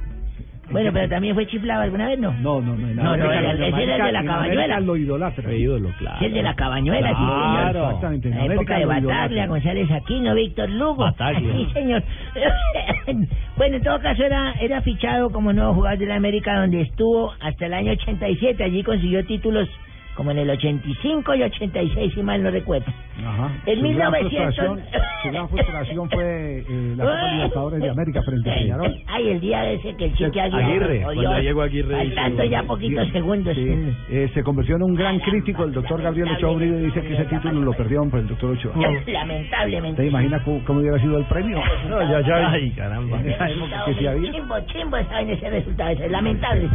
[0.71, 2.31] Bueno, pero también fue chiflado alguna vez, ¿no?
[2.33, 2.87] No, no, no.
[2.87, 4.79] No, no, América era- en ese era el de la cabañuela.
[4.79, 5.53] Lo idolatra.
[5.53, 6.25] ídolo, claro.
[6.25, 9.47] El de la cabañuela, sí, Claro, exactamente, en La época de Bataglia.
[9.47, 11.03] González Aquino, Víctor Lugo.
[11.03, 11.53] Bataglia.
[11.53, 12.03] Sí, señor.
[13.57, 17.31] bueno, en todo caso era, era fichado como nuevo jugador de la América, donde estuvo
[17.41, 18.63] hasta el año 87.
[18.63, 19.69] Allí consiguió títulos
[20.15, 22.85] como en el 85 y 86, si mal no recuerdo.
[23.25, 23.49] Ajá.
[23.65, 24.81] En Su gran 1900 frustración-
[25.23, 28.95] Su gran frustración fue eh, la Copa Libertadores de América frente a Peñarol.
[29.07, 30.63] Ay, el día ese que el chique Aguirre.
[30.65, 33.55] Aguirre, oyó, cuando llegó Aguirre Faltando ya poquitos segundos.
[33.55, 33.93] sí.
[34.09, 35.63] Eh, se convirtió en un gran crítico.
[35.63, 38.73] El doctor Gabriel Ochoa Uribe dice que ese título lo perdieron por el doctor Ochoa.
[39.07, 40.01] Lamentablemente.
[40.01, 41.61] ¿Te imaginas cómo, cómo hubiera sido el premio?
[41.89, 42.49] No, ya, ya.
[42.51, 43.19] Ay, caramba.
[43.19, 44.31] En esa época que sí había.
[44.31, 46.69] Chimbo, chimbo saben ese resultado, ese es lamentable.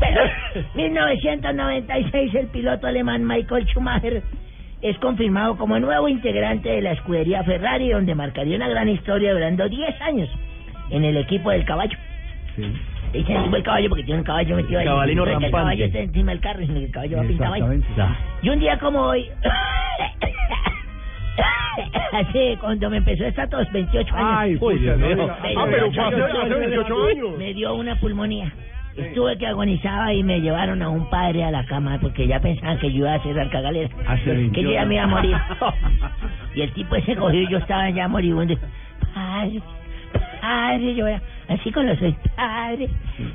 [0.00, 0.20] Pero
[0.74, 4.22] 1996 el piloto alemán Michael Schumacher
[4.82, 9.68] es confirmado como nuevo integrante de la escudería Ferrari, donde marcaría una gran historia durando
[9.68, 10.28] 10 años
[10.90, 11.96] en el equipo del caballo.
[12.56, 14.86] Le Dicen el caballo porque tiene un caballo metido ahí.
[14.86, 15.62] Cabalino Porque El rampante.
[15.62, 17.60] caballo está encima del carro y el caballo va pintado ahí.
[17.62, 18.18] Exactamente.
[18.42, 19.26] Y un día como hoy,
[22.12, 24.38] así cuando me empezó esta tos, 28 años.
[24.38, 25.28] Ay, mío.
[25.30, 27.38] Ah, pero fue hace- hace 28 años.
[27.38, 28.52] Me dio una pulmonía.
[28.96, 32.78] Estuve que agonizaba y me llevaron a un padre a la cama porque ya pensaban
[32.78, 33.90] que yo iba a cerrar cagalera.
[34.06, 35.36] Hace Que 28 yo ya me iba a morir.
[36.54, 38.54] Y el tipo ese cogió y yo estaba ya moribundo.
[39.14, 39.60] Padre,
[40.40, 41.98] padre, yo era así con los
[42.34, 42.88] padre.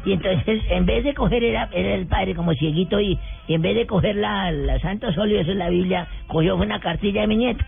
[0.05, 3.61] Y entonces, en vez de coger, era, era el padre como cieguito y, y en
[3.61, 7.27] vez de coger la, la Santo Solio, eso es la Biblia, cogió una cartilla de
[7.27, 7.63] mi nieto.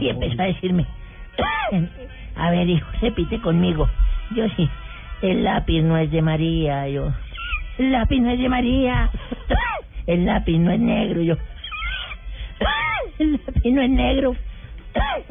[0.00, 0.84] Y empezó a decirme,
[2.36, 3.88] a ver, hijo, repite conmigo.
[4.34, 4.68] Yo sí,
[5.22, 7.12] el lápiz no es de María, yo.
[7.78, 9.10] El lápiz no es de María.
[10.06, 11.36] El lápiz no es negro, yo.
[13.18, 14.36] El lápiz no es negro.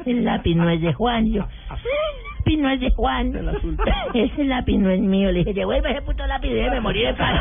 [0.05, 1.45] El lápiz no es de Juan, yo.
[1.69, 3.33] El lápiz no es de Juan.
[4.13, 5.31] Ese lápiz no es mío.
[5.31, 7.39] Le dije, devuelve ese puto lápiz déjeme morir en paz.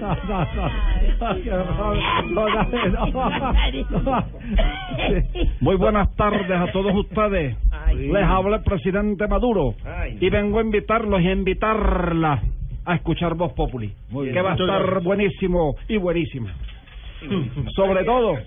[5.60, 7.54] Muy buenas tardes a todos ustedes.
[7.94, 9.74] Les habla el presidente Maduro.
[10.20, 12.40] Y vengo a invitarlos y a invitarla
[12.84, 16.54] a escuchar Voz Populi, que va a estar buenísimo y buenísima.
[17.74, 18.34] Sobre todo,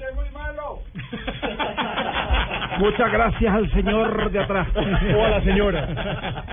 [2.79, 4.67] muchas gracias al señor de atrás.
[4.75, 6.43] O a la señora.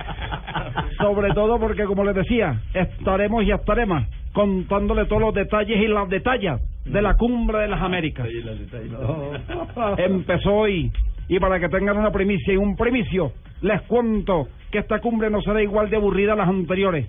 [0.97, 4.03] Sobre todo porque, como les decía, estaremos y estaremos
[4.33, 8.27] contándole todos los detalles y las detalles de la cumbre de las Américas.
[9.97, 10.91] Empezó hoy.
[11.27, 13.31] Y para que tengan una primicia y un primicio,
[13.61, 17.07] les cuento que esta cumbre no será igual de aburrida a las anteriores.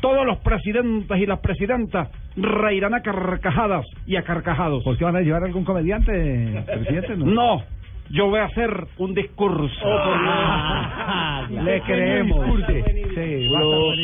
[0.00, 4.82] Todos los presidentes y las presidentas reirán a carcajadas y a carcajados.
[4.84, 7.16] ¿Por qué van a llevar algún comediante, presidente?
[7.16, 7.62] No,
[8.10, 9.80] yo voy a hacer un discurso.
[9.84, 12.46] Ah, Le creemos.
[12.66, 13.96] Sí, Uno, dos,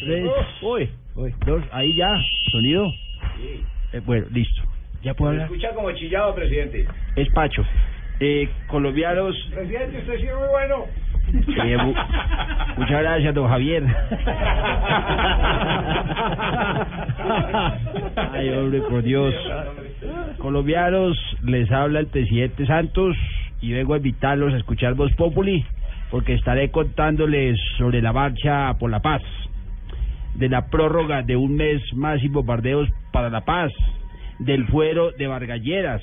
[0.00, 0.26] tres.
[0.62, 2.12] Uy, uy, dos, ahí ya.
[2.50, 2.86] Sonido.
[3.92, 4.62] Eh, bueno, listo.
[5.02, 5.46] ¿Ya puedo hablar?
[5.46, 6.86] Escucha como chillado, presidente.
[7.16, 7.62] Es Pacho.
[8.20, 9.34] Eh, colombianos.
[9.54, 10.84] Presidente, usted sí es muy bueno.
[11.64, 11.94] eh, mu-
[12.78, 13.84] muchas gracias, don Javier.
[18.32, 19.34] Ay, hombre, por Dios.
[20.38, 23.16] Colombianos, les habla el presidente Santos
[23.60, 25.64] y vengo a invitarlos a escuchar Voz Populi
[26.10, 29.22] porque estaré contándoles sobre la marcha por la paz,
[30.34, 33.72] de la prórroga de un mes más y bombardeos para la paz,
[34.38, 36.02] del fuero de Vargalleras.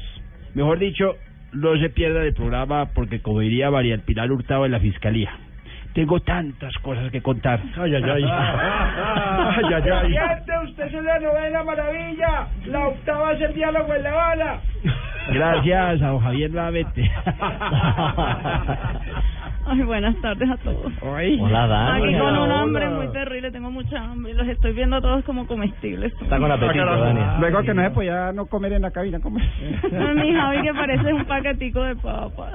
[0.54, 1.16] Mejor dicho,
[1.54, 5.32] no se pierda el programa porque, como diría María El Pilar Hurtado de la Fiscalía,
[5.94, 7.60] tengo tantas cosas que contar.
[7.78, 8.24] Ay, ay, ay.
[8.24, 9.82] ay, ay, ay.
[9.84, 12.48] Presidente, usted es la maravilla.
[12.66, 14.62] La octava es el diálogo en La Habana.
[15.32, 17.02] Gracias a don Javier nuevamente.
[19.66, 20.92] Ay, buenas tardes a todos.
[21.02, 22.04] Hola, Dani.
[22.08, 22.60] Aquí con un Hola.
[22.62, 26.12] hambre muy terrible, tengo mucha hambre y los estoy viendo a todos como comestibles.
[26.22, 27.20] Está con apetito, Dani.
[27.40, 29.20] Luego que no es, pues ya no comer en la cabina.
[29.20, 29.44] comer.
[29.84, 32.54] Ay, mi Javi que parece un paquetico de papas.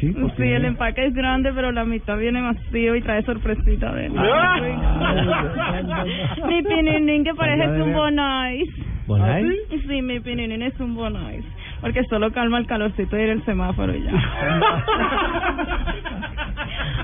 [0.00, 4.08] Sí, Sí, el empaque es grande, pero la mitad viene vacío y trae sorpresita de
[6.48, 8.68] Mi pininín que parece Ay, un ay, bonais.
[9.06, 9.46] ¿Bonais?
[9.86, 11.44] Sí, mi pininín es un bonais.
[11.82, 14.12] Porque solo calma el calorcito ir el semáforo y ya.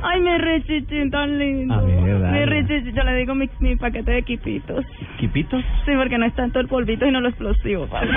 [0.02, 1.74] Ay, mi richichín tan lindo.
[1.74, 2.38] A ver, dale.
[2.38, 4.84] mi richichín, yo le digo mi, mi paquete de quipitos.
[5.18, 5.62] ¿Quipitos?
[5.84, 7.86] Sí, porque no es tanto el polvito y no lo explosivo.
[7.88, 8.12] Bueno,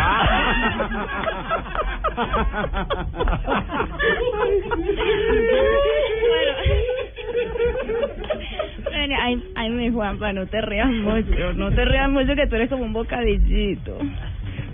[9.19, 12.69] ay, ay, mi Juanpa, no te rías mucho, no te rías mucho que tú eres
[12.69, 13.97] como un bocadillito.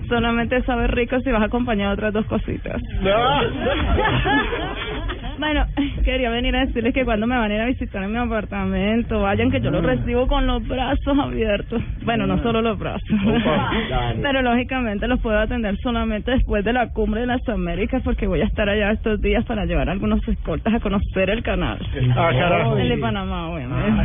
[0.08, 2.82] Solamente sabe rico si vas acompañado de otras dos cositas.
[5.40, 5.66] Bueno,
[6.04, 9.22] quería venir a decirles que cuando me van a ir a visitar en mi apartamento,
[9.22, 11.82] vayan que yo los recibo con los brazos abiertos.
[12.04, 13.04] Bueno, no solo los brazos.
[14.22, 18.42] Pero lógicamente los puedo atender solamente después de la cumbre de las Américas porque voy
[18.42, 21.78] a estar allá estos días para llevar algunos escoltas a conocer el canal.
[22.16, 22.78] Ah, carajo.
[22.78, 24.02] El de Panamá, obviamente.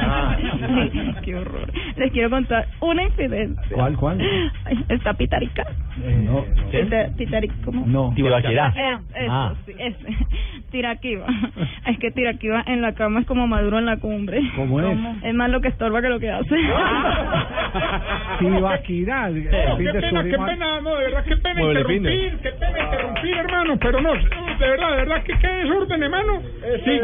[0.00, 1.70] Ay, Qué horror.
[1.96, 3.62] Les quiero contar una infidencia.
[3.72, 4.20] ¿Cuál, cuál?
[4.88, 5.64] Está Pitarica.
[6.24, 6.44] No.
[6.70, 7.84] Pita- Pitarica, ¿cómo?
[7.86, 8.12] No.
[8.14, 8.68] Tibaquirá.
[9.14, 9.54] Eso, Ah.
[9.66, 10.06] sí, ese.
[10.70, 11.26] Tiraquiva.
[11.86, 14.42] Es que Tiraquiva en la cama es como Maduro en la cumbre.
[14.56, 14.98] ¿Cómo es?
[15.22, 16.54] Es más lo que estorba que lo que hace.
[18.38, 19.30] Tibaquirá.
[19.32, 24.00] Qué pena, qué pena, no, de verdad, qué pena interrumpir, qué pena interrumpir, hermano, pero
[24.00, 26.42] no, de verdad, de verdad, que qué desorden, hermano.
[26.84, 27.00] Sí,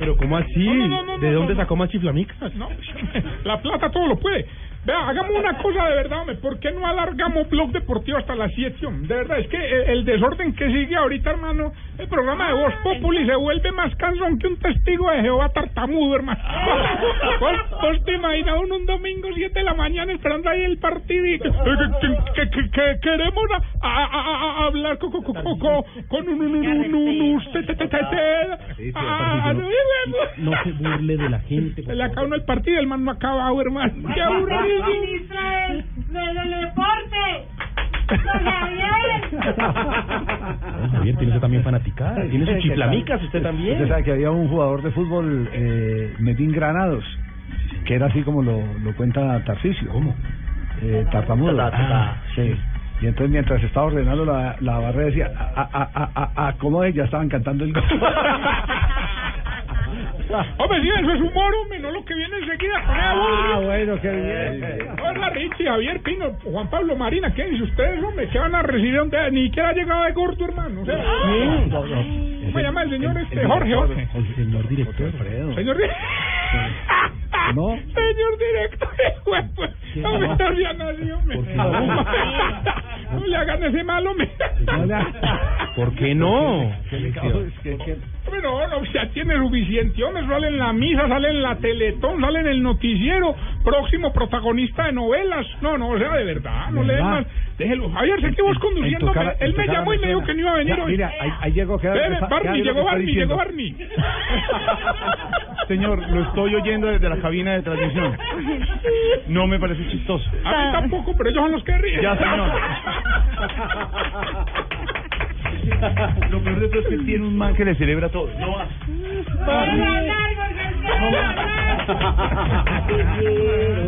[0.00, 0.66] Pero ¿cómo así?
[0.66, 1.60] No, no, no, no, ¿De no, dónde no.
[1.60, 2.54] sacó más chiflamicas?
[2.54, 2.68] No,
[3.44, 4.46] la plata todo lo puede.
[4.88, 6.36] Vea, hagamos una cosa de verdad, hombre.
[6.36, 8.86] ¿Por qué no alargamos Blog Deportivo hasta las 7?
[8.86, 9.06] hombre?
[9.06, 12.74] De verdad, es que eh, el desorden que sigue ahorita, hermano, el programa de Voz
[12.84, 16.40] Populi se vuelve más cansón que un testigo de Jehová tartamudo, hermano.
[17.40, 17.52] ¿Vos,
[17.82, 21.50] vos te imaginas un domingo 7 de la mañana esperando ahí el partido y que,
[21.50, 23.44] que- que- que queremos
[23.82, 25.58] a- a- a- a- hablar con, con, con, con,
[26.08, 29.52] con un, un, un, un, un- usted, te, te, te, te- ah,
[30.38, 31.82] no, se burle de la gente.
[31.82, 33.92] se le acaba uno el partido, el man no ha acabado, hermano.
[34.14, 35.04] ¡Qué aburrido!
[35.04, 37.46] Israel, del deporte.
[38.08, 38.88] Javier.
[41.16, 42.22] Tiene usted también fanaticada.
[42.22, 43.74] Tiene sus chiflamicas usted también.
[43.74, 47.04] Usted sabe que había un jugador de fútbol, eh, Medín Granados,
[47.84, 49.90] que era así como lo, lo cuenta Tarcisio.
[49.90, 50.14] ¿Cómo?
[50.82, 51.56] Eh, tartamudo.
[51.56, 51.70] Ta.
[51.74, 52.54] Ah, sí.
[53.00, 56.82] Y entonces mientras estaba ordenando la, la barrera decía, a, a, a, a, a, ¿cómo
[56.82, 56.94] es?
[56.94, 57.84] Ya estaban cantando el gol.
[60.58, 62.82] Hombre, sí, eso es humor, hombre, no lo que viene enseguida.
[62.86, 64.88] Ah, bueno, qué bien.
[65.02, 68.28] Hola, Richie, Javier Pino, Juan Pablo Marina, ¿qué dicen ustedes, hombre?
[68.28, 68.96] ¿Qué van a recibir?
[68.96, 70.82] donde Ni siquiera ha llegado de gordo, hermano.
[70.82, 73.44] O sea, ¿Cómo se llama el señor este?
[73.44, 74.08] Jorge, Jorge.
[74.14, 75.12] El señor director.
[75.54, 75.84] Señor di-
[77.54, 77.76] ¿No?
[77.76, 78.88] Señor director,
[79.24, 79.44] pues,
[79.96, 80.50] no me está
[81.12, 81.36] hombre.
[83.12, 84.30] No le hagan ese mal, hombre.
[85.76, 86.60] ¿Por qué no?
[88.26, 92.40] Hombre, no, ya tiene suficiente, hombre, sale en la misa, sale en la Teletón, sale
[92.40, 93.34] en el noticiero,
[93.64, 95.46] próximo protagonista de novelas.
[95.62, 97.26] No, no, o sea, de verdad, no le den más.
[97.58, 97.90] Déjelo.
[97.90, 100.40] Javier, sé que vos En- en conduciendo, él me llamó y me dijo que no
[100.40, 100.92] iba a venir Ya, hoy.
[100.92, 103.36] Mira, ahí, ahí llegó, queda- queda- Barney, llegó Barney, llegó.
[103.36, 103.76] Barney.
[105.66, 108.16] Señor, lo estoy oyendo desde la cabina de transmisión.
[109.26, 110.24] No me parece chistoso.
[110.44, 112.00] A mí tampoco, pero ellos son los que ríen.
[112.00, 112.52] Ya, señor.
[116.30, 118.30] Lo peor de todo es que él tiene un man que le celebra todo.
[118.38, 118.66] No va.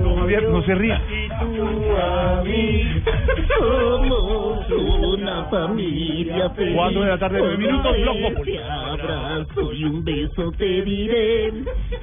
[0.02, 1.02] No, Javier, no se ría.
[3.58, 6.76] Somos una familia feliz.
[6.76, 7.96] Cuatro de la tarde, nueve minutos.
[8.44, 11.52] Te abrazo y un beso te diré.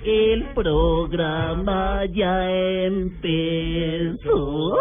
[0.03, 4.77] El programa ya empezó.